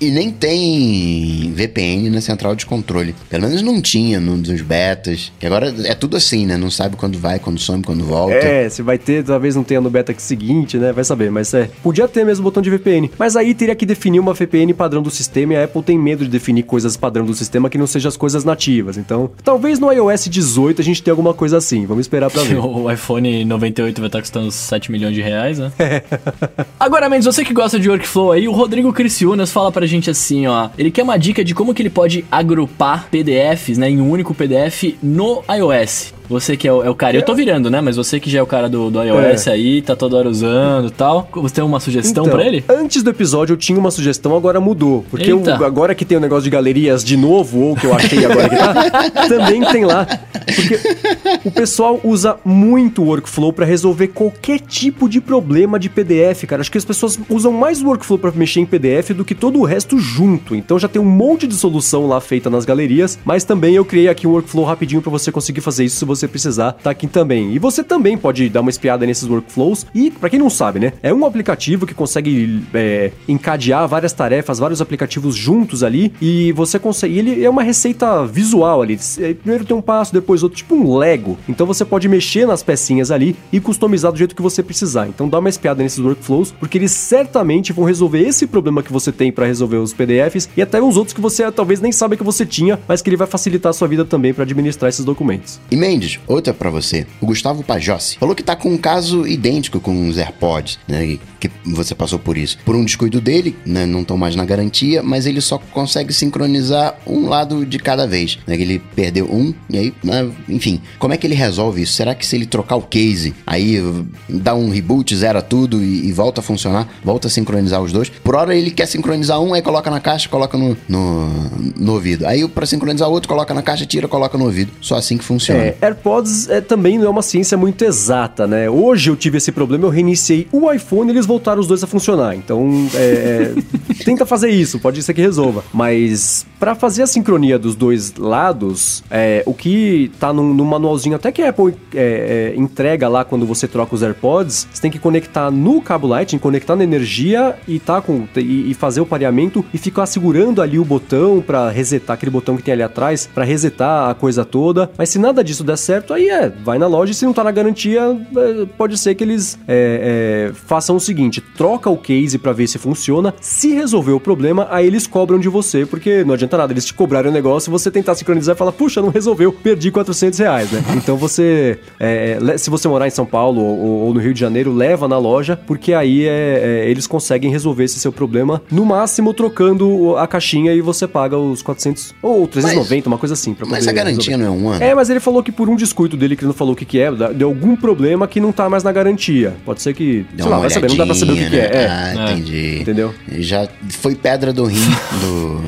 [0.00, 3.14] e nem tem VPN na central de controle.
[3.28, 5.32] Pelo menos não tinha nos betas.
[5.38, 6.56] Que agora é tudo assim, né?
[6.56, 8.34] Não sabe quando vai, quando some, quando volta.
[8.34, 10.92] É, se vai ter, talvez não tenha no beta seguinte, né?
[10.92, 11.68] Vai saber, mas é.
[11.82, 13.10] Podia ter mesmo o botão de VPN.
[13.18, 16.24] Mas aí teria que definir uma VPN padrão do sistema e a Apple tem medo
[16.24, 18.96] de definir coisas padrão do sistema que não sejam as coisas nativas.
[18.96, 21.86] Então, talvez no iOS 18 a gente tenha alguma coisa assim.
[21.86, 22.58] Vamos esperar pra ver.
[22.62, 25.72] o iPhone 98 vai estar custando 7 milhões de reais, né?
[25.86, 25.95] É.
[26.78, 30.46] Agora, Mendes, você que gosta de workflow aí, o Rodrigo Criciúnas fala pra gente assim,
[30.46, 30.70] ó.
[30.78, 34.34] Ele quer uma dica de como que ele pode agrupar PDFs, né, em um único
[34.34, 36.15] PDF no iOS.
[36.28, 37.80] Você que é o, é o, cara, eu tô virando, né?
[37.80, 39.52] Mas você que já é o cara do, do iOS é.
[39.52, 41.28] aí, tá toda hora usando e tal.
[41.32, 42.64] Você tem uma sugestão então, para ele?
[42.68, 45.04] Antes do episódio eu tinha uma sugestão, agora mudou.
[45.10, 47.94] Porque eu, agora que tem o um negócio de galerias de novo, ou que eu
[47.94, 50.06] achei agora que tá, também tem lá.
[50.06, 56.44] Porque o pessoal usa muito o workflow para resolver qualquer tipo de problema de PDF,
[56.46, 56.60] cara.
[56.60, 59.60] Acho que as pessoas usam mais o workflow para mexer em PDF do que todo
[59.60, 60.54] o resto junto.
[60.54, 64.08] Então já tem um monte de solução lá feita nas galerias, mas também eu criei
[64.08, 67.06] aqui um workflow rapidinho para você conseguir fazer isso se você você precisar, tá aqui
[67.06, 67.54] também.
[67.54, 69.86] E você também pode dar uma espiada nesses workflows.
[69.94, 70.92] E, para quem não sabe, né?
[71.02, 76.12] É um aplicativo que consegue é, encadear várias tarefas, vários aplicativos juntos ali.
[76.20, 77.18] E você consegue.
[77.18, 78.98] Ele é uma receita visual ali.
[79.42, 81.38] Primeiro tem um passo, depois outro, tipo um Lego.
[81.48, 85.08] Então você pode mexer nas pecinhas ali e customizar do jeito que você precisar.
[85.08, 89.12] Então dá uma espiada nesses workflows, porque eles certamente vão resolver esse problema que você
[89.12, 92.24] tem para resolver os PDFs e até uns outros que você talvez nem sabe que
[92.24, 95.60] você tinha, mas que ele vai facilitar a sua vida também para administrar esses documentos.
[95.70, 95.76] E
[96.06, 97.06] Mendes, outra para você.
[97.20, 101.18] O Gustavo Pajossi falou que tá com um caso idêntico com os AirPods, né?
[101.40, 102.58] Que você passou por isso.
[102.64, 103.84] Por um descuido dele, né?
[103.84, 108.38] Não estão mais na garantia, mas ele só consegue sincronizar um lado de cada vez.
[108.46, 108.54] Né?
[108.54, 110.30] Ele perdeu um, e aí, né?
[110.48, 110.80] enfim.
[110.98, 111.94] Como é que ele resolve isso?
[111.94, 113.82] Será que se ele trocar o case, aí
[114.28, 118.08] dá um reboot, zera tudo e, e volta a funcionar, volta a sincronizar os dois?
[118.08, 121.30] Por hora ele quer sincronizar um, aí coloca na caixa, coloca no, no,
[121.76, 122.26] no ouvido.
[122.26, 124.72] Aí para sincronizar o outro, coloca na caixa, tira, coloca no ouvido.
[124.80, 125.60] Só assim que funciona.
[125.60, 128.68] É, AirPods é, também não é uma ciência muito exata, né?
[128.68, 131.86] Hoje eu tive esse problema, eu reiniciei o iPhone e eles voltaram os dois a
[131.86, 132.36] funcionar.
[132.36, 133.52] Então, é,
[133.98, 135.64] é, tenta fazer isso, pode ser que resolva.
[135.72, 141.16] Mas para fazer a sincronia dos dois lados, é, o que tá no, no, manualzinho
[141.16, 144.90] até que a Apple é, é, entrega lá quando você troca os AirPods, você tem
[144.90, 149.06] que conectar no cabo Lightning, conectar na energia e tá com e, e fazer o
[149.06, 153.28] pareamento e ficar segurando ali o botão para resetar aquele botão que tem ali atrás
[153.32, 154.90] para resetar a coisa toda.
[154.96, 157.44] Mas se nada disso der certo, aí é, vai na loja e se não tá
[157.44, 158.00] na garantia,
[158.36, 162.66] é, pode ser que eles é, é, façam o seguinte: troca o case para ver
[162.66, 163.34] se funciona.
[163.40, 166.94] Se resolver o problema, aí eles cobram de você, porque não adianta nada eles te
[166.94, 170.82] cobrarem o negócio, você tentar sincronizar e falar, puxa, não resolveu, perdi 400 reais, né?
[170.96, 174.72] Então você, é, se você morar em São Paulo ou, ou, no Rio de Janeiro,
[174.72, 179.32] leva na loja, porque aí é, é, eles conseguem resolver esse seu problema, no máximo
[179.32, 183.54] trocando a caixinha e você paga os 400 ou 390, mas, uma coisa assim.
[183.54, 184.56] Pra mas a garantia resolver.
[184.58, 184.84] não é um ano?
[184.84, 186.84] É, mas ele falou que por um descuido dele, que ele não falou o que,
[186.84, 189.54] que é, deu algum problema que não tá mais na garantia.
[189.64, 191.56] Pode ser que, Deu sei lá, vai saber, não dá pra saber o que, que
[191.56, 191.82] é.
[191.82, 191.88] é.
[191.88, 192.32] Ah, é.
[192.32, 192.78] entendi.
[192.80, 193.14] Entendeu?
[193.38, 194.90] Já foi pedra do rim
[195.20, 195.60] do...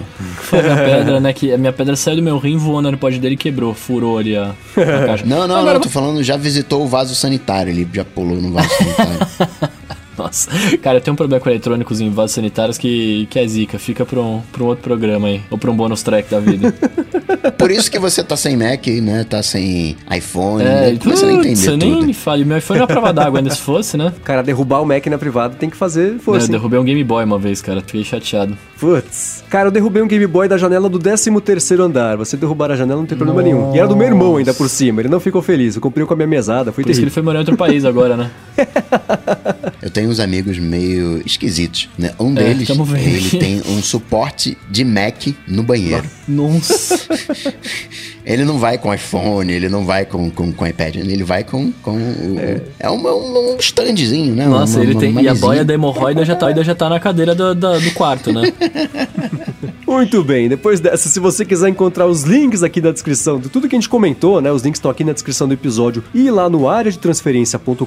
[0.75, 3.19] Foi a pedra, né, que a minha pedra saiu do meu rim, voou no AirPod
[3.19, 5.25] dele e quebrou, furou ali a, a caixa.
[5.25, 8.53] Não, não, Agora, não, tô falando, já visitou o vaso sanitário, ele já pulou no
[8.53, 9.19] vaso sanitário.
[10.19, 13.79] Nossa, cara, eu tenho um problema com eletrônicos em vasos sanitários que, que é zica.
[13.79, 15.41] Fica pra um, pra um outro programa aí.
[15.51, 16.75] Ou pra um bônus track da vida.
[17.57, 19.25] Por isso que você tá sem Mac, né?
[19.25, 20.62] Tá sem iPhone.
[20.62, 20.99] É, né?
[21.01, 22.45] Começa a entender Você nem me fale.
[22.45, 24.12] Meu iPhone é uma prova d'água ainda se fosse, né?
[24.25, 26.47] Cara, derrubar o Mac na privada tem que fazer força.
[26.47, 27.81] eu derrubei um Game Boy uma vez, cara.
[27.81, 28.57] Fiquei chateado.
[28.79, 29.45] Putz.
[29.49, 32.16] Cara, eu derrubei um Game Boy da janela do 13 terceiro andar.
[32.16, 33.55] Você derrubar a janela não tem problema Nossa.
[33.55, 33.75] nenhum.
[33.75, 35.01] E era do meu irmão ainda por cima.
[35.01, 35.77] Ele não ficou feliz.
[35.77, 36.73] Eu comprei com a minha mesada.
[36.73, 36.93] Foi por terrível.
[36.93, 38.31] isso que ele foi morar em outro país agora, né?
[39.83, 42.13] eu tenho uns amigos meio esquisitos, né?
[42.19, 46.09] Um é, deles, ele tem um suporte de Mac no banheiro.
[46.27, 46.99] Nossa.
[48.29, 51.72] ele não vai com iPhone, ele não vai com, com, com iPad, ele vai com.
[51.83, 54.47] com o, é, é um, um, um standzinho, né?
[54.47, 55.11] Nossa, uma, ele uma, tem.
[55.12, 57.91] Uma e a boia da hemorroida já tá, já tá na cadeira do, do, do
[57.93, 58.53] quarto, né?
[59.89, 63.66] Muito bem, depois dessa, se você quiser encontrar os links aqui na descrição de tudo
[63.66, 64.53] que a gente comentou, né?
[64.53, 67.85] Os links estão aqui na descrição do episódio e lá no área de transferência.com.br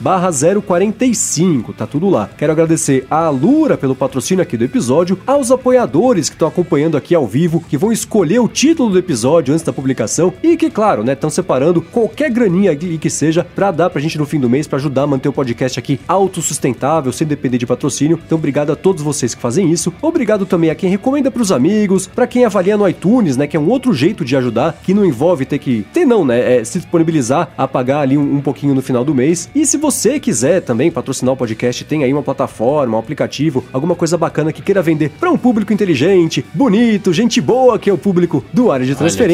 [0.00, 2.28] barra 045, tá tudo lá.
[2.36, 7.14] Quero agradecer a Alura pelo patrocínio aqui do episódio, aos apoiadores que estão acompanhando aqui
[7.14, 11.02] ao vivo, que vão escolher o título do episódio antes da publicação e que, claro,
[11.02, 14.66] né, estão separando qualquer graninha que seja para dar pra gente no fim do mês
[14.66, 18.18] para ajudar a manter o podcast aqui autossustentável, sem depender de patrocínio.
[18.24, 19.92] Então, obrigado a todos vocês que fazem isso.
[20.02, 23.56] Obrigado também a quem recomenda para os amigos, para quem avalia no iTunes, né, que
[23.56, 26.64] é um outro jeito de ajudar, que não envolve ter que ter não, né, é
[26.64, 29.48] se disponibilizar a pagar ali um, um pouquinho no final do mês.
[29.54, 33.94] E se você quiser também patrocinar o podcast, tem aí uma plataforma, um aplicativo, alguma
[33.94, 37.98] coisa bacana que queira vender para um público inteligente, bonito, gente boa, que é o
[37.98, 39.33] público do área de transferência,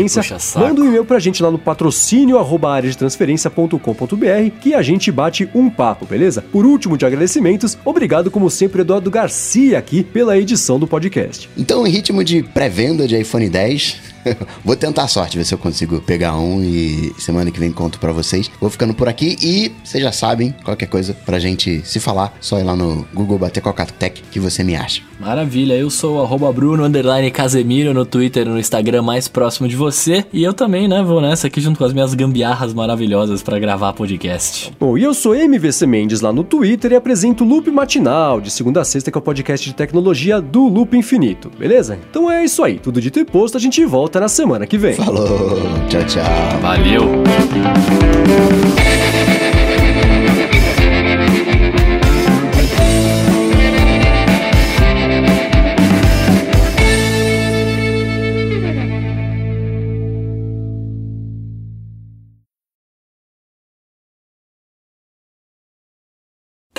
[0.60, 5.48] manda um e-mail pra gente lá no patrocínio arroba de transferência.com.br que a gente bate
[5.54, 6.42] um papo, beleza?
[6.42, 11.48] Por último de agradecimentos, obrigado como sempre Eduardo Garcia aqui pela edição do podcast.
[11.56, 14.09] Então, em ritmo de pré-venda de iPhone 10,
[14.64, 17.98] Vou tentar a sorte, ver se eu consigo pegar um e semana que vem conto
[17.98, 18.50] para vocês.
[18.60, 22.58] Vou ficando por aqui e vocês já sabem, qualquer coisa pra gente se falar, só
[22.58, 23.62] ir lá no Google bater
[23.98, 25.02] Tech que você me acha.
[25.18, 26.84] Maravilha, eu sou o Bruno
[27.32, 30.24] Casemiro no Twitter e no Instagram mais próximo de você.
[30.32, 33.92] E eu também, né, vou nessa aqui junto com as minhas gambiarras maravilhosas para gravar
[33.92, 34.72] podcast.
[34.80, 38.50] Bom, e eu sou MVC Mendes lá no Twitter e apresento o Loop Matinal, de
[38.50, 41.98] segunda a sexta, que é o podcast de tecnologia do Loop Infinito, beleza?
[42.10, 44.76] Então é isso aí, tudo dito e posto, a gente volta volta na semana que
[44.76, 44.94] vem.
[44.94, 45.56] Falou,
[45.88, 46.60] tchau, tchau.
[46.60, 47.22] Valeu.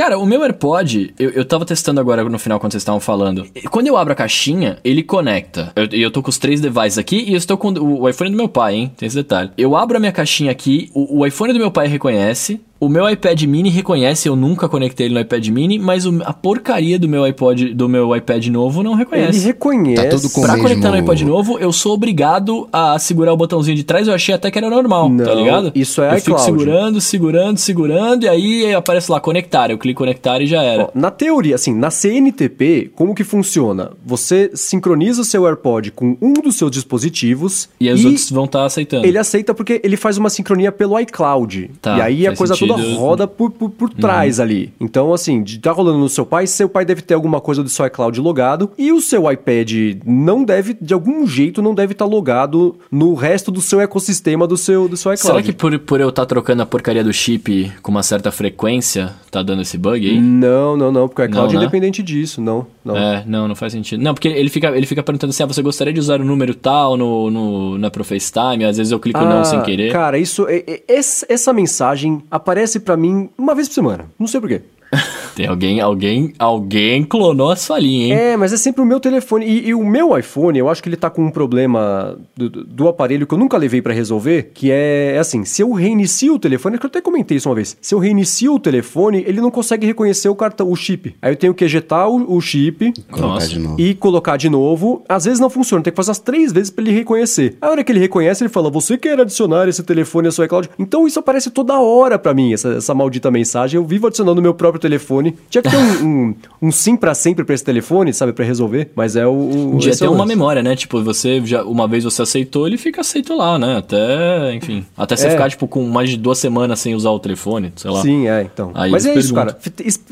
[0.01, 3.45] Cara, o meu AirPod, eu, eu tava testando agora no final quando vocês estavam falando.
[3.69, 5.71] Quando eu abro a caixinha, ele conecta.
[5.75, 8.09] E eu, eu tô com os três devices aqui e eu estou com o, o
[8.09, 8.91] iPhone do meu pai, hein?
[8.97, 9.51] Tem esse detalhe.
[9.55, 13.07] Eu abro a minha caixinha aqui, o, o iPhone do meu pai reconhece, o meu
[13.07, 17.07] iPad mini reconhece, eu nunca conectei ele no iPad mini, mas o, a porcaria do
[17.07, 19.37] meu iPod, do meu iPad novo não reconhece.
[19.37, 20.03] Ele reconhece.
[20.03, 20.67] Tá tudo com pra mesmo...
[20.67, 24.35] conectar no iPad novo, eu sou obrigado a segurar o botãozinho de trás, eu achei
[24.35, 25.71] até que era normal, tá não, tá ligado?
[25.73, 26.23] Isso é eu iCloud.
[26.25, 30.85] fico segurando, segurando, segurando, e aí aparece lá conectar, eu clico conectar e já era.
[30.85, 33.91] Ó, na teoria, assim, na CNTP, como que funciona?
[34.03, 38.45] Você sincroniza o seu AirPod com um dos seus dispositivos e, e os outros vão
[38.45, 39.05] estar tá aceitando.
[39.05, 41.69] Ele aceita porque ele faz uma sincronia pelo iCloud.
[41.79, 42.69] Tá, e aí a coisa sentido.
[42.69, 44.43] toda toda roda por, por, por trás uhum.
[44.43, 44.73] ali.
[44.79, 47.85] Então, assim, tá rolando no seu pai, seu pai deve ter alguma coisa do seu
[47.85, 49.71] iCloud logado e o seu iPad
[50.05, 54.47] não deve, de algum jeito, não deve estar tá logado no resto do seu ecossistema
[54.47, 55.27] do seu, do seu iCloud.
[55.27, 58.31] Será que por, por eu estar tá trocando a porcaria do chip com uma certa
[58.31, 60.19] frequência, tá dando esse bug aí?
[60.19, 61.65] Não, não, não, porque o iCloud não, é né?
[61.65, 62.97] independente disso, não, não.
[62.97, 64.01] É, não, não faz sentido.
[64.01, 66.53] Não, porque ele fica, ele fica perguntando assim, ah, você gostaria de usar o número
[66.53, 68.65] tal no, no, na Pro FaceTime?
[68.65, 69.91] Às vezes eu clico ah, não sem querer.
[69.91, 70.45] Cara, isso,
[70.87, 74.61] essa mensagem aparece para mim uma vez por semana, não sei porquê.
[75.35, 78.13] Tem alguém, alguém, alguém clonou a sua linha, hein?
[78.13, 79.45] É, mas é sempre o meu telefone.
[79.45, 82.87] E, e o meu iPhone, eu acho que ele tá com um problema do, do
[82.87, 86.39] aparelho que eu nunca levei para resolver, que é, é, assim, se eu reinicio o
[86.39, 87.77] telefone, que eu até comentei isso uma vez.
[87.81, 91.15] Se eu reinicio o telefone, ele não consegue reconhecer o cartão, o chip.
[91.21, 93.45] Aí eu tenho que ejetar o, o chip colocar
[93.77, 95.03] e colocar de novo.
[95.07, 97.57] Às vezes não funciona, tem que fazer as três vezes para ele reconhecer.
[97.61, 100.69] A hora que ele reconhece, ele fala: "Você quer adicionar esse telefone à sua iCloud?".
[100.77, 103.77] Então isso aparece toda hora para mim, essa, essa maldita mensagem.
[103.77, 105.35] Eu vivo adicionando meu próprio telefone.
[105.49, 108.91] Tinha que ter um, um, um sim para sempre para esse telefone, sabe, para resolver.
[108.95, 109.75] Mas é o.
[109.75, 110.75] o ter é uma memória, né?
[110.75, 113.77] Tipo, você já uma vez você aceitou, ele fica aceito lá, né?
[113.77, 115.29] Até, enfim, até você é.
[115.31, 118.01] ficar tipo com mais de duas semanas sem usar o telefone, sei lá.
[118.01, 118.71] Sim, é, então.
[118.73, 119.57] Aí Mas é isso, cara.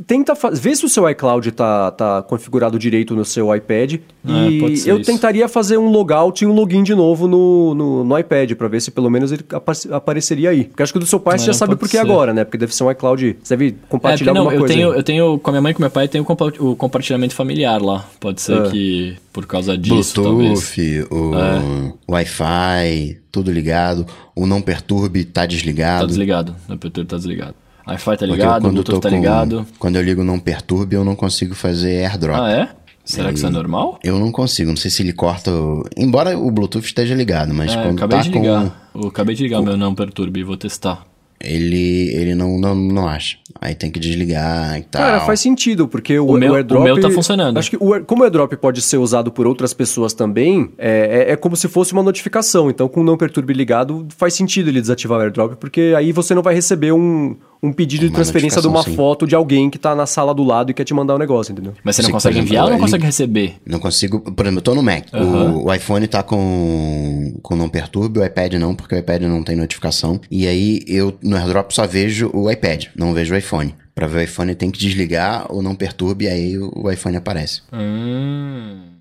[0.05, 3.93] Tenta ver se o seu iCloud tá, tá configurado direito no seu iPad.
[3.93, 4.99] É, e eu isso.
[5.01, 8.81] tentaria fazer um logout e um login de novo no, no, no iPad para ver
[8.81, 9.43] se pelo menos ele
[9.91, 10.65] apareceria aí.
[10.65, 12.43] Porque acho que o do seu pai você já sabe por que agora, né?
[12.43, 13.37] Porque deve ser um iCloud.
[13.41, 14.73] Você deve compartilhar é, não, alguma eu coisa.
[14.73, 17.81] Tenho, eu tenho com a minha mãe e com meu pai tem o, compartilhamento familiar
[17.81, 18.05] lá.
[18.19, 18.69] Pode ser é.
[18.69, 21.93] que por causa disso, Bluetooth, o é.
[22.09, 24.05] Wi-Fi, tudo ligado.
[24.35, 26.01] O não perturbe tá desligado.
[26.01, 26.55] Tá desligado.
[26.67, 27.55] Não perturbe tá desligado.
[27.87, 29.65] Wi-Fi tá ligado, o Bluetooth tá ligado.
[29.79, 32.39] Quando eu ligo não perturbe, eu não consigo fazer airdrop.
[32.39, 32.69] Ah, é?
[33.03, 33.97] Será que isso é normal?
[34.03, 35.49] Eu não consigo, não sei se ele corta.
[35.97, 38.69] Embora o Bluetooth esteja ligado, mas é, quando acabei tá de ligar.
[38.93, 38.99] com.
[39.01, 41.08] Eu acabei de ligar o meu não perturbe, vou testar
[41.41, 43.37] ele, ele não, não, não acha.
[43.61, 45.01] Aí tem que desligar e tal.
[45.01, 46.81] Cara, faz sentido, porque o, o, meu, o airdrop...
[46.81, 47.57] O meu tá funcionando.
[47.57, 51.31] Acho que o, como o airdrop pode ser usado por outras pessoas também, é, é,
[51.33, 52.69] é, como se fosse uma notificação.
[52.69, 56.35] Então, com o não perturbe ligado, faz sentido ele desativar o airdrop, porque aí você
[56.35, 58.95] não vai receber um, um pedido uma de transferência de uma sim.
[58.95, 61.51] foto de alguém que tá na sala do lado e quer te mandar um negócio,
[61.51, 61.73] entendeu?
[61.83, 63.55] Mas você não consegue exemplo, enviar ou não consegue receber?
[63.65, 64.19] Não consigo.
[64.19, 65.07] Por exemplo, eu tô no Mac.
[65.13, 65.57] Uhum.
[65.57, 69.43] O, o, iPhone tá com, com não perturbe, o iPad não, porque o iPad não
[69.43, 70.19] tem notificação.
[70.31, 73.75] E aí eu no AirDrop só vejo o iPad, não vejo o iPhone.
[73.93, 77.61] Para ver o iPhone tem que desligar ou não perturbe, e aí o iPhone aparece.
[77.73, 78.98] Hum.